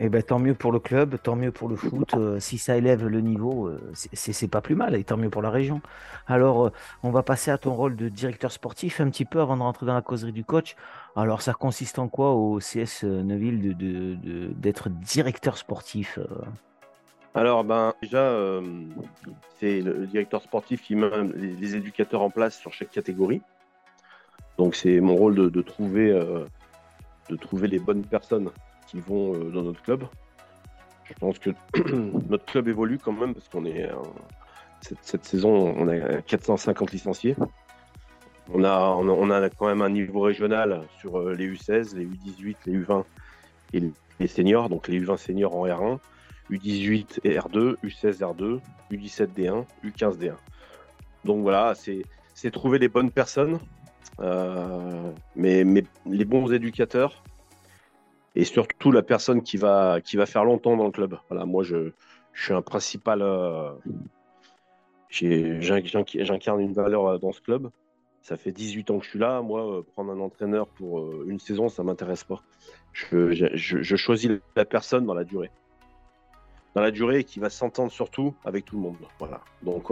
Et 0.00 0.04
eh 0.04 0.08
ben, 0.08 0.22
tant 0.22 0.38
mieux 0.38 0.54
pour 0.54 0.70
le 0.70 0.78
club, 0.78 1.18
tant 1.20 1.34
mieux 1.34 1.50
pour 1.50 1.68
le 1.68 1.74
foot. 1.74 2.14
Euh, 2.14 2.38
si 2.38 2.56
ça 2.56 2.76
élève 2.76 3.06
le 3.06 3.20
niveau, 3.20 3.68
c'est 3.94 4.46
pas 4.46 4.60
plus 4.60 4.76
mal, 4.76 4.94
et 4.94 5.02
tant 5.02 5.16
mieux 5.16 5.28
pour 5.28 5.42
la 5.42 5.50
région. 5.50 5.80
Alors, 6.28 6.70
on 7.02 7.10
va 7.10 7.24
passer 7.24 7.50
à 7.50 7.58
ton 7.58 7.74
rôle 7.74 7.96
de 7.96 8.08
directeur 8.08 8.52
sportif 8.52 9.00
un 9.00 9.10
petit 9.10 9.24
peu 9.24 9.40
avant 9.40 9.56
de 9.56 9.62
rentrer 9.62 9.86
dans 9.86 9.94
la 9.94 10.02
causerie 10.02 10.32
du 10.32 10.44
coach. 10.44 10.76
Alors, 11.16 11.42
ça 11.42 11.52
consiste 11.52 11.98
en 11.98 12.06
quoi 12.06 12.32
au 12.32 12.60
CS 12.60 13.02
Neuville 13.02 13.74
d'être 14.56 14.88
directeur 14.88 15.58
sportif 15.58 16.20
alors, 17.34 17.62
ben, 17.62 17.94
déjà, 18.02 18.18
euh, 18.18 18.62
c'est 19.60 19.80
le 19.80 20.06
directeur 20.06 20.42
sportif 20.42 20.82
qui 20.82 20.96
met 20.96 21.08
les, 21.36 21.76
éducateurs 21.76 22.22
en 22.22 22.30
place 22.30 22.58
sur 22.58 22.72
chaque 22.72 22.90
catégorie. 22.90 23.42
Donc, 24.56 24.74
c'est 24.74 24.98
mon 25.00 25.14
rôle 25.14 25.50
de, 25.50 25.62
trouver, 25.62 26.10
euh, 26.10 26.46
de 27.30 27.36
trouver 27.36 27.68
les 27.68 27.78
bonnes 27.78 28.04
personnes 28.04 28.50
qui 28.88 29.00
vont 29.00 29.34
euh, 29.34 29.50
dans 29.50 29.62
notre 29.62 29.82
club. 29.82 30.04
Je 31.04 31.14
pense 31.14 31.38
que 31.38 31.50
notre 32.28 32.44
club 32.44 32.68
évolue 32.68 32.98
quand 32.98 33.12
même 33.12 33.34
parce 33.34 33.48
qu'on 33.48 33.64
est 33.64 33.88
cette, 34.80 35.24
saison, 35.24 35.74
on 35.76 35.88
a 35.88 36.20
450 36.22 36.92
licenciés. 36.92 37.36
On 38.52 38.64
a, 38.64 38.80
on 38.80 39.30
a, 39.30 39.50
quand 39.50 39.66
même 39.66 39.82
un 39.82 39.90
niveau 39.90 40.20
régional 40.20 40.82
sur 40.98 41.20
les 41.30 41.48
U16, 41.48 41.96
les 41.96 42.06
U18, 42.06 42.56
les 42.66 42.78
U20 42.78 43.04
et 43.74 43.82
les 44.20 44.26
seniors, 44.26 44.70
donc 44.70 44.88
les 44.88 45.00
U20 45.00 45.18
seniors 45.18 45.54
en 45.54 45.66
R1 45.66 45.98
U18 46.50 47.20
et 47.24 47.38
R2, 47.38 47.76
U16 47.84 48.20
R2, 48.20 48.60
U17 48.90 49.28
D1, 49.36 49.64
U15 49.84 50.18
D1. 50.18 50.34
Donc 51.24 51.42
voilà, 51.42 51.74
c'est 51.74 52.50
trouver 52.50 52.78
les 52.78 52.88
bonnes 52.88 53.10
personnes, 53.10 53.58
euh, 54.20 55.10
mais, 55.36 55.64
mais, 55.64 55.84
les 56.06 56.24
bons 56.24 56.52
éducateurs 56.52 57.22
et 58.38 58.44
surtout 58.44 58.92
la 58.92 59.02
personne 59.02 59.42
qui 59.42 59.56
va, 59.56 60.00
qui 60.00 60.16
va 60.16 60.24
faire 60.24 60.44
longtemps 60.44 60.76
dans 60.76 60.84
le 60.86 60.92
club. 60.92 61.18
Voilà, 61.28 61.44
moi 61.44 61.64
je, 61.64 61.90
je 62.32 62.44
suis 62.44 62.54
un 62.54 62.62
principal. 62.62 63.20
Euh, 63.20 63.72
J'incarne 65.10 66.60
une 66.60 66.72
valeur 66.72 67.06
euh, 67.06 67.18
dans 67.18 67.32
ce 67.32 67.40
club, 67.40 67.70
Ça 68.22 68.36
fait 68.36 68.52
18 68.52 68.90
ans 68.90 68.98
que 68.98 69.04
je 69.04 69.10
suis 69.10 69.18
là. 69.18 69.42
Moi, 69.42 69.82
prendre 69.94 70.12
un 70.12 70.20
entraîneur 70.20 70.68
pour 70.68 71.24
une 71.24 71.40
saison, 71.40 71.68
ça 71.68 71.82
m'intéresse 71.82 72.22
pas. 72.22 72.40
Je, 72.92 73.96
choisis 73.96 74.30
la 74.54 74.64
personne 74.64 75.04
dans 75.04 75.14
la 75.14 75.24
durée. 75.24 75.50
Dans 76.76 76.82
la 76.82 76.92
durée 76.92 77.24
qui 77.24 77.40
va 77.40 77.50
s'entendre 77.50 77.90
surtout 77.90 78.34
avec 78.44 78.66
tout 78.66 78.76
le 78.76 78.82
monde. 78.82 78.96
Voilà. 79.18 79.40
Donc, 79.62 79.90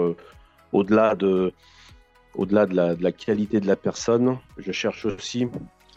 au-delà 0.72 1.16
de, 1.16 1.52
au-delà 2.34 2.66
de 2.66 3.02
la, 3.02 3.12
qualité 3.12 3.58
de 3.58 3.66
la 3.66 3.76
personne, 3.76 4.38
je 4.58 4.70
cherche 4.70 5.04
aussi 5.06 5.48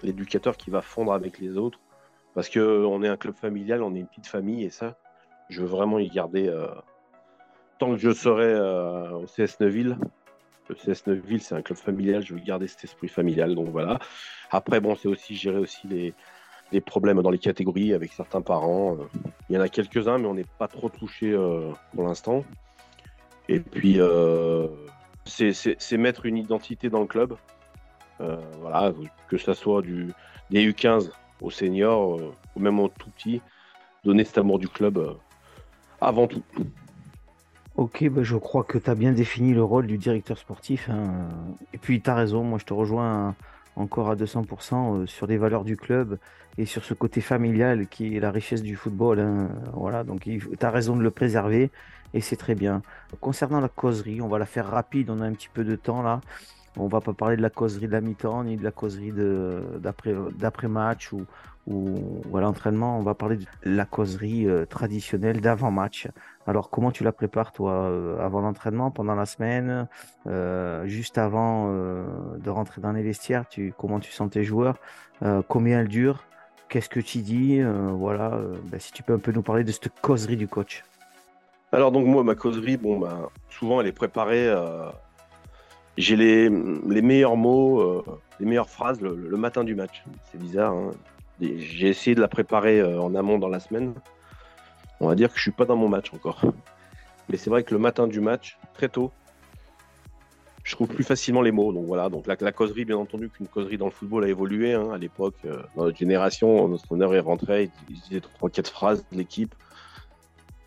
l'éducateur 0.02 0.58
qui 0.58 0.72
va 0.72 0.82
fondre 0.82 1.14
avec 1.14 1.40
les 1.40 1.58
autres. 1.58 1.80
Parce 2.34 2.50
qu'on 2.50 3.04
est 3.04 3.08
un 3.08 3.18
club 3.18 3.36
familial, 3.36 3.82
on 3.84 3.94
est 3.96 4.00
une 4.00 4.08
petite 4.08 4.28
famille, 4.28 4.63
et 4.63 4.70
ça, 4.70 4.98
je 5.50 5.62
veux 5.62 5.68
vraiment 5.68 6.00
y 6.00 6.10
garder. 6.10 6.48
Euh, 6.48 6.68
tant 7.80 7.92
que 7.92 7.98
je 7.98 8.13
serai 8.13 8.46
euh, 8.46 9.12
au 9.12 9.26
CS 9.26 9.60
Neuville, 9.60 9.98
le 10.70 10.76
CS 10.76 11.08
Neuville, 11.08 11.42
c'est 11.42 11.56
un 11.56 11.62
club 11.62 11.78
familial, 11.78 12.24
je 12.24 12.34
veux 12.36 12.39
garder 12.39 12.68
cet 12.68 12.84
esprit 12.84 13.08
familial. 13.08 13.56
Donc 13.56 13.70
voilà. 13.70 14.00
Après, 14.52 14.80
bon, 14.80 14.96
c'est 14.96 15.08
aussi 15.08 15.36
gérer 15.36 15.58
aussi 15.58 15.88
les, 15.88 16.82
problèmes 16.82 17.22
dans 17.24 17.32
les 17.32 17.39
catégories 17.39 17.94
avec 17.94 18.13
certains 18.13 18.42
parents. 18.42 18.96
Il 19.50 19.56
y 19.56 19.58
en 19.58 19.62
a 19.62 19.70
quelques-uns, 19.70 20.20
mais 20.20 20.28
on 20.28 20.36
n'est 20.36 20.46
pas 20.60 20.68
trop 20.68 20.89
touché 20.89 21.32
euh, 21.32 21.72
pour 21.96 22.04
l'instant. 22.04 22.46
Et 23.48 23.60
puis, 23.60 24.00
c'est 25.26 25.98
mettre 25.98 26.28
une 26.28 26.38
identité 26.38 26.89
dans 26.89 27.00
le 27.02 27.08
club. 27.08 27.36
Euh, 28.22 28.38
voilà, 28.60 28.94
que 29.30 29.38
ce 29.38 29.54
soit 29.54 29.82
du, 29.82 30.12
des 30.50 30.70
U15 30.70 31.10
aux 31.41 31.49
seniors, 31.49 32.15
euh, 32.15 32.34
ou 32.56 32.60
même 32.60 32.80
aux 32.80 32.89
tout 32.89 33.10
petits, 33.12 33.41
donner 34.04 34.23
cet 34.23 34.38
amour 34.38 34.60
du 34.60 34.67
club 34.67 34.97
euh, 34.97 35.13
avant 36.02 36.28
tout. 36.28 36.43
Ok, 37.75 38.08
bah 38.10 38.23
je 38.23 38.36
crois 38.36 38.63
que 38.63 38.78
tu 38.78 38.89
as 38.89 38.95
bien 38.95 39.13
défini 39.13 39.54
le 39.54 39.63
rôle 39.63 39.88
du 39.88 39.97
directeur 39.97 40.38
sportif. 40.38 40.89
Hein. 40.89 41.30
Et 41.73 41.78
puis 41.78 42.02
tu 42.02 42.10
as 42.10 42.15
raison, 42.15 42.43
moi 42.43 42.60
je 42.60 42.65
te 42.65 42.73
rejoins 42.73 43.36
encore 43.75 44.10
à 44.10 44.15
200% 44.15 45.08
sur 45.08 45.28
les 45.28 45.38
valeurs 45.38 45.63
du 45.63 45.78
club 45.78 46.17
et 46.58 46.65
sur 46.65 46.84
ce 46.84 46.93
côté 46.93 47.21
familial 47.21 47.88
qui 47.88 48.17
est 48.17 48.19
la 48.19 48.32
richesse 48.32 48.62
du 48.62 48.75
football. 48.75 49.19
Hein. 49.19 49.49
Voilà, 49.73 50.04
donc 50.04 50.23
tu 50.23 50.41
as 50.62 50.69
raison 50.69 50.97
de 50.97 51.02
le 51.02 51.12
préserver 51.12 51.71
et 52.13 52.21
c'est 52.21 52.36
très 52.36 52.56
bien. 52.56 52.82
Concernant 53.21 53.62
la 53.62 53.69
causerie, 53.69 54.21
on 54.21 54.28
va 54.28 54.39
la 54.39 54.45
faire 54.45 54.67
rapide, 54.67 55.10
on 55.10 55.21
a 55.21 55.25
un 55.25 55.34
petit 55.34 55.49
peu 55.54 55.63
de 55.63 55.75
temps 55.75 56.02
là. 56.02 56.21
On 56.77 56.88
va 56.88 57.01
pas 57.01 57.13
parler 57.13 57.36
de 57.36 57.41
la 57.41 57.49
causerie 57.49 57.88
de 57.88 57.91
la 57.91 58.01
mi-temps 58.01 58.43
ni 58.43 58.58
de 58.58 58.63
la 58.63 58.71
causerie 58.71 59.12
d'après-match 59.12 61.13
ou, 61.13 61.25
ou, 61.67 62.38
à 62.38 62.41
l'entraînement. 62.41 62.97
On 62.97 63.03
va 63.03 63.13
parler 63.13 63.38
de 63.38 63.45
la 63.63 63.86
causerie 63.86 64.47
euh, 64.47 64.65
traditionnelle 64.65 65.41
d'avant-match. 65.41 66.08
Alors, 66.47 66.69
comment 66.69 66.91
tu 66.91 67.03
la 67.03 67.12
prépares, 67.12 67.51
toi, 67.51 67.73
euh, 67.73 68.23
avant 68.23 68.41
l'entraînement, 68.41 68.91
pendant 68.91 69.15
la 69.15 69.25
semaine, 69.25 69.88
euh, 70.27 70.86
juste 70.88 71.17
avant 71.17 71.69
de 71.69 72.49
rentrer 72.49 72.82
dans 72.82 72.91
les 72.91 73.03
vestiaires? 73.03 73.45
Comment 73.77 73.99
tu 73.99 74.12
sens 74.12 74.29
tes 74.29 74.43
joueurs? 74.43 74.77
Combien 75.47 75.82
elle 75.82 75.88
dure 75.88 76.23
Qu'est-ce 76.69 76.89
que 76.89 76.99
tu 76.99 77.19
dis? 77.19 77.62
Voilà, 77.62 78.39
ben, 78.65 78.79
si 78.79 78.91
tu 78.91 79.03
peux 79.03 79.13
un 79.13 79.19
peu 79.19 79.32
nous 79.32 79.41
parler 79.41 79.63
de 79.63 79.71
cette 79.71 79.89
causerie 80.01 80.38
du 80.38 80.47
coach. 80.47 80.84
Alors 81.71 81.91
donc 81.91 82.08
moi, 82.08 82.23
ma 82.23 82.36
causerie, 82.36 82.77
bon, 82.77 82.99
ben, 82.99 83.29
souvent 83.49 83.82
elle 83.82 83.88
est 83.88 83.91
préparée. 83.91 84.51
J'ai 86.00 86.16
les, 86.16 86.50
meilleurs 86.50 87.36
mots, 87.36 87.82
euh, 87.82 88.04
les 88.40 88.46
meilleures 88.46 88.70
phrases 88.70 89.02
le, 89.02 89.16
matin 89.38 89.64
du 89.64 89.76
match. 89.76 90.04
C'est 90.32 90.40
bizarre. 90.40 90.74
Hein. 90.74 90.92
J'ai 91.42 91.90
essayé 91.90 92.16
de 92.16 92.22
la 92.22 92.28
préparer 92.28 92.80
euh, 92.80 93.02
en 93.02 93.16
amont 93.16 93.38
dans 93.38 93.50
la 93.50 93.60
semaine. 93.60 93.94
On 95.02 95.08
va 95.08 95.16
dire 95.16 95.30
que 95.30 95.36
je 95.36 95.42
suis 95.42 95.52
pas 95.52 95.66
dans 95.66 95.76
mon 95.76 95.90
match 95.90 96.14
encore. 96.14 96.42
Mais 97.28 97.38
c'est 97.38 97.50
vrai 97.50 97.64
que 97.64 97.74
le 97.74 97.80
matin 97.80 98.08
du 98.08 98.22
match, 98.22 98.58
très 98.74 98.88
tôt, 98.88 99.12
je 100.64 100.74
trouve 100.74 100.88
plus 100.88 101.04
facilement 101.04 101.42
les 101.42 101.52
mots. 101.52 101.74
Donc 101.74 101.86
voilà, 101.86 102.10
donc 102.10 102.28
la, 102.28 102.52
causerie, 102.52 102.86
bien 102.86 102.98
entendu, 102.98 103.30
qu'une 103.30 103.48
causerie 103.48 103.78
dans 103.78 103.86
le 103.86 103.92
football 103.92 104.24
a 104.24 104.30
évolué. 104.30 104.74
Hein. 104.74 104.92
À 104.94 104.98
l'époque, 104.98 105.36
dans 105.76 105.84
notre 105.84 105.98
génération, 105.98 106.68
notre 106.70 106.86
entraîneur 106.86 107.14
est 107.14 107.20
rentré, 107.20 107.70
il 107.90 107.96
disait 107.96 108.22
trois, 108.22 108.50
quatre 108.50 108.72
phrases 108.72 109.06
de 109.12 109.18
l'équipe 109.18 109.54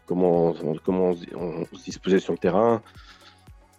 comment, 0.07 0.55
comment 0.85 1.14
on, 1.35 1.64
se 1.64 1.85
disposait 1.85 2.21
sur 2.21 2.33
le 2.33 2.38
terrain. 2.38 2.83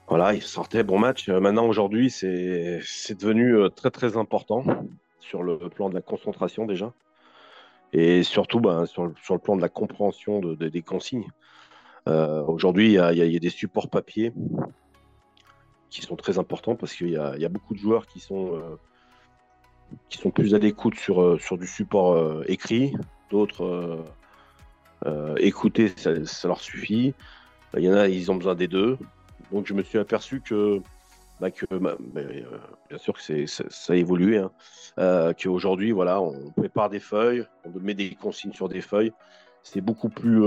Voilà, 0.08 0.34
il 0.34 0.42
sortait 0.42 0.84
bon 0.84 1.00
match. 1.00 1.30
Euh, 1.30 1.40
maintenant, 1.40 1.66
aujourd'hui, 1.66 2.10
c'est 2.10 2.82
devenu 3.20 3.56
euh, 3.56 3.70
très 3.70 3.90
très 3.90 4.18
important 4.18 4.64
sur 5.20 5.44
le 5.44 5.58
plan 5.70 5.90
de 5.90 5.96
la 5.96 6.02
concentration 6.02 6.66
déjà. 6.66 6.94
Et 7.94 8.24
surtout 8.24 8.60
ben, 8.60 8.86
sur, 8.86 9.06
le, 9.06 9.38
plan 9.38 9.56
de 9.56 9.62
la 9.62 9.70
compréhension 9.70 10.40
de, 10.40 10.56
des 10.56 10.82
consignes. 10.82 11.28
Euh, 12.10 12.44
aujourd'hui, 12.44 12.88
il 12.88 12.94
y, 12.94 13.00
a 13.36 13.40
des 13.40 13.50
supports 13.50 13.90
papier 13.90 14.34
qui 15.90 16.02
sont 16.02 16.16
très 16.16 16.40
importants 16.40 16.76
parce 16.76 16.94
qu'il 16.96 17.12
y, 17.12 17.18
a 17.18 17.50
beaucoup 17.50 17.76
de 17.76 17.80
joueurs 17.80 18.08
qui 18.08 18.20
sont, 18.20 18.60
qui 20.10 20.18
sont 20.18 20.32
plus 20.32 20.56
à 20.56 20.58
l'écoute 20.58 20.96
sur, 20.96 21.40
sur 21.40 21.58
du 21.58 21.68
support 21.68 22.44
écrit, 22.48 22.94
d'autres 23.30 24.04
écouter, 25.38 25.94
ça, 25.96 26.48
leur 26.48 26.60
suffit. 26.60 27.14
Il 27.78 27.84
y 27.84 27.90
en 27.90 27.94
a, 27.94 28.08
ils 28.08 28.32
ont 28.32 28.36
besoin 28.36 28.56
des 28.56 28.68
deux. 28.68 28.98
Donc 29.52 29.68
je 29.68 29.74
me 29.74 29.84
suis 29.84 29.98
aperçu 30.00 30.42
que, 30.42 30.82
bah, 31.40 31.50
bah, 31.70 32.22
euh, 32.22 32.42
bien 32.90 32.98
sûr 32.98 33.14
que 33.14 33.46
ça, 33.46 33.94
a 33.94 33.96
évolué, 33.96 34.38
hein. 34.38 34.52
euh, 35.00 35.34
qu'aujourd'hui, 35.34 35.92
voilà, 35.92 36.22
on 36.22 36.52
prépare 36.52 36.90
des 36.90 37.00
feuilles, 37.00 37.46
on 37.66 37.80
met 37.80 37.94
des 37.94 38.16
consignes 38.16 38.54
sur 38.54 38.70
des 38.70 38.82
feuilles. 38.82 39.12
C'est 39.64 39.82
beaucoup 39.82 40.10
plus. 40.10 40.42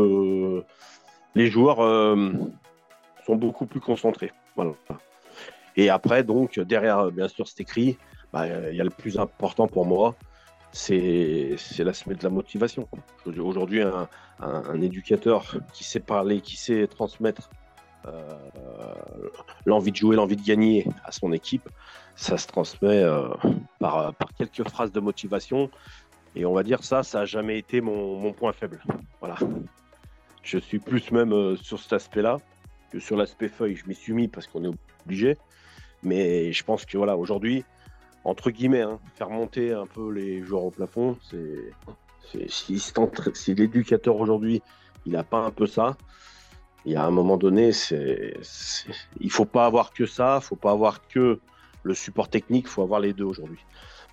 les 1.34 1.46
joueurs 1.46 1.78
sont 3.24 3.36
beaucoup 3.36 3.66
plus 3.66 3.80
concentrés. 3.80 4.32
Et 5.76 5.88
après, 5.88 6.22
donc, 6.22 6.58
derrière, 6.60 7.10
bien 7.10 7.28
sûr, 7.28 7.48
c'est 7.48 7.60
écrit. 7.60 7.98
Bah, 8.32 8.46
il 8.46 8.76
y 8.76 8.80
a 8.80 8.84
le 8.84 8.90
plus 8.90 9.18
important 9.18 9.68
pour 9.68 9.86
moi, 9.86 10.14
c'est 10.76 11.56
l'aspect 11.78 12.14
de 12.14 12.22
la 12.22 12.30
motivation. 12.30 12.88
Aujourd'hui, 13.24 13.82
un, 13.82 14.82
éducateur 14.82 15.56
qui 15.72 15.84
sait 15.84 16.00
parler, 16.00 16.40
qui 16.40 16.56
sait 16.56 16.86
transmettre 16.86 17.50
euh, 17.50 17.65
l'envie 19.64 19.90
de 19.90 19.96
jouer, 19.96 20.16
l'envie 20.16 20.36
de 20.36 20.44
gagner 20.44 20.86
à 21.04 21.12
son 21.12 21.32
équipe, 21.32 21.68
ça 22.14 22.38
se 22.38 22.46
transmet 22.46 23.02
euh, 23.02 23.28
par, 23.78 24.14
par, 24.14 24.32
quelques 24.34 24.68
phrases 24.68 24.92
de 24.92 25.00
motivation. 25.00 25.70
Et 26.34 26.44
on 26.44 26.52
va 26.52 26.62
dire 26.62 26.84
ça, 26.84 27.02
ça 27.02 27.20
n'a 27.20 27.24
jamais 27.24 27.58
été 27.58 27.80
mon, 27.80 28.32
point 28.32 28.52
faible. 28.52 28.82
Voilà. 29.20 29.36
Je 30.42 30.58
suis 30.58 30.78
plus 30.78 31.10
même 31.10 31.32
euh, 31.32 31.56
sur 31.56 31.78
cet 31.78 31.92
aspect-là 31.94 32.38
que 32.90 33.00
sur 33.00 33.16
l'aspect 33.16 33.48
feuille. 33.48 33.76
Je 33.76 33.86
m'y 33.86 33.94
suis 33.94 34.12
mis 34.12 34.28
parce 34.28 34.46
qu'on 34.46 34.64
est 34.64 34.72
obligé. 35.04 35.36
Mais 36.02 36.52
je 36.52 36.62
pense 36.62 36.84
que 36.84 36.96
voilà, 36.96 37.16
aujourd'hui, 37.16 37.64
entre 38.24 38.50
guillemets, 38.50 38.82
hein, 38.82 39.00
faire 39.14 39.30
monter 39.30 39.72
un 39.72 39.86
peu 39.86 40.12
les 40.12 40.42
joueurs 40.42 40.64
au 40.64 40.70
plafond, 40.70 41.16
c'est 41.30 41.72
si, 42.48 43.54
l'éducateur 43.54 44.16
aujourd'hui, 44.16 44.62
il 45.04 45.12
n'a 45.12 45.22
pas 45.22 45.38
un 45.38 45.50
peu 45.50 45.66
ça, 45.66 45.96
il 46.86 46.92
y 46.92 46.96
a 46.96 47.04
un 47.04 47.10
moment 47.10 47.36
donné, 47.36 47.72
c'est, 47.72 48.34
il 49.20 49.30
faut 49.30 49.44
pas 49.44 49.66
avoir 49.66 49.92
que 49.92 50.06
ça, 50.06 50.40
faut 50.40 50.54
pas 50.54 50.70
avoir 50.70 51.06
que 51.08 51.40
le 51.82 51.94
support 51.94 52.28
technique, 52.28 52.68
faut 52.68 52.82
avoir 52.82 53.00
les 53.00 53.12
deux 53.12 53.24
aujourd'hui. 53.24 53.58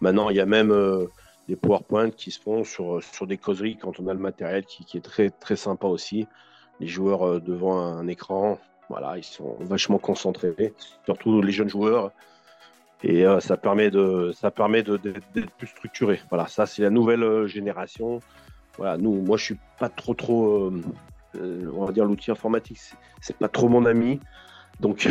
Maintenant, 0.02 0.32
il 0.32 0.38
y 0.38 0.40
a 0.40 0.48
même 0.48 0.72
euh, 0.72 1.06
des 1.48 1.56
PowerPoint 1.56 2.10
qui 2.10 2.32
se 2.32 2.42
font 2.42 2.64
sur, 2.64 3.02
sur 3.04 3.28
des 3.28 3.38
causeries 3.38 3.78
quand 3.78 4.00
on 4.00 4.08
a 4.08 4.14
le 4.14 4.20
matériel 4.20 4.66
qui, 4.66 4.98
est 4.98 5.02
très, 5.02 5.30
très 5.30 5.56
sympa 5.56 5.86
aussi. 5.86 6.26
Les 6.80 6.88
joueurs 6.88 7.28
euh, 7.28 7.40
devant 7.40 7.78
un 7.78 8.08
écran, 8.08 8.58
voilà, 8.90 9.20
ils 9.20 9.24
sont 9.24 9.56
vachement 9.60 10.00
concentrés, 10.00 10.74
surtout 11.06 11.44
les 11.44 11.52
jeunes 11.52 11.70
joueurs 11.70 12.12
et 13.04 13.26
euh, 13.26 13.40
ça 13.40 13.58
permet 13.58 13.92
de 13.92 14.32
ça 14.34 14.50
permet 14.50 14.82
d'être 14.82 15.52
plus 15.58 15.68
structuré. 15.68 16.22
Voilà, 16.30 16.48
ça 16.48 16.66
c'est 16.66 16.82
la 16.82 16.90
nouvelle 16.90 17.46
génération. 17.46 18.20
Voilà, 18.78 18.98
nous, 18.98 19.22
moi 19.22 19.38
je 19.38 19.44
suis 19.44 19.60
pas 19.78 19.90
trop 19.90 20.14
trop, 20.14 20.72
on 21.36 21.86
va 21.86 21.92
dire 21.92 22.06
l'outil 22.06 22.32
informatique, 22.32 22.80
c'est 23.22 23.38
pas 23.38 23.50
trop 23.50 23.70
mon 23.70 23.86
ami, 23.86 24.20
donc 24.80 25.08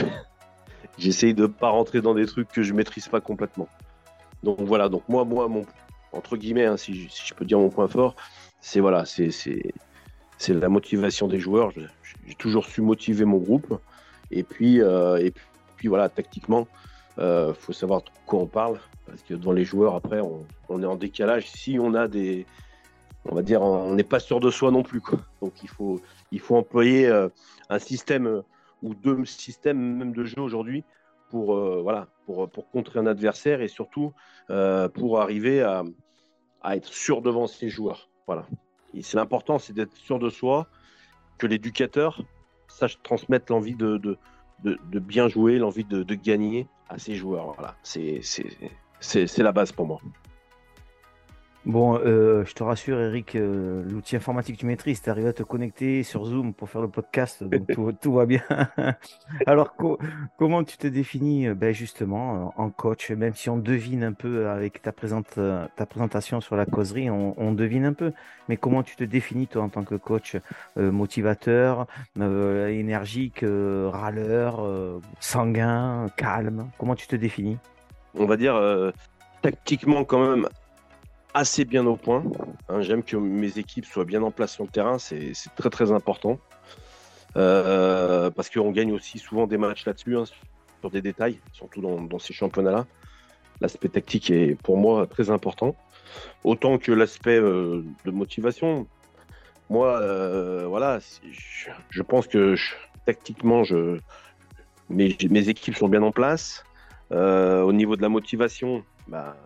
j'essaye 0.99 1.35
de 1.35 1.47
pas 1.47 1.71
rentrer 1.71 2.01
dans 2.01 2.15
des 2.15 2.27
trucs 2.27 2.49
que 2.49 2.63
je 2.63 2.73
maîtrise 2.73 3.09
pas 3.09 3.21
complètement. 3.21 3.69
Donc 4.43 4.61
voilà, 4.61 4.89
donc 4.89 5.03
moi 5.09 5.25
moi 5.25 5.49
mon 5.49 5.65
entre 6.13 6.37
guillemets, 6.37 6.67
hein, 6.67 6.77
si, 6.77 7.09
je 7.09 7.35
peux 7.35 7.45
dire 7.45 7.59
mon 7.59 7.71
point 7.71 7.89
fort, 7.89 8.17
c'est 8.61 8.81
voilà, 8.81 9.05
c'est 9.05 9.31
c'est 9.31 10.55
la 10.55 10.69
motivation 10.69 11.29
des 11.29 11.39
joueurs. 11.39 11.73
J'ai 12.27 12.35
toujours 12.35 12.67
su 12.67 12.83
motiver 12.83 13.25
mon 13.25 13.39
groupe, 13.39 13.79
et 14.31 14.43
puis 14.43 14.79
et 14.79 15.33
puis 15.77 15.89
voilà, 15.89 16.09
tactiquement. 16.09 16.67
Il 17.19 17.25
euh, 17.25 17.55
faut 17.55 17.73
savoir 17.73 18.03
de 18.03 18.11
quoi 18.25 18.41
on 18.41 18.47
parle, 18.47 18.79
parce 19.07 19.23
que 19.23 19.35
devant 19.35 19.53
les 19.53 19.65
joueurs, 19.65 19.95
après, 19.95 20.21
on, 20.21 20.83
est 20.83 20.87
en 20.87 20.97
décalage. 20.97 21.51
Si 21.51 21.79
on 21.79 21.95
a 21.95 22.09
des. 22.09 22.47
On 23.27 23.35
va 23.35 23.43
dire, 23.43 23.63
on 23.63 23.95
n'est 23.95 24.03
pas 24.03 24.21
sûr 24.21 24.41
de 24.41 24.51
soi 24.51 24.71
non 24.71 24.83
plus. 24.83 25.01
Quoi. 25.01 25.21
Donc 25.41 25.63
il 25.63 25.69
faut, 25.69 26.01
il 26.33 26.41
faut 26.41 26.57
employer 26.57 27.07
euh, 27.07 27.29
un 27.69 27.79
système 27.79 28.27
euh, 28.27 28.43
ou 28.83 28.95
deux 28.95 29.25
systèmes 29.25 29.79
même 29.79 30.13
de 30.13 30.25
jeu 30.25 30.41
aujourd'hui 30.41 30.85
pour, 31.31 31.57
voilà, 31.83 32.09
pour, 32.27 32.51
pour 32.51 32.69
contrer 32.71 32.99
un 32.99 33.07
adversaire 33.07 33.63
et 33.63 33.69
surtout 33.69 34.13
pour 34.93 35.21
arriver 35.21 35.63
à, 35.63 35.83
à, 36.61 36.77
être 36.77 36.93
sûr 36.93 37.23
devant 37.23 37.47
ses 37.47 37.71
joueurs. 37.71 38.11
Voilà. 38.27 38.45
Et 38.93 39.03
c'est 39.03 39.17
l'important, 39.17 39.59
c'est 39.59 39.73
d'être 39.73 39.97
sûr 39.97 40.19
de 40.19 40.29
soi, 40.29 40.67
que 41.39 41.47
l'éducateur 41.47 42.23
sache 42.69 43.01
transmettre 43.03 43.53
l'envie 43.53 43.75
de, 43.75 43.97
de, 43.97 44.99
bien 44.99 45.29
jouer, 45.29 45.59
l'envie 45.59 45.85
de, 45.85 46.03
de, 46.03 46.15
gagner 46.15 46.67
à 46.89 46.99
ses 46.99 47.15
joueurs. 47.15 47.55
Voilà, 47.55 47.77
c'est 47.83 49.39
la 49.39 49.53
base 49.53 49.73
pour 49.73 49.87
moi. 49.87 50.01
Bon, 51.65 51.97
euh, 51.97 52.45
je 52.45 52.55
te 52.55 52.65
rassure, 52.65 52.99
Eric, 52.99 53.37
euh, 53.37 53.85
l'outil 53.89 54.17
informatique 54.17 54.57
que 54.57 54.61
tu 54.61 54.67
maîtrises, 54.67 55.01
tu 55.01 55.09
arrives 55.09 55.29
à 55.29 55.33
te 55.33 55.45
connecter 55.45 56.03
sur 56.03 56.25
Zoom 56.25 56.55
pour 56.55 56.69
faire 56.69 56.81
le 56.81 56.89
podcast, 56.89 57.45
donc 57.45 57.69
tout, 58.01 58.13
va 58.13 58.27
bien. 58.27 58.43
Alors, 59.47 59.77
comment 60.39 60.65
tu 60.65 60.77
te 60.77 60.89
définis 60.89 61.47
euh, 61.47 61.55
ben 61.55 61.73
justement 61.73 62.53
en 62.57 62.69
coach, 62.71 63.13
même 63.13 63.35
si 63.35 63.49
on 63.49 63.59
devine 63.59 64.03
un 64.03 64.13
peu 64.13 64.49
avec 64.49 64.83
ta, 64.83 64.91
présente, 64.91 65.39
ta 65.77 65.87
présentation 65.87 66.41
sur 66.41 66.57
la 66.57 66.67
causerie, 66.67 67.09
on, 67.11 67.53
devine 67.53 67.85
un 67.85 67.93
peu, 67.93 68.13
mais 68.49 68.57
comment 68.57 68.83
tu 68.83 68.97
te 68.97 69.05
définis 69.05 69.47
toi 69.47 69.63
en 69.63 69.69
tant 69.69 69.85
que 69.85 69.95
coach 69.95 70.37
motivateur, 70.77 71.87
énergique, 72.19 73.45
râleur, 73.45 75.01
sanguin, 75.21 76.09
calme? 76.17 76.71
Comment 76.79 76.97
tu 76.97 77.07
te 77.07 77.15
définis? 77.15 77.59
On 78.15 78.27
va 78.27 78.37
dire 78.37 78.61
tactiquement 79.43 80.05
quand 80.05 80.29
même 80.29 80.49
assez 81.35 81.65
bien 81.65 81.87
au 81.87 81.97
point. 81.97 82.25
Hein. 82.69 82.83
J'aime 82.83 83.03
que 83.03 83.17
mes 83.17 83.59
équipes 83.59 83.87
soient 83.87 84.05
bien 84.05 84.23
en 84.23 84.31
place 84.31 84.53
sur 84.53 84.65
le 84.65 84.71
terrain, 84.71 84.99
c'est 84.99 85.33
très 85.57 85.71
très 85.71 85.93
important. 85.93 86.39
Euh, 87.37 88.31
parce 88.31 88.51
qu'on 88.51 88.71
gagne 88.73 88.93
aussi 88.93 89.19
souvent 89.19 89.47
des 89.47 89.57
matchs 89.57 89.87
là-dessus, 89.87 90.17
hein, 90.17 90.25
sur 90.81 90.91
des 90.91 91.01
détails, 91.01 91.39
surtout 91.53 91.81
dans, 91.81 92.19
ces 92.19 92.33
championnats-là. 92.33 92.87
L'aspect 93.61 93.89
tactique 93.89 94.31
est 94.31 94.61
pour 94.63 94.77
moi 94.77 95.07
très 95.07 95.31
important. 95.31 95.75
Autant 96.45 96.79
que 96.79 96.93
l'aspect 96.93 97.39
euh, 97.39 97.85
de 98.05 98.11
motivation. 98.11 98.87
Moi, 99.71 99.99
euh, 100.01 100.67
voilà, 100.67 100.99
je, 101.89 102.03
pense 102.03 102.27
que 102.27 102.57
tactiquement, 103.07 103.63
mes, 104.91 105.49
équipes 105.49 105.77
sont 105.77 105.89
bien 105.89 106.03
en 106.03 106.13
place. 106.13 106.65
au 107.11 107.73
niveau 107.73 107.97
de 107.97 108.03
la 108.03 108.11
motivation, 108.11 108.85
bah, 109.09 109.37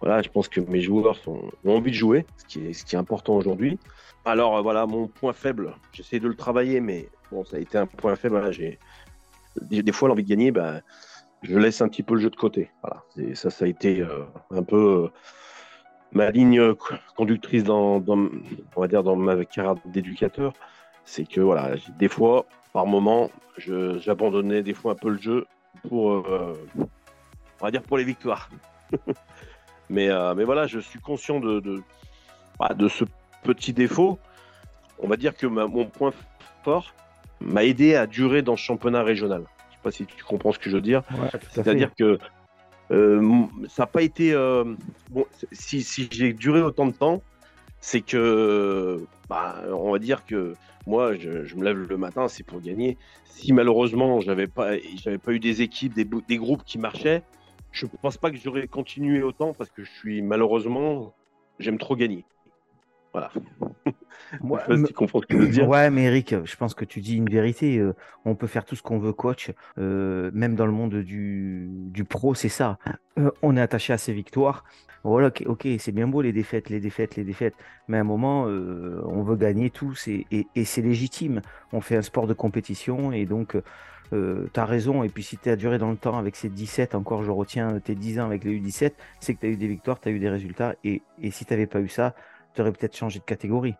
voilà, 0.00 0.22
je 0.22 0.28
pense 0.28 0.48
que 0.48 0.60
mes 0.60 0.80
joueurs 0.80 1.18
ont 1.26 1.50
envie 1.64 1.90
de 1.90 1.96
jouer, 1.96 2.26
ce 2.36 2.44
qui 2.44 2.66
est, 2.66 2.94
important 2.98 3.34
aujourd'hui. 3.34 3.78
Alors 4.24 4.56
euh, 4.56 4.62
voilà, 4.62 4.86
mon 4.86 5.08
point 5.08 5.32
faible, 5.32 5.74
j'essaie 5.92 6.20
de 6.20 6.28
le 6.28 6.34
travailler, 6.34 6.80
mais 6.80 7.08
bon, 7.30 7.44
ça 7.44 7.56
a 7.56 7.60
été 7.60 7.78
un 7.78 7.86
point 7.86 8.16
faible. 8.16 8.52
j'ai 8.52 8.78
des, 9.62 9.92
fois 9.92 10.08
l'envie 10.08 10.24
de 10.24 10.28
gagner, 10.28 10.50
ben, 10.50 10.82
je 11.42 11.56
laisse 11.56 11.80
un 11.80 11.88
petit 11.88 12.02
peu 12.02 12.14
le 12.14 12.20
jeu 12.20 12.30
de 12.30 12.36
côté. 12.36 12.70
Voilà, 12.82 13.04
ça, 13.34 13.50
ça 13.50 13.64
a 13.64 13.68
été 13.68 14.02
euh, 14.02 14.24
un 14.50 14.62
peu 14.62 15.04
euh, 15.04 15.08
ma 16.12 16.30
ligne 16.30 16.74
conductrice 17.16 17.64
dans, 17.64 18.00
dans, 18.00 18.28
on 18.76 18.80
va 18.80 18.88
dire, 18.88 19.02
dans 19.02 19.16
ma 19.16 19.44
carrière 19.44 19.76
d'éducateur. 19.86 20.52
C'est 21.04 21.24
que 21.24 21.40
voilà, 21.40 21.76
des 21.98 22.08
fois, 22.08 22.46
par 22.72 22.86
moment, 22.86 23.30
j'abandonnais 23.56 24.62
des 24.62 24.74
fois 24.74 24.92
un 24.92 24.96
peu 24.96 25.08
le 25.08 25.18
jeu 25.18 25.46
pour, 25.88 26.26
on 26.26 27.64
va 27.64 27.70
dire, 27.70 27.82
pour 27.82 27.96
les 27.96 28.04
victoires. 28.04 28.50
Mais, 29.90 30.08
euh, 30.08 30.34
mais 30.34 30.44
voilà, 30.44 30.66
je 30.66 30.78
suis 30.78 30.98
conscient 30.98 31.40
de, 31.40 31.60
de, 31.60 31.82
bah, 32.58 32.74
de, 32.74 32.88
ce 32.88 33.04
petit 33.44 33.72
défaut. 33.72 34.18
On 34.98 35.08
va 35.08 35.16
dire 35.16 35.36
que 35.36 35.46
mon 35.46 35.86
point 35.86 36.12
fort 36.64 36.94
m'a 37.40 37.64
aidé 37.64 37.94
à 37.94 38.06
durer 38.06 38.42
dans 38.42 38.56
ce 38.56 38.62
championnat 38.62 39.02
régional. 39.02 39.44
Je 39.70 39.74
sais 39.74 39.80
pas 39.82 39.90
si 39.90 40.06
tu 40.06 40.24
comprends 40.24 40.52
ce 40.52 40.58
que 40.58 40.70
je 40.70 40.76
veux 40.76 40.82
dire. 40.82 41.02
C'est-à-dire 41.50 41.94
que 41.94 42.18
euh, 42.90 43.44
ça 43.68 43.82
n'a 43.82 43.86
pas 43.86 44.02
été. 44.02 44.32
Euh, 44.32 44.64
bon, 45.10 45.26
si, 45.52 45.82
si 45.82 46.08
j'ai 46.10 46.32
duré 46.32 46.62
autant 46.62 46.86
de 46.86 46.92
temps, 46.92 47.22
c'est 47.80 48.00
que, 48.00 49.04
bah, 49.28 49.56
on 49.70 49.92
va 49.92 49.98
dire 49.98 50.24
que 50.24 50.54
moi, 50.86 51.14
je, 51.14 51.44
je 51.44 51.56
me 51.56 51.64
lève 51.64 51.78
le 51.78 51.96
matin, 51.96 52.28
c'est 52.28 52.44
pour 52.44 52.60
gagner. 52.60 52.96
Si 53.24 53.52
malheureusement, 53.52 54.20
j'avais 54.20 54.46
pas, 54.46 54.78
j'avais 55.02 55.18
pas 55.18 55.32
eu 55.32 55.40
des 55.40 55.62
équipes, 55.62 55.94
des, 55.94 56.04
des 56.04 56.36
groupes 56.38 56.62
qui 56.64 56.78
marchaient, 56.78 57.22
je 57.76 57.86
pense 57.86 58.16
pas 58.16 58.30
que 58.30 58.38
j'aurais 58.38 58.68
continué 58.68 59.22
autant 59.22 59.52
parce 59.52 59.70
que 59.70 59.84
je 59.84 59.90
suis 59.90 60.22
malheureusement, 60.22 61.14
j'aime 61.58 61.78
trop 61.78 61.94
gagner. 61.94 62.24
Voilà. 63.16 63.30
Moi, 64.42 64.60
tu 64.86 64.92
comprends 64.92 65.20
ce 65.22 65.26
que 65.26 65.38
je 65.38 65.42
veux 65.42 65.48
dire. 65.48 65.68
Ouais, 65.68 65.88
mais 65.88 66.04
Eric, 66.04 66.34
je 66.44 66.56
pense 66.56 66.74
que 66.74 66.84
tu 66.84 67.00
dis 67.00 67.16
une 67.16 67.30
vérité. 67.30 67.78
Euh, 67.78 67.94
on 68.26 68.34
peut 68.34 68.46
faire 68.46 68.66
tout 68.66 68.76
ce 68.76 68.82
qu'on 68.82 68.98
veut, 68.98 69.14
coach. 69.14 69.52
Euh, 69.78 70.30
même 70.34 70.54
dans 70.54 70.66
le 70.66 70.72
monde 70.72 70.96
du, 70.96 71.68
du 71.70 72.04
pro, 72.04 72.34
c'est 72.34 72.50
ça. 72.50 72.78
Euh, 73.18 73.30
on 73.40 73.56
est 73.56 73.60
attaché 73.60 73.94
à 73.94 73.98
ses 73.98 74.12
victoires. 74.12 74.64
Voilà, 75.02 75.30
ok, 75.46 75.66
c'est 75.78 75.92
bien 75.92 76.08
beau 76.08 76.20
les 76.20 76.32
défaites, 76.32 76.68
les 76.68 76.80
défaites, 76.80 77.16
les 77.16 77.24
défaites. 77.24 77.54
Mais 77.88 77.96
à 77.96 78.00
un 78.00 78.04
moment, 78.04 78.42
on 78.42 79.22
veut 79.22 79.36
gagner 79.36 79.70
tous 79.70 80.08
et, 80.08 80.26
et 80.32 80.64
c'est 80.64 80.82
légitime. 80.82 81.42
On 81.72 81.80
fait 81.80 81.96
un 81.96 82.02
sport 82.02 82.26
de 82.26 82.34
compétition 82.34 83.12
et 83.12 83.24
donc 83.24 83.56
euh, 84.12 84.48
tu 84.52 84.60
as 84.60 84.64
raison. 84.64 85.02
Et 85.02 85.08
puis 85.08 85.22
si 85.22 85.38
tu 85.38 85.48
as 85.48 85.56
duré 85.56 85.78
dans 85.78 85.90
le 85.90 85.96
temps 85.96 86.18
avec 86.18 86.36
ces 86.36 86.48
17, 86.48 86.94
encore 86.94 87.22
je 87.22 87.30
retiens 87.30 87.78
tes 87.80 87.94
10 87.94 88.20
ans 88.20 88.26
avec 88.26 88.44
les 88.44 88.58
U17, 88.58 88.92
c'est 89.20 89.34
que 89.34 89.40
tu 89.40 89.46
as 89.46 89.50
eu 89.50 89.56
des 89.56 89.68
victoires, 89.68 90.00
tu 90.00 90.08
as 90.08 90.12
eu 90.12 90.18
des 90.18 90.28
résultats. 90.28 90.74
Et, 90.84 91.02
et 91.22 91.30
si 91.30 91.44
tu 91.44 91.52
n'avais 91.52 91.66
pas 91.66 91.80
eu 91.80 91.88
ça, 91.88 92.14
tu 92.56 92.62
aurais 92.62 92.72
peut-être 92.72 92.96
changé 92.96 93.18
de 93.18 93.24
catégorie. 93.24 93.76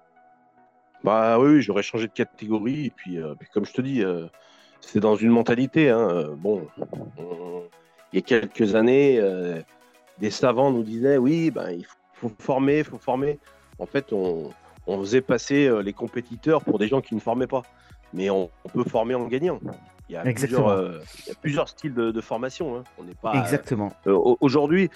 Bah 1.03 1.39
oui, 1.39 1.63
j'aurais 1.63 1.83
changé 1.83 2.07
de 2.07 2.13
catégorie. 2.13 2.87
Et 2.87 2.91
puis, 2.91 3.19
euh, 3.19 3.35
comme 3.53 3.65
je 3.65 3.73
te 3.73 3.81
dis, 3.81 4.03
euh, 4.03 4.27
c'est 4.81 5.01
dans 5.01 5.17
une 5.17 5.31
mentalité. 5.31 5.91
Hein. 5.91 6.29
Bon, 6.37 6.67
il 8.13 8.17
y 8.17 8.19
a 8.19 8.23
quelques 8.23 8.75
années, 8.75 9.21
des 10.19 10.31
savants 10.31 10.71
nous 10.71 10.83
disaient 10.83 11.17
oui, 11.17 11.51
ben, 11.51 11.71
il 11.71 11.87
faut, 12.15 12.31
former, 12.39 12.79
il 12.79 12.85
faut 12.85 12.99
former. 12.99 13.39
En 13.79 13.87
fait, 13.87 14.13
on, 14.13 14.51
on 14.87 15.01
faisait 15.01 15.21
passer 15.21 15.71
les 15.83 15.93
compétiteurs 15.93 16.63
pour 16.63 16.79
des 16.79 16.89
gens 16.89 17.01
qui 17.01 17.15
ne 17.15 17.21
formaient 17.21 17.47
pas. 17.47 17.63
Mais 18.15 18.31
on 18.31 18.51
peut 18.73 18.85
former 18.85 19.15
en 19.15 19.27
gagnant. 19.27 19.59
Il 20.09 20.13
y 20.13 20.17
a, 20.17 20.23
plusieurs, 20.23 20.69
euh, 20.69 21.01
il 21.25 21.29
y 21.29 21.33
a 21.33 21.35
plusieurs, 21.35 21.69
styles 21.69 21.95
de, 21.95 22.21
formation. 22.21 22.77
Hein. 22.77 22.85
On 22.99 23.05
n'est 23.05 23.15
pas. 23.15 23.35
Exactement. 23.35 23.93
Euh, 24.07 24.37
aujourd'hui, 24.41 24.89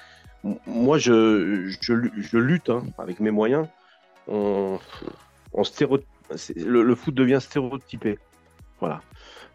moi, 0.67 0.99
je, 0.99 1.69
je, 1.81 2.39
lutte 2.39 2.71
hein, 2.71 2.85
avec 2.99 3.21
mes 3.21 3.31
moyens. 3.31 3.67
On, 4.29 4.79
on 5.53 5.63
le, 6.57 6.83
le, 6.83 6.95
foot 6.95 7.15
devient 7.15 7.39
stéréotypé. 7.41 8.19
Voilà. 8.79 9.01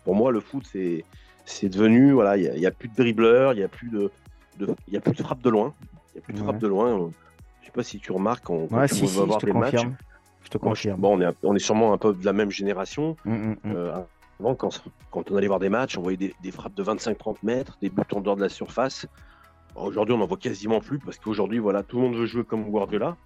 Pour 0.04 0.16
moi, 0.16 0.32
le 0.32 0.40
foot, 0.40 0.64
c'est 0.72 1.04
c'est 1.46 1.70
devenu 1.70 2.12
voilà, 2.12 2.38
il 2.38 2.60
n'y 2.60 2.66
a, 2.66 2.72
plus 2.72 2.90
de 2.90 2.96
dribbleurs, 2.96 3.54
il 3.54 3.58
n'y 3.58 3.64
a 3.64 3.68
plus 3.68 3.90
de, 3.90 4.12
de 4.58 4.76
y 4.88 4.98
a 4.98 5.02
plus 5.02 5.14
de 5.14 5.22
frappe 5.22 5.42
de 5.42 5.50
loin. 5.50 5.74
Il 6.14 6.18
y 6.18 6.20
a 6.20 6.22
plus 6.22 6.34
de 6.34 6.40
frappe 6.40 6.58
de 6.58 6.68
loin. 6.68 7.12
Je 7.62 7.66
sais 7.68 7.72
pas 7.72 7.84
si 7.84 8.00
tu 8.00 8.12
remarques 8.12 8.50
on, 8.50 8.68
ouais, 8.68 8.88
si, 8.88 9.08
si, 9.08 9.16
je 9.16 9.38
te 9.38 9.52
confirme. 9.52 9.96
Je 10.44 10.50
te 10.50 10.58
confirme. 10.58 11.00
Bon, 11.00 11.18
on 11.18 11.22
est, 11.22 11.36
on 11.44 11.56
est 11.56 11.60
sûrement 11.60 11.94
un 11.94 11.98
peu 11.98 12.14
de 12.14 12.26
la 12.26 12.34
même 12.34 12.52
génération. 12.52 13.16
Mmh, 13.26 13.34
mmh, 13.34 13.56
mmh. 13.64 13.72
Euh, 13.76 14.02
avant, 14.40 14.56
quand, 14.56 14.82
on 15.32 15.36
allait 15.36 15.48
voir 15.48 15.60
des 15.60 15.70
matchs, 15.70 15.98
on 15.98 16.02
voyait 16.02 16.34
des, 16.42 16.52
frappes 16.52 16.76
de 16.76 16.84
25-30 16.84 17.38
mètres, 17.44 17.78
des 17.82 17.90
buts 17.90 18.04
en 18.14 18.22
dehors 18.22 18.36
de 18.36 18.42
la 18.42 18.50
surface. 18.50 19.08
Aujourd'hui, 19.76 20.16
on 20.16 20.20
n'en 20.20 20.26
voit 20.26 20.38
quasiment 20.38 20.80
plus 20.80 21.00
parce 21.00 21.18
qu'aujourd'hui, 21.18 21.60
voilà, 21.60 21.84
tout 21.84 21.98
le 21.98 22.04
monde 22.04 22.16
veut 22.16 22.26
jouer 22.26 22.46
comme 22.46 22.64
Guardiola. 22.70 23.18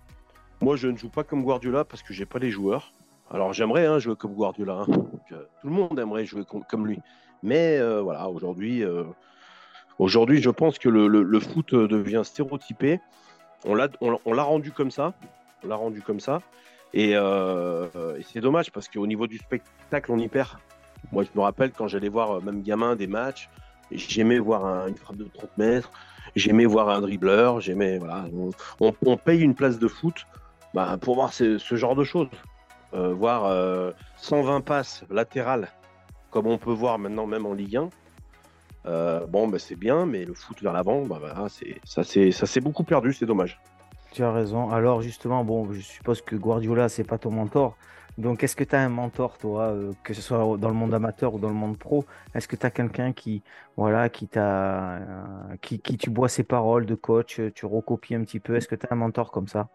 Moi, 0.61 0.75
je 0.75 0.87
ne 0.87 0.97
joue 0.97 1.09
pas 1.09 1.23
comme 1.23 1.43
Guardiola 1.43 1.85
parce 1.85 2.01
que 2.01 2.13
j'ai 2.13 2.25
pas 2.25 2.39
les 2.39 2.49
joueurs. 2.49 2.91
Alors, 3.29 3.53
j'aimerais 3.53 3.85
hein, 3.85 3.99
jouer 3.99 4.15
comme 4.15 4.33
Guardiola. 4.33 4.85
Hein. 4.87 4.87
Euh, 5.31 5.43
tout 5.61 5.67
le 5.67 5.73
monde 5.73 5.99
aimerait 5.99 6.25
jouer 6.25 6.43
comme 6.67 6.87
lui. 6.87 6.99
Mais 7.43 7.77
euh, 7.77 8.01
voilà, 8.01 8.27
aujourd'hui, 8.29 8.83
euh, 8.83 9.03
aujourd'hui, 9.99 10.41
je 10.41 10.49
pense 10.49 10.79
que 10.79 10.89
le, 10.89 11.39
foot 11.39 11.75
devient 11.75 12.21
stéréotypé. 12.25 12.99
On 13.65 13.75
l'a, 13.75 14.43
rendu 14.43 14.71
comme 14.71 14.89
ça. 14.89 15.13
On 15.63 15.67
l'a 15.67 15.75
rendu 15.75 16.01
comme 16.01 16.19
ça. 16.19 16.41
Et, 16.93 17.13
c'est 18.25 18.41
dommage 18.41 18.71
parce 18.71 18.87
qu'au 18.89 19.05
niveau 19.05 19.27
du 19.27 19.37
spectacle, 19.37 20.11
on 20.11 20.17
y 20.17 20.27
perd. 20.27 20.57
Moi, 21.11 21.23
je 21.23 21.29
me 21.35 21.41
rappelle 21.41 21.71
quand 21.71 21.87
j'allais 21.87 22.09
voir, 22.09 22.41
même 22.41 22.63
gamin, 22.63 22.95
des 22.95 23.07
matchs, 23.07 23.49
j'aimais 23.91 24.39
voir 24.39 24.87
une 24.87 24.95
frappe 24.95 25.17
de 25.17 25.25
30 25.25 25.57
mètres, 25.57 25.91
j'aimais 26.35 26.65
voir 26.65 26.89
un 26.89 27.01
dribbleur, 27.01 27.59
j'aimais. 27.59 27.97
Voilà, 27.97 28.25
on, 28.79 29.17
paye 29.17 29.41
une 29.41 29.55
place 29.55 29.79
de 29.79 29.87
foot 29.87 30.25
bah, 30.73 30.97
pour 30.99 31.15
voir 31.15 31.33
ce, 31.33 31.57
genre 31.71 31.95
de 31.95 32.03
choses. 32.03 32.29
Euh, 32.93 33.13
voir 33.13 33.43
120 34.17 34.57
euh, 34.57 34.59
passes 34.61 35.03
latérales, 35.09 35.69
comme 36.31 36.47
on 36.47 36.57
peut 36.57 36.71
voir 36.71 36.97
maintenant, 36.97 37.27
même 37.27 37.45
en 37.45 37.53
Ligue 37.53 37.77
1. 37.77 37.89
bon, 39.27 39.47
bah, 39.47 39.59
c'est 39.59 39.75
bien, 39.75 40.05
mais 40.05 40.25
le 40.25 40.33
foot 40.33 40.61
vers 40.61 40.73
l'avant, 40.73 41.03
bah, 41.03 41.19
ça 41.83 42.03
s'est 42.03 42.61
beaucoup 42.61 42.83
perdu, 42.83 43.13
c'est 43.13 43.25
dommage. 43.25 43.59
Tu 44.11 44.23
as 44.23 44.31
raison. 44.31 44.71
Alors 44.71 45.01
justement, 45.01 45.43
bon, 45.43 45.71
je 45.71 45.81
suppose 45.81 46.21
que 46.21 46.35
Guardiola, 46.35 46.89
c'est 46.89 47.03
pas 47.03 47.19
ton 47.19 47.31
mentor, 47.31 47.77
donc, 48.19 48.43
est-ce 48.43 48.57
que 48.57 48.65
tu 48.65 48.75
as 48.75 48.81
un 48.81 48.89
mentor, 48.89 49.37
toi, 49.37 49.67
euh, 49.69 49.93
que 50.03 50.13
ce 50.13 50.21
soit 50.21 50.57
dans 50.57 50.67
le 50.67 50.73
monde 50.73 50.93
amateur 50.93 51.33
ou 51.35 51.39
dans 51.39 51.47
le 51.47 51.53
monde 51.53 51.77
pro 51.77 52.03
Est-ce 52.35 52.49
que 52.49 52.57
tu 52.57 52.65
as 52.65 52.69
quelqu'un 52.69 53.13
qui, 53.13 53.43
voilà, 53.77 54.09
qui, 54.09 54.27
t'a, 54.27 54.95
euh, 54.95 55.55
qui, 55.61 55.79
tu 55.79 56.09
bois 56.09 56.27
ses 56.27 56.43
paroles 56.43 56.85
de 56.85 56.95
coach, 56.95 57.39
tu 57.55 57.65
recopies 57.65 58.15
un 58.15 58.25
petit 58.25 58.41
peu 58.41 58.57
Est-ce 58.57 58.67
que 58.67 58.75
tu 58.75 58.85
as 58.85 58.93
un 58.93 58.97
mentor 58.97 59.31
comme 59.31 59.47
ça? 59.47 59.69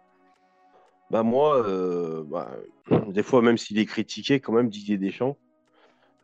Bah 1.10 1.22
moi, 1.22 1.56
euh, 1.66 2.22
bah, 2.26 2.50
des 3.08 3.22
fois, 3.22 3.40
même 3.40 3.56
s'il 3.56 3.78
est 3.78 3.86
critiqué, 3.86 4.40
quand 4.40 4.52
même, 4.52 4.68
Didier 4.68 4.98
Deschamps, 4.98 5.38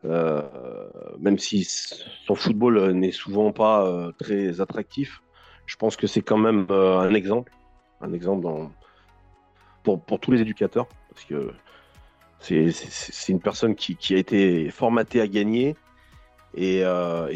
même 0.03 1.39
si 1.39 1.63
son 1.63 2.35
football 2.35 2.91
n'est 2.91 3.11
souvent 3.11 3.51
pas 3.51 4.11
très 4.19 4.61
attractif, 4.61 5.23
je 5.65 5.75
pense 5.75 5.95
que 5.95 6.05
c'est 6.05 6.21
quand 6.21 6.37
même 6.37 6.67
un 6.69 7.13
exemple, 7.15 7.51
un 7.99 8.13
exemple 8.13 8.47
pour, 9.83 9.99
pour 10.03 10.19
tous 10.19 10.31
les 10.31 10.41
éducateurs, 10.41 10.87
parce 11.09 11.25
que 11.25 11.51
c'est 12.41 13.29
une 13.29 13.39
personne 13.39 13.75
qui, 13.75 14.13
a 14.13 14.17
été 14.17 14.69
formatée 14.69 15.21
à 15.21 15.27
gagner, 15.27 15.75
Et, 16.55 16.83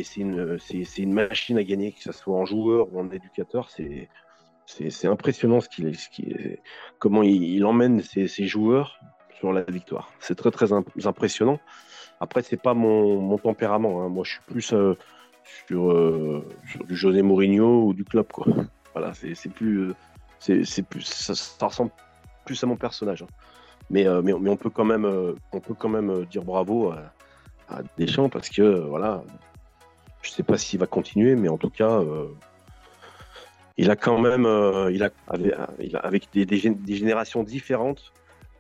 c'est 0.04 0.22
une, 0.22 1.14
machine 1.14 1.58
à 1.58 1.64
gagner, 1.64 1.94
que 1.94 2.02
ce 2.02 2.12
soit 2.12 2.36
en 2.36 2.46
joueur 2.46 2.94
ou 2.94 3.00
en 3.00 3.10
éducateur. 3.12 3.70
C'est 3.70 5.08
impressionnant 5.08 5.62
ce 5.62 5.70
qu'il 5.70 6.60
comment 7.00 7.24
il, 7.24 7.66
emmène 7.66 8.02
ses, 8.02 8.48
joueurs 8.48 9.00
sur 9.40 9.54
la 9.54 9.62
victoire. 9.64 10.12
C'est 10.20 10.36
très 10.36 10.52
très 10.52 10.70
impressionnant. 10.74 11.60
Après, 12.20 12.42
c'est 12.42 12.62
pas 12.62 12.74
mon, 12.74 13.38
tempérament. 13.38 14.02
Hein. 14.02 14.10
Moi, 14.10 14.24
je 14.24 14.32
suis 14.32 14.42
plus 14.48 14.74
euh, 14.74 14.98
sur, 15.68 15.92
euh, 15.92 16.46
sur, 16.72 16.86
du 16.86 16.96
José 16.96 17.22
Mourinho 17.22 17.86
ou 17.88 17.94
du 17.94 18.06
club. 18.06 18.28
Voilà, 18.94 19.12
euh, 19.24 19.34
c'est 19.36 19.50
plus, 19.50 19.94
ça, 20.40 21.66
ressemble 21.66 21.92
plus 22.46 22.64
à 22.64 22.68
mon 22.68 22.78
personnage. 22.78 23.24
Hein. 23.24 23.28
Mais, 23.90 24.06
mais, 24.24 24.34
mais, 24.34 24.50
on 24.50 24.58
peut 24.58 24.70
quand 24.72 24.86
même, 24.86 25.06
on 25.52 25.60
peut 25.60 25.76
quand 25.76 25.90
même 25.90 26.26
dire 26.26 26.44
bravo 26.44 26.92
à, 26.92 27.14
à 27.70 27.82
Deschamps 27.98 28.30
parce 28.30 28.50
que 28.50 28.80
voilà, 28.80 29.24
je 30.22 30.32
sais 30.32 30.44
pas 30.44 30.58
s'il 30.58 30.80
va 30.80 30.88
continuer, 30.88 31.36
mais 31.36 31.50
en 31.50 31.58
tout 31.58 31.70
cas 31.70 32.02
il 33.78 33.92
a 33.92 33.96
quand 33.96 34.20
même, 34.20 34.46
euh, 34.46 34.92
il, 34.92 35.04
a, 35.04 35.12
avec, 36.00 36.30
des, 36.34 36.46
des, 36.46 36.96
générations 36.96 37.44
différentes, 37.44 38.14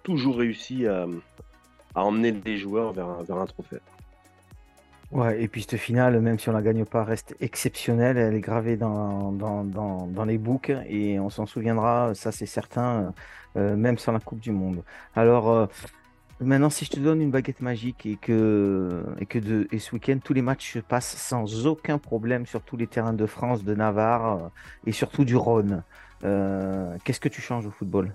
toujours 0.03 0.37
réussi 0.37 0.87
à, 0.87 1.07
emmener 1.95 2.31
les 2.45 2.57
joueurs 2.57 2.91
vers 2.91 3.23
vers 3.23 3.37
un, 3.37 3.45
trophée. 3.45 3.77
Ouais, 5.11 5.41
et 5.41 5.47
puis 5.47 5.61
cette 5.61 5.79
finale, 5.79 6.19
même 6.19 6.39
si 6.39 6.49
on 6.49 6.53
la 6.53 6.61
gagne 6.61 6.83
pas, 6.83 7.03
reste 7.03 7.35
exceptionnelle. 7.39 8.17
Elle 8.17 8.35
est 8.35 8.41
gravée 8.41 8.75
dans, 8.75 9.31
dans, 9.31 9.63
dans, 9.63 10.25
les 10.25 10.37
books 10.37 10.73
et 10.87 11.19
on 11.19 11.29
s'en 11.29 11.45
souviendra, 11.45 12.13
ça 12.15 12.31
c'est 12.31 12.45
certain, 12.45 13.13
euh, 13.55 13.75
même 13.75 13.97
sans 13.97 14.11
la 14.11 14.19
Coupe 14.19 14.39
du 14.39 14.51
Monde. 14.51 14.83
Alors, 15.15 15.49
euh, 15.49 15.67
Maintenant, 16.41 16.69
si 16.69 16.83
je 16.83 16.91
te 16.91 16.99
donne 16.99 17.21
une 17.21 17.31
baguette 17.31 17.61
magique 17.61 18.05
et 18.05 18.17
que, 18.17 19.05
et 19.19 19.25
que 19.25 19.39
de, 19.39 19.69
et 19.71 19.79
ce 19.79 19.93
week-end, 19.93 20.17
tous 20.21 20.33
les 20.33 20.41
matchs 20.41 20.73
se 20.73 20.79
passent 20.79 21.15
sans 21.15 21.65
aucun 21.65 21.97
problème 21.97 22.45
sur 22.45 22.61
tous 22.61 22.75
les 22.75 22.87
terrains 22.87 23.13
de 23.13 23.25
France, 23.25 23.63
de 23.63 23.73
Navarre 23.73 24.33
euh, 24.33 24.47
et 24.85 24.91
surtout 24.91 25.23
du 25.23 25.37
Rhône, 25.37 25.83
euh, 26.25 26.93
qu'est-ce 27.05 27.21
que 27.21 27.29
tu 27.29 27.41
changes 27.41 27.65
au 27.65 27.71
football 27.71 28.13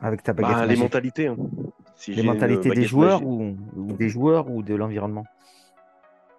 avec 0.00 0.24
ta 0.24 0.32
baguette 0.32 0.50
bah, 0.50 0.60
magique 0.62 0.76
Les 0.76 0.82
mentalités. 0.82 1.26
Hein. 1.28 1.36
les 2.08 2.22
mentalités 2.24 2.70
des 2.70 2.84
joueurs 2.84 3.24
ou, 3.24 3.54
des 3.76 4.08
joueurs 4.08 4.50
ou 4.50 4.64
de 4.64 4.74
l'environnement? 4.74 5.24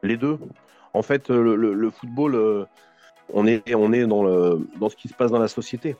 Les 0.04 0.18
deux. 0.18 0.38
En 0.94 1.02
fait, 1.02 1.30
le, 1.30 1.90
football, 1.90 2.36
euh, 2.36 2.66
on 3.34 3.48
est, 3.48 3.76
on 3.76 3.94
est 3.94 4.06
dans, 4.06 4.24
le, 4.24 4.68
dans 4.80 4.90
ce 4.90 4.96
qui 4.96 5.08
se 5.08 5.14
passe 5.14 5.32
dans 5.32 5.40
la 5.40 5.48
société. 5.48 5.96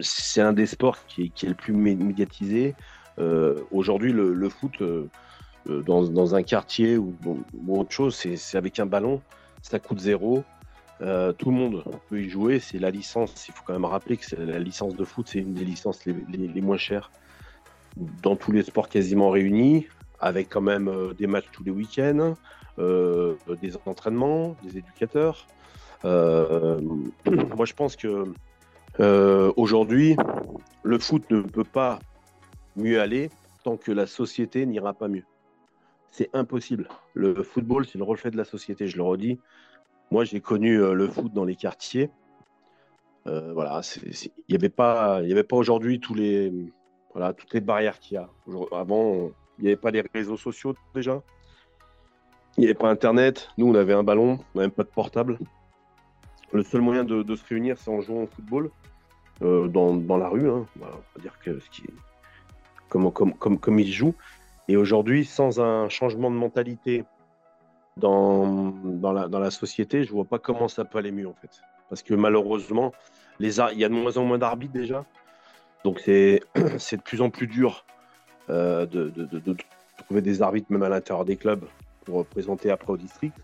C'est 0.00 0.40
un 0.40 0.52
des 0.52 0.66
sports 0.66 1.06
qui 1.06 1.32
est, 1.42 1.42
le 1.44 1.54
plus 1.54 1.72
médiatisé. 1.72 2.74
Euh, 3.18 3.60
aujourd'hui, 3.70 4.12
le, 4.12 4.48
foot, 4.48 4.80
euh, 4.80 5.08
euh, 5.68 5.82
dans, 5.82 6.34
un 6.34 6.42
quartier 6.42 6.96
ou, 6.96 7.14
autre 7.68 7.92
chose, 7.92 8.14
c'est 8.14 8.58
avec 8.58 8.78
un 8.78 8.86
ballon, 8.86 9.20
ça 9.62 9.78
coûte 9.78 9.98
zéro. 10.00 10.44
tout 11.00 11.50
le 11.50 11.56
monde 11.56 11.84
peut 12.08 12.20
y 12.20 12.28
jouer. 12.28 12.60
C'est 12.60 12.78
la 12.78 12.90
licence. 12.90 13.48
Il 13.48 13.54
faut 13.54 13.62
quand 13.66 13.72
même 13.72 13.84
rappeler 13.84 14.16
que 14.16 14.36
la 14.36 14.58
licence 14.58 14.94
de 14.94 15.04
foot, 15.04 15.28
c'est 15.28 15.40
une 15.40 15.54
des 15.54 15.64
licences 15.64 16.04
les, 16.04 16.60
moins 16.60 16.76
chères 16.76 17.10
dans 18.22 18.36
tous 18.36 18.52
les 18.52 18.62
sports 18.62 18.88
quasiment 18.88 19.30
réunis, 19.30 19.88
avec 20.20 20.48
quand 20.48 20.60
même 20.60 21.14
des 21.18 21.26
matchs 21.26 21.48
tous 21.52 21.64
les 21.64 21.70
week-ends, 21.70 22.34
des 22.78 23.76
entraînements, 23.86 24.56
des 24.62 24.78
éducateurs. 24.78 25.46
moi, 26.04 27.64
je 27.64 27.74
pense 27.74 27.96
que 27.96 28.32
euh, 29.00 29.52
aujourd'hui, 29.56 30.16
le 30.82 30.98
foot 30.98 31.30
ne 31.30 31.42
peut 31.42 31.64
pas 31.64 32.00
mieux 32.76 33.00
aller 33.00 33.30
tant 33.62 33.76
que 33.76 33.92
la 33.92 34.06
société 34.06 34.66
n'ira 34.66 34.92
pas 34.92 35.08
mieux. 35.08 35.24
C'est 36.10 36.30
impossible. 36.34 36.88
Le 37.14 37.42
football, 37.42 37.86
c'est 37.86 37.98
le 37.98 38.04
reflet 38.04 38.30
de 38.30 38.36
la 38.36 38.44
société, 38.44 38.88
je 38.88 38.96
le 38.96 39.02
redis. 39.02 39.38
Moi, 40.10 40.24
j'ai 40.24 40.40
connu 40.40 40.80
euh, 40.80 40.94
le 40.94 41.06
foot 41.06 41.32
dans 41.32 41.44
les 41.44 41.54
quartiers. 41.54 42.10
Euh, 43.26 43.52
voilà, 43.52 43.82
il 44.04 44.30
n'y 44.48 44.56
avait 44.56 44.68
pas, 44.68 45.20
pas 45.48 45.56
aujourd'hui 45.56 46.00
les, 46.14 46.52
voilà, 47.12 47.34
toutes 47.34 47.52
les 47.52 47.60
barrières 47.60 47.98
qu'il 48.00 48.14
y 48.14 48.18
a. 48.18 48.30
Avant, 48.72 49.30
il 49.58 49.64
n'y 49.64 49.68
avait 49.68 49.76
pas 49.76 49.90
les 49.90 50.04
réseaux 50.14 50.36
sociaux 50.36 50.74
déjà. 50.94 51.22
Il 52.56 52.60
n'y 52.60 52.66
avait 52.66 52.74
pas 52.74 52.88
Internet. 52.88 53.48
Nous, 53.58 53.66
on 53.66 53.74
avait 53.74 53.92
un 53.92 54.02
ballon, 54.02 54.38
on 54.54 54.58
n'avait 54.58 54.68
même 54.68 54.70
pas 54.70 54.84
de 54.84 54.88
portable. 54.88 55.38
Le 56.52 56.62
seul 56.62 56.80
moyen 56.80 57.04
de, 57.04 57.36
se 57.36 57.44
réunir, 57.44 57.76
c'est 57.78 57.90
en 57.90 58.00
jouant 58.00 58.22
au 58.22 58.26
football. 58.26 58.70
Euh, 59.42 59.68
dans, 59.68 59.94
dans, 59.94 60.16
la 60.16 60.28
rue, 60.28 60.50
hein, 60.50 60.66
on 60.76 60.84
va 60.84 60.90
dire 61.20 61.38
que 61.38 61.60
ce 61.60 61.70
qui 61.70 61.84
comme, 62.88 63.12
comme, 63.12 63.34
comme, 63.34 63.58
comme 63.58 63.78
il 63.78 63.92
joue. 63.92 64.14
Et 64.66 64.76
aujourd'hui, 64.76 65.24
sans 65.24 65.60
un 65.60 65.88
changement 65.88 66.30
de 66.30 66.36
mentalité 66.36 67.04
dans, 67.96 68.72
dans, 68.82 69.12
la, 69.12 69.28
dans 69.28 69.38
la 69.38 69.50
société, 69.50 70.04
je 70.04 70.10
vois 70.10 70.24
pas 70.24 70.38
comment 70.38 70.68
ça 70.68 70.84
peut 70.84 70.98
aller 70.98 71.12
mieux 71.12 71.28
en 71.28 71.34
fait. 71.34 71.60
Parce 71.88 72.02
que 72.02 72.14
malheureusement, 72.14 72.92
les 73.38 73.60
il 73.60 73.78
y 73.78 73.84
a 73.84 73.88
de 73.88 73.94
moins 73.94 74.16
en 74.16 74.24
moins 74.24 74.38
d'arbitres 74.38 74.72
déjà. 74.72 75.04
Donc 75.84 76.00
c'est 76.00 76.40
de 76.56 77.02
plus 77.02 77.20
en 77.20 77.30
plus 77.30 77.46
dur 77.46 77.84
de, 78.48 78.86
de, 78.86 79.56
trouver 79.98 80.22
des 80.22 80.42
arbitres 80.42 80.70
même 80.70 80.82
à 80.82 80.88
l'intérieur 80.88 81.24
des 81.24 81.36
clubs 81.36 81.64
pour 82.04 82.18
représenter 82.18 82.70
après 82.70 82.92
au 82.92 82.96
district. 82.96 83.36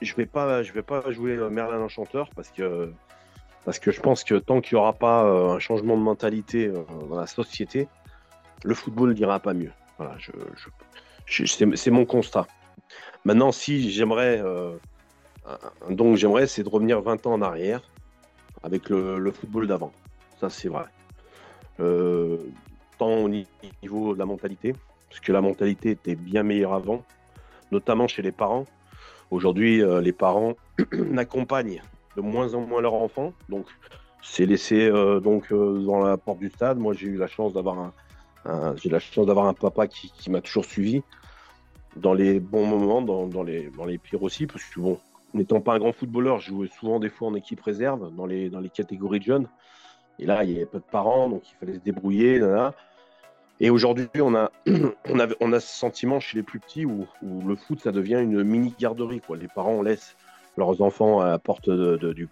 Je 0.00 0.14
vais 0.14 0.26
pas, 0.26 0.62
je 0.62 0.72
vais 0.72 0.82
pas 0.82 1.10
jouer 1.10 1.36
Merlin 1.50 1.80
Enchanteur 1.80 2.30
parce 2.34 2.50
que 2.50 2.92
parce 3.64 3.78
que 3.78 3.90
je 3.90 4.00
pense 4.00 4.24
que 4.24 4.34
tant 4.36 4.60
qu'il 4.60 4.76
n'y 4.76 4.80
aura 4.80 4.92
pas 4.92 5.24
euh, 5.24 5.50
un 5.50 5.58
changement 5.58 5.96
de 5.96 6.02
mentalité 6.02 6.66
euh, 6.68 6.82
dans 7.08 7.16
la 7.16 7.26
société, 7.26 7.88
le 8.64 8.74
football 8.74 9.14
n'ira 9.14 9.38
pas 9.38 9.54
mieux. 9.54 9.72
Voilà, 9.98 10.16
c'est 11.26 11.90
mon 11.90 12.06
constat. 12.06 12.46
Maintenant, 13.24 13.52
si 13.52 13.90
j'aimerais, 13.90 14.40
euh, 14.42 14.76
donc 15.90 16.16
j'aimerais, 16.16 16.46
c'est 16.46 16.62
de 16.62 16.68
revenir 16.70 17.02
20 17.02 17.26
ans 17.26 17.34
en 17.34 17.42
arrière 17.42 17.82
avec 18.62 18.88
le, 18.88 19.30
football 19.30 19.66
d'avant. 19.66 19.92
Ça, 20.40 20.48
c'est 20.48 20.68
vrai. 20.68 20.86
Tant 23.00 23.14
au 23.24 23.28
niveau 23.28 24.14
de 24.14 24.18
la 24.18 24.26
mentalité, 24.26 24.74
parce 25.08 25.20
que 25.20 25.32
la 25.32 25.40
mentalité 25.40 25.90
était 25.90 26.14
bien 26.14 26.42
meilleure 26.42 26.74
avant, 26.74 27.02
notamment 27.72 28.06
chez 28.06 28.22
les 28.22 28.32
parents. 28.32 28.66
Aujourd'hui, 29.30 29.82
les 30.02 30.12
parents 30.12 30.54
n'accompagnent 30.92 31.82
de 32.16 32.20
moins 32.20 32.54
en 32.54 32.60
moins 32.60 32.80
leurs 32.80 32.94
enfants. 32.94 33.32
Donc, 33.48 33.66
c'est 34.22 34.46
laissé 34.46 34.88
euh, 34.88 35.20
donc 35.20 35.52
euh, 35.52 35.82
dans 35.84 36.00
la 36.00 36.16
porte 36.16 36.38
du 36.38 36.50
stade. 36.50 36.78
Moi, 36.78 36.94
j'ai 36.94 37.06
eu 37.06 37.16
la 37.16 37.26
chance 37.26 37.52
d'avoir 37.52 37.78
un, 37.78 38.76
j'ai 38.76 38.88
la 38.88 39.00
chance 39.00 39.26
d'avoir 39.26 39.46
un 39.46 39.54
papa 39.54 39.86
qui, 39.86 40.30
m'a 40.30 40.40
toujours 40.40 40.64
suivi 40.64 41.02
dans 41.96 42.14
les 42.14 42.40
bons 42.40 42.66
moments, 42.66 43.02
dans, 43.02 43.26
dans, 43.26 43.42
les, 43.42 43.70
dans 43.76 43.84
les 43.84 43.98
pires 43.98 44.22
aussi, 44.22 44.46
parce 44.46 44.64
que 44.64 44.80
bon, 44.80 44.98
n'étant 45.34 45.60
pas 45.60 45.74
un 45.74 45.78
grand 45.78 45.92
footballeur, 45.92 46.38
je 46.38 46.50
jouais 46.50 46.68
souvent 46.78 47.00
des 47.00 47.10
fois 47.10 47.28
en 47.28 47.34
équipe 47.34 47.60
réserve 47.60 48.14
dans 48.14 48.26
les, 48.26 48.48
dans 48.48 48.60
les 48.60 48.70
catégories 48.70 49.18
de 49.18 49.24
jeunes. 49.24 49.48
Et 50.18 50.26
là, 50.26 50.44
il 50.44 50.52
y 50.52 50.56
avait 50.56 50.66
pas 50.66 50.78
de 50.78 50.84
parents, 50.90 51.28
donc 51.28 51.42
il 51.50 51.54
fallait 51.56 51.74
se 51.74 51.80
débrouiller. 51.80 52.40
Et 53.60 53.68
aujourd'hui, 53.68 54.08
on 54.16 54.34
a, 54.34 54.50
on, 54.66 55.20
a, 55.20 55.26
on 55.40 55.52
a 55.52 55.60
ce 55.60 55.78
sentiment 55.78 56.18
chez 56.18 56.38
les 56.38 56.42
plus 56.42 56.58
petits 56.58 56.86
où, 56.86 57.06
le 57.22 57.56
foot, 57.56 57.80
ça 57.80 57.92
devient 57.92 58.18
une 58.20 58.42
mini 58.42 58.74
garderie. 58.78 59.20
Les 59.38 59.48
parents 59.48 59.82
laissent 59.82 60.16
leurs 60.56 60.80
enfants 60.80 61.20
à 61.20 61.28
la 61.28 61.38
porte 61.38 61.68
du, 61.68 62.28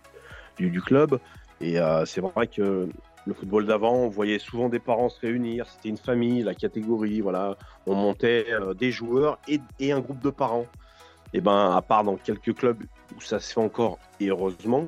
club. 0.80 1.20
Et 1.60 1.78
euh, 1.78 2.06
c'est 2.06 2.22
vrai 2.22 2.46
que 2.46 2.88
le 3.26 3.34
football 3.34 3.66
d'avant, 3.66 3.94
on 3.94 4.08
voyait 4.08 4.38
souvent 4.38 4.70
des 4.70 4.78
parents 4.78 5.10
se 5.10 5.20
réunir, 5.20 5.66
c'était 5.68 5.90
une 5.90 5.98
famille, 5.98 6.42
la 6.42 6.54
catégorie, 6.54 7.20
voilà, 7.20 7.58
on 7.86 7.94
montait 7.94 8.46
euh, 8.50 8.72
des 8.72 8.90
joueurs 8.90 9.38
et, 9.48 9.92
un 9.92 10.00
groupe 10.00 10.20
de 10.20 10.30
parents. 10.30 10.66
Et 11.34 11.42
ben, 11.42 11.72
à 11.76 11.82
part 11.82 12.04
dans 12.04 12.16
quelques 12.16 12.54
clubs 12.54 12.82
où 13.14 13.20
ça 13.20 13.38
se 13.38 13.52
fait 13.52 13.60
encore, 13.60 13.98
et 14.18 14.28
heureusement, 14.28 14.86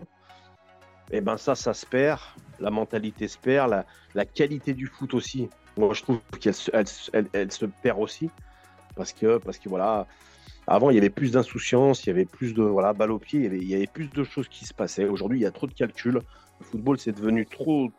et 1.10 1.20
ben 1.20 1.36
ça, 1.36 1.54
ça 1.54 1.74
se 1.74 1.84
perd, 1.84 2.20
la 2.60 2.70
mentalité 2.70 3.28
se 3.28 3.36
perd, 3.36 3.84
la 4.14 4.24
qualité 4.24 4.72
du 4.72 4.86
foot 4.86 5.12
aussi. 5.12 5.50
Moi, 5.76 5.94
je 5.94 6.02
trouve 6.02 6.20
qu'elle 6.40 6.54
elle, 7.12 7.28
elle, 7.32 7.52
se 7.52 7.66
perd 7.66 8.00
aussi 8.00 8.30
parce 8.96 9.12
que, 9.12 9.38
parce 9.38 9.58
que 9.58 9.68
voilà, 9.68 10.06
avant, 10.66 10.90
il 10.90 10.94
y 10.94 10.98
avait 10.98 11.10
plus 11.10 11.32
d'insouciance, 11.32 12.04
il 12.04 12.08
y 12.08 12.10
avait 12.10 12.24
plus 12.24 12.54
de 12.54 12.62
voilà, 12.62 12.92
balle 12.92 13.12
au 13.12 13.18
pied, 13.18 13.40
il 13.40 13.64
y, 13.64 13.74
avait, 13.74 13.86
plus 13.86 14.10
de 14.10 14.24
choses 14.24 14.48
qui 14.48 14.64
se 14.64 14.74
passaient. 14.74 15.06
Aujourd'hui, 15.06 15.38
il 15.38 15.42
y 15.42 15.46
a 15.46 15.50
trop 15.50 15.66
de 15.66 15.72
calculs. 15.72 16.20
Le 16.60 16.64
football, 16.64 16.98
c'est 16.98 17.12
devenu 17.12 17.46
trop, 17.46 17.90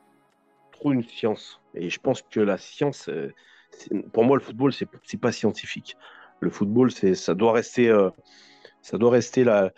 trop 0.72 0.92
une 0.92 1.04
science. 1.04 1.60
Et 1.74 1.90
je 1.90 2.00
pense 2.00 2.22
que 2.22 2.40
la 2.40 2.58
science, 2.58 3.10
euh, 3.10 3.34
pour 4.14 4.24
moi, 4.24 4.38
le 4.38 4.44
football, 4.44 4.74
c'est, 4.74 5.18
pas 5.20 5.32
scientifique. 5.32 5.98
Le 6.40 6.50
football, 6.50 6.92
ça 6.92 7.34
doit 7.34 7.54
rester, 7.54 7.90
euh, 7.90 8.10
ça 8.82 8.98
doit 8.98 9.12
rester 9.12 9.44
la, 9.44 9.72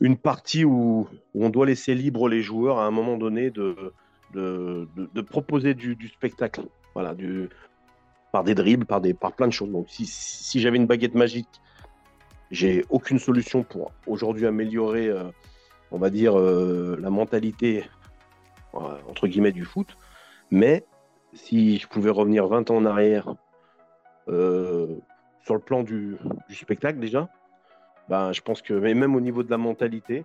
une 0.00 0.16
partie 0.16 0.64
où, 0.64 1.08
on 1.34 1.50
doit 1.50 1.66
laisser 1.66 1.94
libre 1.94 2.28
les 2.28 2.42
joueurs 2.42 2.78
à 2.78 2.86
un 2.86 2.90
moment 2.90 3.16
donné 3.16 3.50
de, 3.50 3.92
proposer 5.22 5.74
du, 5.74 6.08
spectacle. 6.08 6.62
Voilà, 6.98 7.14
du, 7.14 7.48
par 8.32 8.42
des 8.42 8.56
dribbles, 8.56 8.84
par, 8.84 9.00
des, 9.00 9.14
par 9.14 9.30
plein 9.30 9.46
de 9.46 9.52
choses. 9.52 9.70
Donc, 9.70 9.86
si, 9.88 10.04
si 10.04 10.58
j'avais 10.58 10.78
une 10.78 10.86
baguette 10.86 11.14
magique 11.14 11.46
j'ai 12.50 12.84
aucune 12.90 13.20
solution 13.20 13.62
pour 13.62 13.92
aujourd'hui 14.08 14.46
améliorer, 14.46 15.06
euh, 15.06 15.30
on 15.92 15.98
va 15.98 16.10
dire, 16.10 16.36
euh, 16.36 16.98
la 17.00 17.08
mentalité, 17.08 17.84
entre 18.72 19.28
guillemets, 19.28 19.52
du 19.52 19.64
foot. 19.64 19.96
Mais 20.50 20.84
si 21.34 21.78
je 21.78 21.86
pouvais 21.86 22.10
revenir 22.10 22.48
20 22.48 22.68
ans 22.72 22.78
en 22.78 22.84
arrière, 22.84 23.32
euh, 24.28 24.88
sur 25.44 25.54
le 25.54 25.60
plan 25.60 25.84
du, 25.84 26.16
spectacle 26.50 26.98
déjà. 26.98 27.28
Ben, 28.08 28.32
je 28.32 28.40
pense 28.40 28.60
que 28.60 28.74
mais 28.74 28.94
même 28.94 29.14
au 29.14 29.20
niveau 29.20 29.44
de 29.44 29.50
la 29.52 29.56
mentalité 29.56 30.24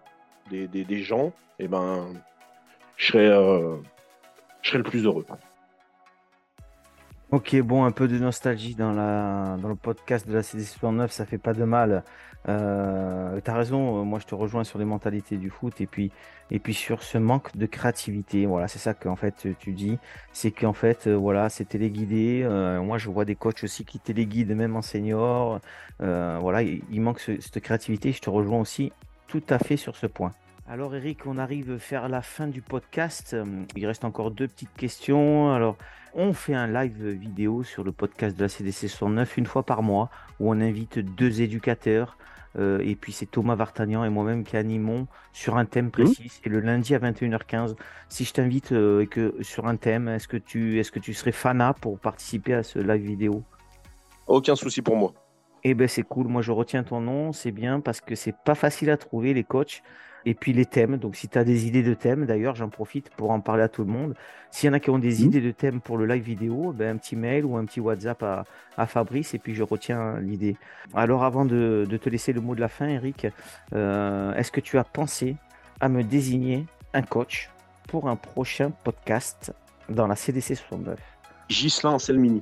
des, 0.49 1.03
gens, 1.03 1.27
et 1.59 1.65
eh 1.65 1.67
ben, 1.67 2.07
je 2.97 3.11
serais, 3.11 3.29
je 4.63 4.69
serais 4.69 4.79
le 4.79 4.83
plus 4.83 5.05
heureux. 5.05 5.25
Ok, 7.33 7.59
bon, 7.61 7.83
un 7.83 7.89
peu 7.89 8.07
de 8.07 8.19
nostalgie 8.19 8.75
dans, 8.75 8.91
le 8.91 9.73
podcast 9.73 10.27
de 10.27 10.35
la 10.35 10.41
CD69, 10.41 11.09
ça 11.09 11.25
fait 11.25 11.39
pas 11.39 11.53
de 11.53 11.63
mal. 11.63 12.03
Euh, 12.47 13.39
T'as 13.43 13.55
raison, 13.55 14.01
euh, 14.01 14.03
moi 14.03 14.19
je 14.19 14.27
te 14.27 14.35
rejoins 14.35 14.63
sur 14.63 14.77
les 14.77 14.85
mentalités 14.85 15.37
du 15.37 15.49
foot 15.49 15.81
et 15.81 15.87
puis, 15.87 16.11
et 16.51 16.59
puis 16.59 16.75
sur 16.75 17.01
ce 17.01 17.17
manque 17.17 17.57
de 17.57 17.65
créativité. 17.65 18.45
Voilà, 18.45 18.67
c'est 18.67 18.77
ça 18.77 18.93
qu'en 18.93 19.15
fait 19.15 19.47
tu 19.57 19.71
dis, 19.71 19.97
c'est 20.31 20.51
qu'en 20.51 20.73
fait, 20.73 21.07
euh, 21.07 21.15
voilà, 21.15 21.49
c'est 21.49 21.65
téléguidé. 21.65 22.43
Euh, 22.43 22.83
moi 22.83 22.99
je 22.99 23.09
vois 23.09 23.25
des 23.25 23.33
coachs 23.33 23.63
aussi 23.63 23.83
qui 23.83 23.97
téléguident 23.97 24.55
même 24.55 24.75
en 24.75 24.83
senior. 24.83 25.59
voilà, 25.99 26.61
il, 26.61 27.01
manque 27.01 27.19
cette 27.19 27.59
créativité. 27.61 28.11
Je 28.11 28.21
te 28.21 28.29
rejoins 28.29 28.59
aussi 28.59 28.91
tout 29.25 29.41
à 29.49 29.57
fait 29.57 29.77
sur 29.77 29.95
ce 29.95 30.05
point. 30.05 30.33
Alors 30.69 30.93
Eric, 30.93 31.25
on 31.25 31.39
arrive 31.39 31.79
faire 31.79 32.09
la 32.09 32.21
fin 32.21 32.45
du 32.45 32.61
podcast. 32.61 33.35
Il 33.75 33.87
reste 33.87 34.05
encore 34.05 34.29
deux 34.29 34.47
petites 34.47 34.75
questions. 34.75 35.51
Alors, 35.51 35.77
on 36.15 36.33
fait 36.33 36.53
un 36.53 36.67
live 36.67 37.07
vidéo 37.07 37.63
sur 37.63 37.83
le 37.83 37.91
podcast 37.91 38.37
de 38.37 38.43
la 38.43 38.49
CDC 38.49 38.87
69 38.87 39.37
une 39.37 39.45
fois 39.45 39.63
par 39.63 39.81
mois 39.83 40.09
où 40.39 40.51
on 40.51 40.59
invite 40.61 40.99
deux 40.99 41.41
éducateurs. 41.41 42.17
Euh, 42.59 42.79
et 42.83 42.95
puis 42.95 43.11
c'est 43.11 43.25
Thomas 43.25 43.55
Vartagnan 43.55 44.03
et 44.03 44.09
moi-même 44.09 44.43
qui 44.43 44.57
animons 44.57 45.07
sur 45.31 45.57
un 45.57 45.65
thème 45.65 45.87
mmh. 45.87 45.91
précis. 45.91 46.31
C'est 46.43 46.49
le 46.49 46.59
lundi 46.59 46.93
à 46.93 46.99
21h15. 46.99 47.75
Si 48.09 48.25
je 48.25 48.33
t'invite 48.33 48.71
euh, 48.73 49.05
que 49.07 49.35
sur 49.41 49.67
un 49.67 49.75
thème, 49.75 50.07
est-ce 50.07 50.27
que 50.27 50.37
tu 50.37 50.79
est-ce 50.79 50.91
que 50.91 50.99
tu 50.99 51.13
serais 51.15 51.31
fana 51.31 51.73
pour 51.73 51.97
participer 51.99 52.53
à 52.53 52.63
ce 52.63 52.77
live 52.77 53.03
vidéo? 53.03 53.43
Aucun 54.27 54.55
souci 54.55 54.83
pour 54.83 54.95
moi. 54.95 55.13
Eh 55.63 55.73
ben 55.73 55.87
c'est 55.87 56.03
cool. 56.03 56.27
Moi 56.27 56.43
je 56.43 56.51
retiens 56.51 56.83
ton 56.83 57.01
nom. 57.01 57.31
C'est 57.31 57.51
bien 57.51 57.79
parce 57.79 58.01
que 58.01 58.13
c'est 58.13 58.35
pas 58.45 58.55
facile 58.55 58.91
à 58.91 58.97
trouver 58.97 59.33
les 59.33 59.43
coachs. 59.43 59.81
Et 60.25 60.33
puis 60.33 60.53
les 60.53 60.65
thèmes. 60.65 60.97
Donc, 60.97 61.15
si 61.15 61.27
tu 61.27 61.37
as 61.37 61.43
des 61.43 61.67
idées 61.67 61.83
de 61.83 61.93
thèmes, 61.93 62.25
d'ailleurs, 62.25 62.55
j'en 62.55 62.69
profite 62.69 63.09
pour 63.09 63.31
en 63.31 63.39
parler 63.39 63.63
à 63.63 63.69
tout 63.69 63.83
le 63.83 63.91
monde. 63.91 64.15
S'il 64.51 64.67
y 64.67 64.69
en 64.69 64.73
a 64.73 64.79
qui 64.79 64.89
ont 64.89 64.99
des 64.99 65.23
mmh. 65.23 65.25
idées 65.25 65.41
de 65.41 65.51
thèmes 65.51 65.81
pour 65.81 65.97
le 65.97 66.05
live 66.05 66.23
vidéo, 66.23 66.71
ben, 66.71 66.95
un 66.95 66.97
petit 66.97 67.15
mail 67.15 67.45
ou 67.45 67.57
un 67.57 67.65
petit 67.65 67.79
WhatsApp 67.79 68.23
à, 68.23 68.85
Fabrice 68.87 69.33
et 69.33 69.39
puis 69.39 69.53
je 69.55 69.63
retiens 69.63 70.19
l'idée. 70.19 70.55
Alors, 70.93 71.23
avant 71.23 71.45
de, 71.45 71.87
te 72.01 72.09
laisser 72.09 72.33
le 72.33 72.41
mot 72.41 72.55
de 72.55 72.61
la 72.61 72.69
fin, 72.69 72.87
Eric, 72.87 73.27
euh, 73.73 74.33
est-ce 74.35 74.51
que 74.51 74.61
tu 74.61 74.77
as 74.77 74.83
pensé 74.83 75.35
à 75.79 75.89
me 75.89 76.03
désigner 76.03 76.65
un 76.93 77.01
coach 77.01 77.49
pour 77.87 78.09
un 78.09 78.15
prochain 78.15 78.71
podcast 78.83 79.53
dans 79.89 80.07
la 80.07 80.15
CDC 80.15 80.55
69 80.55 80.99
Gislain 81.49 81.91
Anselmini. 81.91 82.41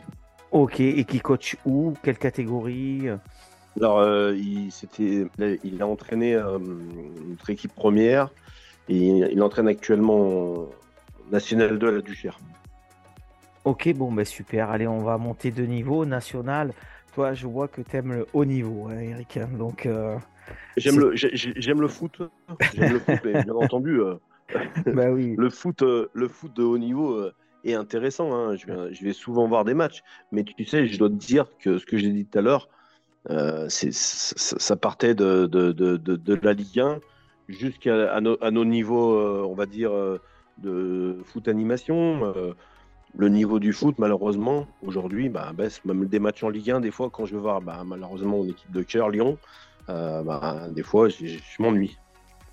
Ok, 0.51 0.79
et 0.79 1.03
qui 1.05 1.19
coach 1.19 1.57
où? 1.65 1.93
Quelle 2.03 2.17
catégorie? 2.17 3.07
Alors, 3.77 3.99
euh, 3.99 4.35
il, 4.35 4.69
il 5.63 5.81
a 5.81 5.87
entraîné 5.87 6.35
euh, 6.35 6.59
notre 7.29 7.49
équipe 7.49 7.73
première 7.73 8.29
et 8.89 8.97
il, 8.97 9.41
entraîne 9.41 9.67
actuellement 9.67 10.67
National 11.31 11.79
2 11.79 11.87
à 11.87 11.91
la 11.91 12.01
Duchère. 12.01 12.39
Ok, 13.63 13.93
bon, 13.93 14.11
ben 14.11 14.25
super. 14.25 14.71
Allez, 14.71 14.87
on 14.87 14.99
va 14.99 15.17
monter 15.17 15.51
de 15.51 15.63
niveau 15.63 16.05
national. 16.05 16.73
Toi, 17.13 17.33
je 17.33 17.47
vois 17.47 17.67
que 17.67 17.81
tu 17.81 17.95
aimes 17.95 18.13
le 18.13 18.27
haut 18.33 18.45
niveau, 18.45 18.87
hein, 18.89 18.99
Eric. 18.99 19.37
Hein, 19.37 19.49
donc, 19.57 19.85
euh, 19.85 20.17
j'aime 20.75 20.99
le, 20.99 21.11
j'aime 21.15 21.79
le 21.79 21.87
foot. 21.87 22.21
J'aime 22.73 22.93
le 22.93 22.99
foot, 22.99 23.19
mais 23.23 23.43
bien 23.43 23.55
entendu, 23.55 24.01
bah 24.87 25.11
oui. 25.11 25.35
le 25.37 25.49
foot, 25.49 25.81
le 25.81 26.27
foot 26.27 26.53
de 26.53 26.63
haut 26.63 26.77
niveau 26.77 27.29
est 27.63 27.73
intéressant. 27.73 28.33
Hein. 28.33 28.57
Je, 28.57 28.65
vais, 28.65 28.93
je, 28.93 29.05
vais, 29.05 29.13
souvent 29.13 29.47
voir 29.47 29.63
des 29.63 29.73
matchs, 29.73 30.03
mais 30.33 30.43
tu 30.43 30.65
sais, 30.65 30.87
je 30.87 30.97
dois 30.97 31.09
te 31.09 31.13
dire 31.13 31.45
que 31.59 31.77
ce 31.77 31.85
que 31.85 31.97
j'ai 31.97 32.09
dit 32.09 32.25
tout 32.25 32.39
à 32.39 32.41
l'heure, 32.41 32.67
euh, 33.29 33.67
ça 33.69 34.75
partait 34.75 35.13
de, 35.13 35.45
de, 35.45 35.71
de, 35.71 35.97
de, 35.97 36.39
la 36.41 36.53
Ligue 36.53 36.79
1 36.79 36.99
jusqu'à 37.47 38.13
à, 38.13 38.21
nos 38.21 38.65
niveaux, 38.65 39.13
euh, 39.13 39.45
on 39.47 39.53
va 39.53 39.65
dire, 39.65 39.91
euh, 39.91 40.19
de 40.57 41.19
foot 41.25 41.47
animation. 41.47 42.33
le 43.15 43.29
niveau 43.29 43.59
du 43.59 43.73
foot, 43.73 43.95
malheureusement, 43.99 44.67
aujourd'hui, 44.81 45.29
bah, 45.29 45.51
baisse. 45.53 45.83
Même 45.85 46.05
des 46.07 46.19
matchs 46.19 46.43
en 46.43 46.49
Ligue 46.49 46.71
1, 46.71 46.79
des 46.79 46.91
fois, 46.91 47.09
quand 47.09 47.25
je 47.25 47.35
veux 47.35 47.41
voir, 47.41 47.61
bah, 47.61 47.83
malheureusement, 47.85 48.37
mon 48.37 48.47
équipe 48.47 48.71
de 48.71 48.81
cœur, 48.81 49.09
Lyon, 49.09 49.37
bah, 49.87 50.67
des 50.71 50.83
fois, 50.83 51.09
je, 51.09 51.37
m'ennuie. 51.59 51.97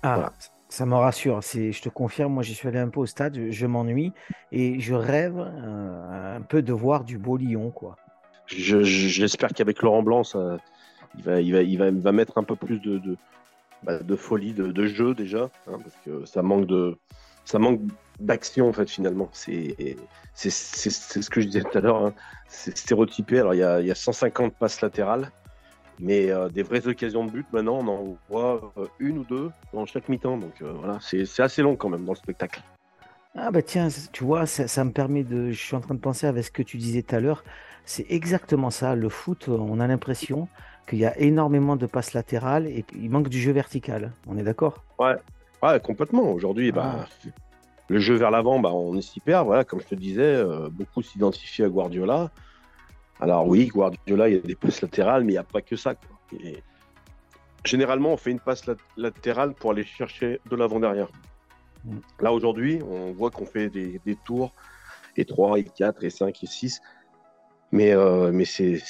Ah, 0.03 0.31
ça 0.67 0.85
me 0.85 0.95
rassure. 0.95 1.41
Je 1.41 1.81
te 1.81 1.89
confirme, 1.89 2.33
moi, 2.33 2.43
j'y 2.43 2.53
suis 2.53 2.67
allé 2.67 2.79
un 2.79 2.89
peu 2.89 2.99
au 2.99 3.05
stade, 3.07 3.49
je, 3.49 3.65
m'ennuie 3.65 4.11
et 4.51 4.79
je 4.79 4.93
rêve 4.93 5.39
un 5.39 6.41
peu 6.41 6.61
de 6.61 6.73
voir 6.73 7.03
du 7.05 7.17
beau 7.17 7.37
Lyon, 7.37 7.71
quoi 7.71 7.95
j'espère 8.49 9.49
qu'avec 9.49 9.81
Laurent 9.81 10.03
Blanc, 10.03 10.23
il, 11.17 11.23
va, 11.23 11.41
il, 11.41 11.53
va, 11.53 11.61
il, 11.61 11.77
va, 11.77 11.91
va 11.91 12.11
mettre 12.11 12.37
un 12.37 12.43
peu 12.43 12.55
plus 12.55 12.79
de, 12.79 12.97
de, 12.97 13.17
bah, 13.83 13.99
folie, 14.17 14.53
de, 14.53 14.85
jeu 14.85 15.13
déjà, 15.13 15.49
hein, 15.67 15.79
ça 16.25 16.41
manque 16.41 16.65
de, 16.65 16.97
ça 17.45 17.59
manque 17.59 17.81
d'action 18.19 18.69
en 18.69 18.73
fait 18.73 18.89
finalement. 18.89 19.29
C'est, 19.33 19.75
ce 20.35 21.29
que 21.29 21.41
je 21.41 21.47
disais 21.47 21.61
tout 21.61 21.77
à 21.77 21.81
l'heure. 21.81 22.05
Hein. 22.05 22.13
C'est 22.47 22.77
stéréotypé. 22.77 23.39
Alors 23.39 23.53
il 23.53 23.59
y 23.59 23.63
a, 23.63 23.81
y 23.81 23.91
a 23.91 23.95
150 23.95 24.53
passes 24.53 24.81
latérales, 24.81 25.31
mais 25.99 26.29
euh, 26.29 26.49
des 26.49 26.63
vraies 26.63 26.87
occasions 26.87 27.25
de 27.25 27.31
but 27.31 27.45
maintenant, 27.51 27.79
on 27.79 27.87
en 27.87 28.17
voit 28.29 28.73
euh, 28.77 28.85
une 28.99 29.19
ou 29.19 29.23
deux 29.23 29.51
dans 29.73 29.85
chaque 29.85 30.09
mi-temps. 30.09 30.37
Donc 30.37 30.61
euh, 30.61 30.71
voilà, 30.73 30.99
c'est 31.01 31.39
assez 31.39 31.61
long 31.61 31.75
quand 31.75 31.89
même 31.89 32.05
dans 32.05 32.13
le 32.13 32.17
spectacle. 32.17 32.61
Ah 33.35 33.51
bah 33.51 33.61
tiens, 33.61 33.87
tu 34.11 34.23
vois, 34.23 34.45
ça, 34.45 34.83
me 34.83 34.91
permet 34.91 35.23
de. 35.23 35.51
Je 35.51 35.59
suis 35.59 35.75
en 35.75 35.81
train 35.81 35.93
de 35.93 35.99
penser 35.99 36.27
avec 36.27 36.43
ce 36.43 36.51
que 36.51 36.63
tu 36.63 36.77
disais 36.77 37.03
tout 37.03 37.15
à 37.15 37.19
l'heure. 37.19 37.43
C'est 37.89 38.05
exactement 38.11 38.69
ça. 38.69 38.93
Le 38.93 39.09
foot, 39.09 39.47
on 39.47 39.79
a 39.79 39.87
l'impression 39.87 40.47
qu'il 40.87 40.99
y 40.99 41.05
a 41.05 41.17
énormément 41.17 41.75
de 41.75 41.87
passes 41.87 42.13
latérales 42.13 42.67
et 42.67 42.83
qu'il 42.83 43.09
manque 43.09 43.29
du 43.29 43.41
jeu 43.41 43.51
vertical. 43.51 44.11
On 44.27 44.37
est 44.37 44.43
d'accord? 44.43 44.83
Ouais. 44.99 45.15
ouais, 45.63 45.79
complètement. 45.79 46.31
Aujourd'hui, 46.31 46.71
bah, 46.71 47.07
ah. 47.07 47.29
le 47.87 47.97
jeu 47.97 48.13
vers 48.13 48.29
l'avant, 48.29 48.59
bah, 48.59 48.69
on 48.71 48.95
est 48.95 49.01
s'y 49.01 49.19
perd. 49.19 49.47
Voilà, 49.47 49.63
comme 49.63 49.81
je 49.81 49.87
te 49.87 49.95
disais, 49.95 50.21
euh, 50.21 50.69
beaucoup 50.69 51.01
s'identifient 51.01 51.63
à 51.63 51.69
Guardiola. 51.69 52.29
Alors 53.19 53.47
oui, 53.47 53.65
Guardiola, 53.65 54.29
il 54.29 54.35
y 54.35 54.37
a 54.37 54.41
des 54.41 54.53
passes 54.53 54.83
latérales, 54.83 55.23
mais 55.23 55.31
il 55.31 55.35
n'y 55.35 55.39
a 55.39 55.43
pas 55.43 55.63
que 55.63 55.75
ça. 55.75 55.95
Généralement, 57.65 58.13
on 58.13 58.17
fait 58.17 58.29
une 58.29 58.39
passe 58.39 58.69
latérale 58.97 59.55
pour 59.55 59.71
aller 59.71 59.83
chercher 59.83 60.39
de 60.47 60.55
l'avant 60.55 60.79
derrière. 60.79 61.07
Mm. 61.85 61.97
Là, 62.19 62.33
aujourd'hui, 62.33 62.83
on 62.87 63.13
voit 63.13 63.31
qu'on 63.31 63.47
fait 63.47 63.67
des, 63.71 63.99
des, 64.05 64.15
tours, 64.15 64.53
et 65.17 65.25
3, 65.25 65.57
et 65.57 65.63
4, 65.63 66.03
et 66.03 66.11
5, 66.11 66.43
et 66.43 66.45
6. 66.45 66.81
Mais, 67.71 67.93
euh, 67.93 68.31
mais 68.33 68.45
c'est 68.45 68.81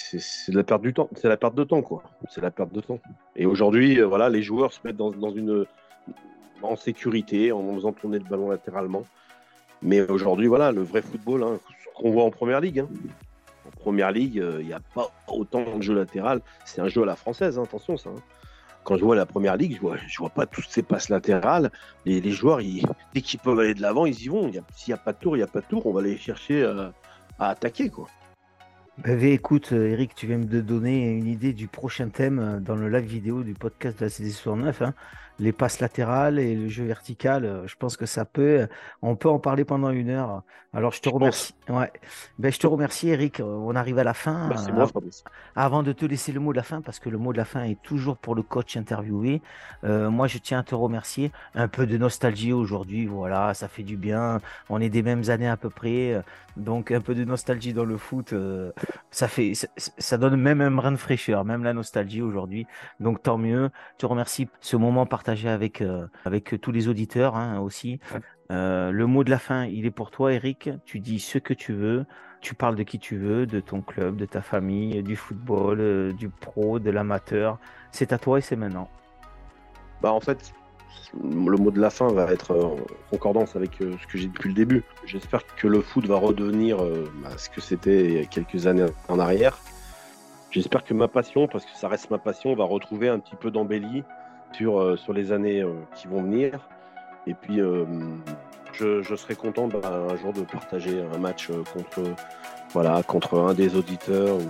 la 0.48 0.64
perte 0.64 0.82
du 0.82 0.94
temps. 0.94 1.10
C'est 1.16 1.28
la 1.28 1.38
perte 1.38 1.56
de 1.56 1.64
temps, 1.64 1.82
quoi. 1.82 2.04
C'est 2.30 2.42
la 2.42 2.52
perte 2.52 2.72
de 2.72 2.80
temps. 2.80 3.00
Et 3.36 3.46
aujourd'hui, 3.46 4.00
euh, 4.00 4.06
voilà, 4.06 4.30
les 4.30 4.42
joueurs 4.42 4.72
se 4.72 4.80
mettent 4.84 4.98
dans, 4.98 5.12
dans, 5.12 5.32
une 5.32 5.66
en 6.62 6.76
sécurité 6.76 7.52
en 7.52 7.74
faisant 7.76 7.92
tourner 7.92 8.20
le 8.20 8.26
ballon 8.26 8.50
latéralement. 8.50 9.06
Mais 9.82 10.02
aujourd'hui, 10.02 10.48
voilà, 10.48 10.72
le 10.72 10.82
vrai 10.82 11.02
football, 11.02 11.44
hein, 11.44 11.60
ce 11.84 12.02
qu'on 12.02 12.12
voit 12.12 12.24
en 12.24 12.32
première 12.32 12.62
ligue. 12.62 12.80
Hein. 12.80 12.88
En 13.68 13.72
première 13.72 14.12
ligue, 14.12 14.40
euh, 14.40 14.58
il 14.62 14.68
n'y 14.68 14.74
a 14.74 14.82
pas 14.94 15.12
autant 15.28 15.78
de 15.78 15.82
jeu 15.82 15.94
latéral. 15.94 16.42
C'est 16.66 16.82
un 16.82 16.88
jeu 16.88 17.04
à 17.04 17.06
la 17.06 17.16
française, 17.16 17.60
hein, 17.60 17.64
attention 17.64 17.98
ça. 17.98 18.10
Quand 18.86 18.98
je 18.98 19.04
vois 19.04 19.16
la 19.16 19.26
première 19.26 19.58
ligue, 19.58 19.76
je 19.76 19.82
vois, 19.82 19.98
je 20.08 20.18
vois 20.18 20.30
pas 20.30 20.46
toutes 20.46 20.70
ces 20.70 20.84
passes 20.84 21.10
latérales. 21.10 21.70
Les, 22.06 22.22
les 22.22 22.32
joueurs, 22.32 22.62
ils, 22.62 22.86
dès 23.14 23.22
qu'ils 23.22 23.40
peuvent 23.40 23.60
aller 23.60 23.74
de 23.74 23.82
l'avant, 23.82 24.06
ils 24.06 24.22
y 24.22 24.30
vont. 24.30 24.50
S'il 24.76 24.94
n'y 24.94 24.94
a 24.94 25.04
pas 25.04 25.12
de 25.12 25.18
tour, 25.18 25.36
il 25.36 25.40
n'y 25.40 25.44
a 25.44 25.48
pas 25.48 25.60
de 25.60 25.66
tour. 25.66 25.86
On 25.86 25.92
va 25.92 26.00
aller 26.00 26.18
chercher 26.18 26.64
à 27.38 27.50
attaquer, 27.50 27.90
quoi. 27.90 28.08
Bah, 29.04 29.14
écoute, 29.14 29.72
euh, 29.72 29.88
Eric, 29.88 30.14
tu 30.14 30.28
viens 30.28 30.40
de 30.40 30.60
donner 30.60 31.10
une 31.12 31.28
idée 31.28 31.54
du 31.54 31.68
prochain 31.70 32.10
thème 32.10 32.40
euh, 32.40 32.60
dans 32.60 32.76
le 32.76 32.90
live 32.90 33.06
vidéo 33.06 33.44
du 33.44 33.54
podcast 33.54 33.98
de 34.00 34.06
la 34.06 34.10
CD69. 34.10 34.84
Hein 34.84 34.94
les 35.40 35.52
passes 35.52 35.80
latérales 35.80 36.38
et 36.40 36.56
le 36.56 36.68
jeu 36.68 36.84
vertical, 36.84 37.46
euh, 37.46 37.68
je 37.68 37.76
pense 37.78 37.98
que 37.98 38.06
ça 38.06 38.26
peut, 38.26 38.68
on 39.02 39.16
peut 39.16 39.30
en 39.30 39.40
parler 39.40 39.64
pendant 39.64 39.90
une 39.90 40.10
heure. 40.10 40.44
Alors 40.74 40.92
je 40.92 41.02
te 41.02 41.10
remercie. 41.10 41.56
Ouais. 41.68 41.92
Ben, 42.38 42.52
je 42.52 42.60
te 42.60 42.68
remercie 42.68 43.10
Eric. 43.10 43.42
On 43.44 43.76
arrive 43.76 43.98
à 43.98 44.04
la 44.04 44.14
fin. 44.14 44.50
Merci 44.50 44.72
moi, 44.72 44.88
Avant 45.56 45.82
de 45.82 45.92
te 45.94 46.06
laisser 46.06 46.32
le 46.32 46.40
mot 46.40 46.52
de 46.52 46.58
la 46.58 46.64
fin, 46.64 46.82
parce 46.82 47.00
que 47.00 47.10
le 47.10 47.18
mot 47.18 47.34
de 47.34 47.38
la 47.38 47.46
fin 47.46 47.64
est 47.64 47.82
toujours 47.82 48.18
pour 48.18 48.36
le 48.36 48.44
coach 48.44 48.78
interviewé. 48.78 49.42
Euh, 49.84 50.12
moi, 50.12 50.28
je 50.28 50.38
tiens 50.38 50.60
à 50.60 50.64
te 50.64 50.76
remercier. 50.76 51.32
Un 51.56 51.68
peu 51.68 51.88
de 51.88 51.98
nostalgie 51.98 52.54
aujourd'hui, 52.54 53.08
voilà, 53.08 53.56
ça 53.56 53.68
fait 53.68 53.82
du 53.82 53.98
bien. 53.98 54.42
On 54.70 54.80
est 54.80 54.90
des 54.90 55.02
mêmes 55.02 55.24
années 55.30 55.50
à 55.50 55.58
peu 55.58 55.72
près, 55.72 56.22
donc 56.56 56.92
un 56.92 57.02
peu 57.02 57.16
de 57.16 57.24
nostalgie 57.24 57.74
dans 57.74 57.86
le 57.86 57.98
foot, 57.98 58.34
euh, 58.34 58.72
ça 59.12 59.28
fait, 59.28 59.54
ça, 59.78 60.18
donne 60.18 60.36
même 60.36 60.62
un 60.62 60.72
brin 60.72 60.92
de 60.92 60.98
fraîcheur, 60.98 61.46
même 61.46 61.64
la 61.64 61.74
nostalgie 61.74 62.22
aujourd'hui. 62.22 62.68
Donc 63.00 63.24
tant 63.24 63.38
mieux. 63.38 63.70
Je 63.94 63.98
te 64.00 64.06
remercie 64.06 64.48
ce 64.62 64.78
moment 64.78 65.06
partagé 65.06 65.50
avec, 65.50 65.82
euh, 65.82 66.08
avec 66.26 66.60
tous 66.62 66.72
les 66.72 66.88
auditeurs 66.88 67.36
hein, 67.36 67.60
aussi. 67.60 68.00
Euh, 68.52 68.92
le 68.92 69.06
mot 69.06 69.24
de 69.24 69.30
la 69.30 69.40
fin, 69.40 69.66
il 69.66 69.86
est 69.86 69.92
pour 69.92 70.12
toi, 70.12 70.34
Eric. 70.34 70.70
Tu 70.86 71.00
dis 71.00 71.20
ce 71.20 71.38
que 71.38 71.54
tu 71.54 71.74
veux. 71.74 72.06
Tu 72.42 72.56
parles 72.56 72.76
de 72.76 72.84
qui 72.84 73.00
tu 73.00 73.18
veux, 73.18 73.46
de 73.46 73.60
ton 73.60 73.82
club, 73.82 74.16
de 74.16 74.26
ta 74.26 74.42
famille, 74.42 75.04
du 75.04 75.16
football, 75.16 75.80
euh, 75.82 76.14
du 76.14 76.30
pro, 76.30 76.80
de 76.80 76.90
l'amateur. 76.90 77.60
C'est 77.92 78.14
à 78.14 78.18
toi 78.18 78.38
et 78.38 78.42
c'est 78.42 78.56
maintenant. 78.56 78.90
Bah 80.02 80.14
en 80.14 80.22
fait, 80.22 80.54
le 81.14 81.58
mot 81.58 81.72
de 81.72 81.80
la 81.80 81.90
fin 81.90 82.12
va 82.12 82.32
être 82.32 82.56
en 82.56 82.76
concordance 83.10 83.56
avec 83.56 83.72
ce 83.80 84.08
que 84.08 84.18
j'ai 84.18 84.28
dit 84.28 84.34
depuis 84.34 84.50
le 84.50 84.56
début. 84.56 84.84
J'espère 85.06 85.44
que 85.56 85.68
le 85.68 85.82
foot 85.82 86.06
va 86.06 86.18
redevenir 86.18 86.78
bah, 86.78 87.30
ce 87.38 87.50
que 87.50 87.62
c'était 87.62 88.06
il 88.06 88.14
y 88.14 88.20
a 88.20 88.26
quelques 88.26 88.68
années 88.68 88.86
en 89.08 89.20
arrière. 89.20 89.58
j'espère 90.52 90.84
que 90.84 90.94
ma 90.94 91.08
passion, 91.08 91.48
parce 91.48 91.66
que 91.66 91.76
ça 91.76 91.88
reste 91.88 92.10
ma 92.12 92.20
passion, 92.20 92.54
va 92.56 92.64
retrouver 92.64 93.10
un 93.10 93.20
petit 93.20 93.36
peu 93.36 93.52
d'embellie 93.52 94.04
sur, 94.54 94.98
sur 95.00 95.14
les 95.14 95.32
années 95.32 95.66
qui 95.96 96.08
vont 96.08 96.22
venir. 96.22 96.68
Et 97.28 97.34
puis, 97.34 97.60
je, 98.74 99.16
serais 99.16 99.36
content 99.36 99.68
bah, 99.68 100.06
un 100.12 100.16
jour 100.16 100.34
de 100.34 100.42
partager 100.42 101.02
un 101.14 101.18
match 101.18 101.50
contre, 101.74 102.16
voilà, 102.72 103.02
contre 103.04 103.40
un 103.40 103.54
des 103.54 103.76
auditeurs 103.76 104.38
ou 104.38 104.50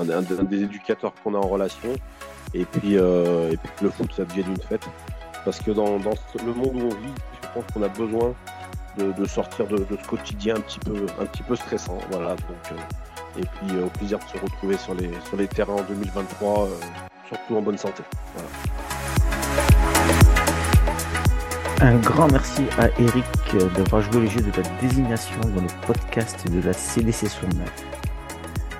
un, 0.00 0.44
des 0.44 0.62
éducateurs 0.62 1.14
qu'on 1.22 1.34
a 1.34 1.38
en 1.38 1.48
relation. 1.48 1.92
Et 2.54 2.64
puis, 2.64 2.94
et 2.94 3.56
puis 3.56 3.70
le 3.82 3.90
foot, 3.90 4.12
ça 4.12 4.24
devienne 4.24 4.50
une 4.50 4.62
fête. 4.62 4.88
Parce 5.44 5.60
que 5.60 5.70
dans, 5.70 5.96
le 5.96 6.52
monde 6.52 6.74
où 6.74 6.86
on 6.86 6.94
vit, 6.94 7.14
je 7.42 7.48
pense 7.54 7.64
qu'on 7.72 7.82
a 7.82 7.88
besoin 7.88 8.34
de, 8.98 9.24
sortir 9.24 9.66
de, 9.66 9.86
ce 9.90 10.06
quotidien 10.06 10.56
un 10.56 10.60
petit 10.60 11.42
peu, 11.42 11.56
stressant. 11.56 11.98
Voilà, 12.10 12.30
donc, 12.36 12.78
et 13.38 13.42
puis 13.42 13.78
au 13.78 13.86
plaisir 13.86 14.18
de 14.18 14.24
se 14.24 14.42
retrouver 14.42 14.76
sur 14.76 14.94
les, 14.94 15.48
terrains 15.48 15.74
en 15.74 15.82
2023, 15.82 16.68
surtout 17.28 17.56
en 17.56 17.62
bonne 17.62 17.78
santé. 17.78 18.02
Un 21.80 21.96
grand 21.96 22.30
merci 22.30 22.62
à 22.78 22.88
Eric 23.00 23.24
d'avoir 23.74 24.02
joué 24.02 24.20
le 24.20 24.26
jeu 24.26 24.40
de 24.40 24.50
la 24.54 24.68
désignation 24.80 25.40
dans 25.40 25.62
le 25.62 25.86
podcast 25.86 26.46
de 26.50 26.60
la 26.60 26.74
CDC 26.74 27.28
sur 27.28 27.48
9. 27.48 27.66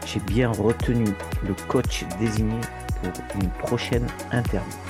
J'ai 0.05 0.21
bien 0.21 0.51
retenu 0.51 1.05
le 1.43 1.55
coach 1.69 2.05
désigné 2.19 2.61
pour 3.01 3.43
une 3.43 3.49
prochaine 3.51 4.07
interview. 4.33 4.90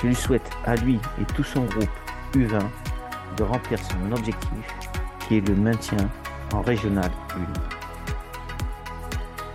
Je 0.00 0.06
lui 0.06 0.14
souhaite 0.14 0.50
à 0.64 0.76
lui 0.76 0.98
et 1.20 1.24
tout 1.34 1.44
son 1.44 1.64
groupe 1.64 1.90
U20 2.34 2.60
de 3.36 3.42
remplir 3.42 3.78
son 3.78 4.12
objectif 4.12 4.74
qui 5.20 5.36
est 5.36 5.46
le 5.46 5.54
maintien 5.54 6.08
en 6.54 6.62
régional 6.62 7.10
1. 7.34 7.38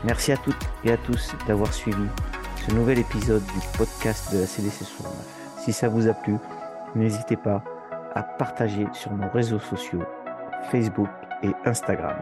Merci 0.04 0.32
à 0.34 0.38
toutes 0.38 0.64
et 0.84 0.92
à 0.92 0.98
tous 0.98 1.34
d'avoir 1.48 1.74
suivi 1.74 2.06
ce 2.56 2.72
nouvel 2.74 3.00
épisode 3.00 3.44
du 3.44 3.78
podcast 3.78 4.32
de 4.34 4.40
la 4.40 4.46
CDC 4.46 4.84
sur 4.84 5.04
9. 5.04 5.14
Si 5.58 5.74
ça 5.74 5.90
vous 5.90 6.08
a 6.08 6.14
plu, 6.14 6.36
n'hésitez 6.94 7.38
pas 7.38 7.64
à 8.14 8.22
partager 8.22 8.86
sur 8.94 9.12
nos 9.14 9.28
réseaux 9.30 9.60
sociaux, 9.60 10.04
Facebook 10.70 11.10
et 11.42 11.52
Instagram. 11.66 12.16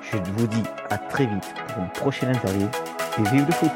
Je 0.00 0.18
vous 0.36 0.46
dis 0.46 0.62
à 0.90 0.98
très 0.98 1.26
vite 1.26 1.52
pour 1.66 1.82
une 1.82 1.90
prochaine 1.90 2.30
interview 2.30 2.68
et 3.18 3.22
vive 3.30 3.44
le 3.44 3.52
foot 3.52 3.72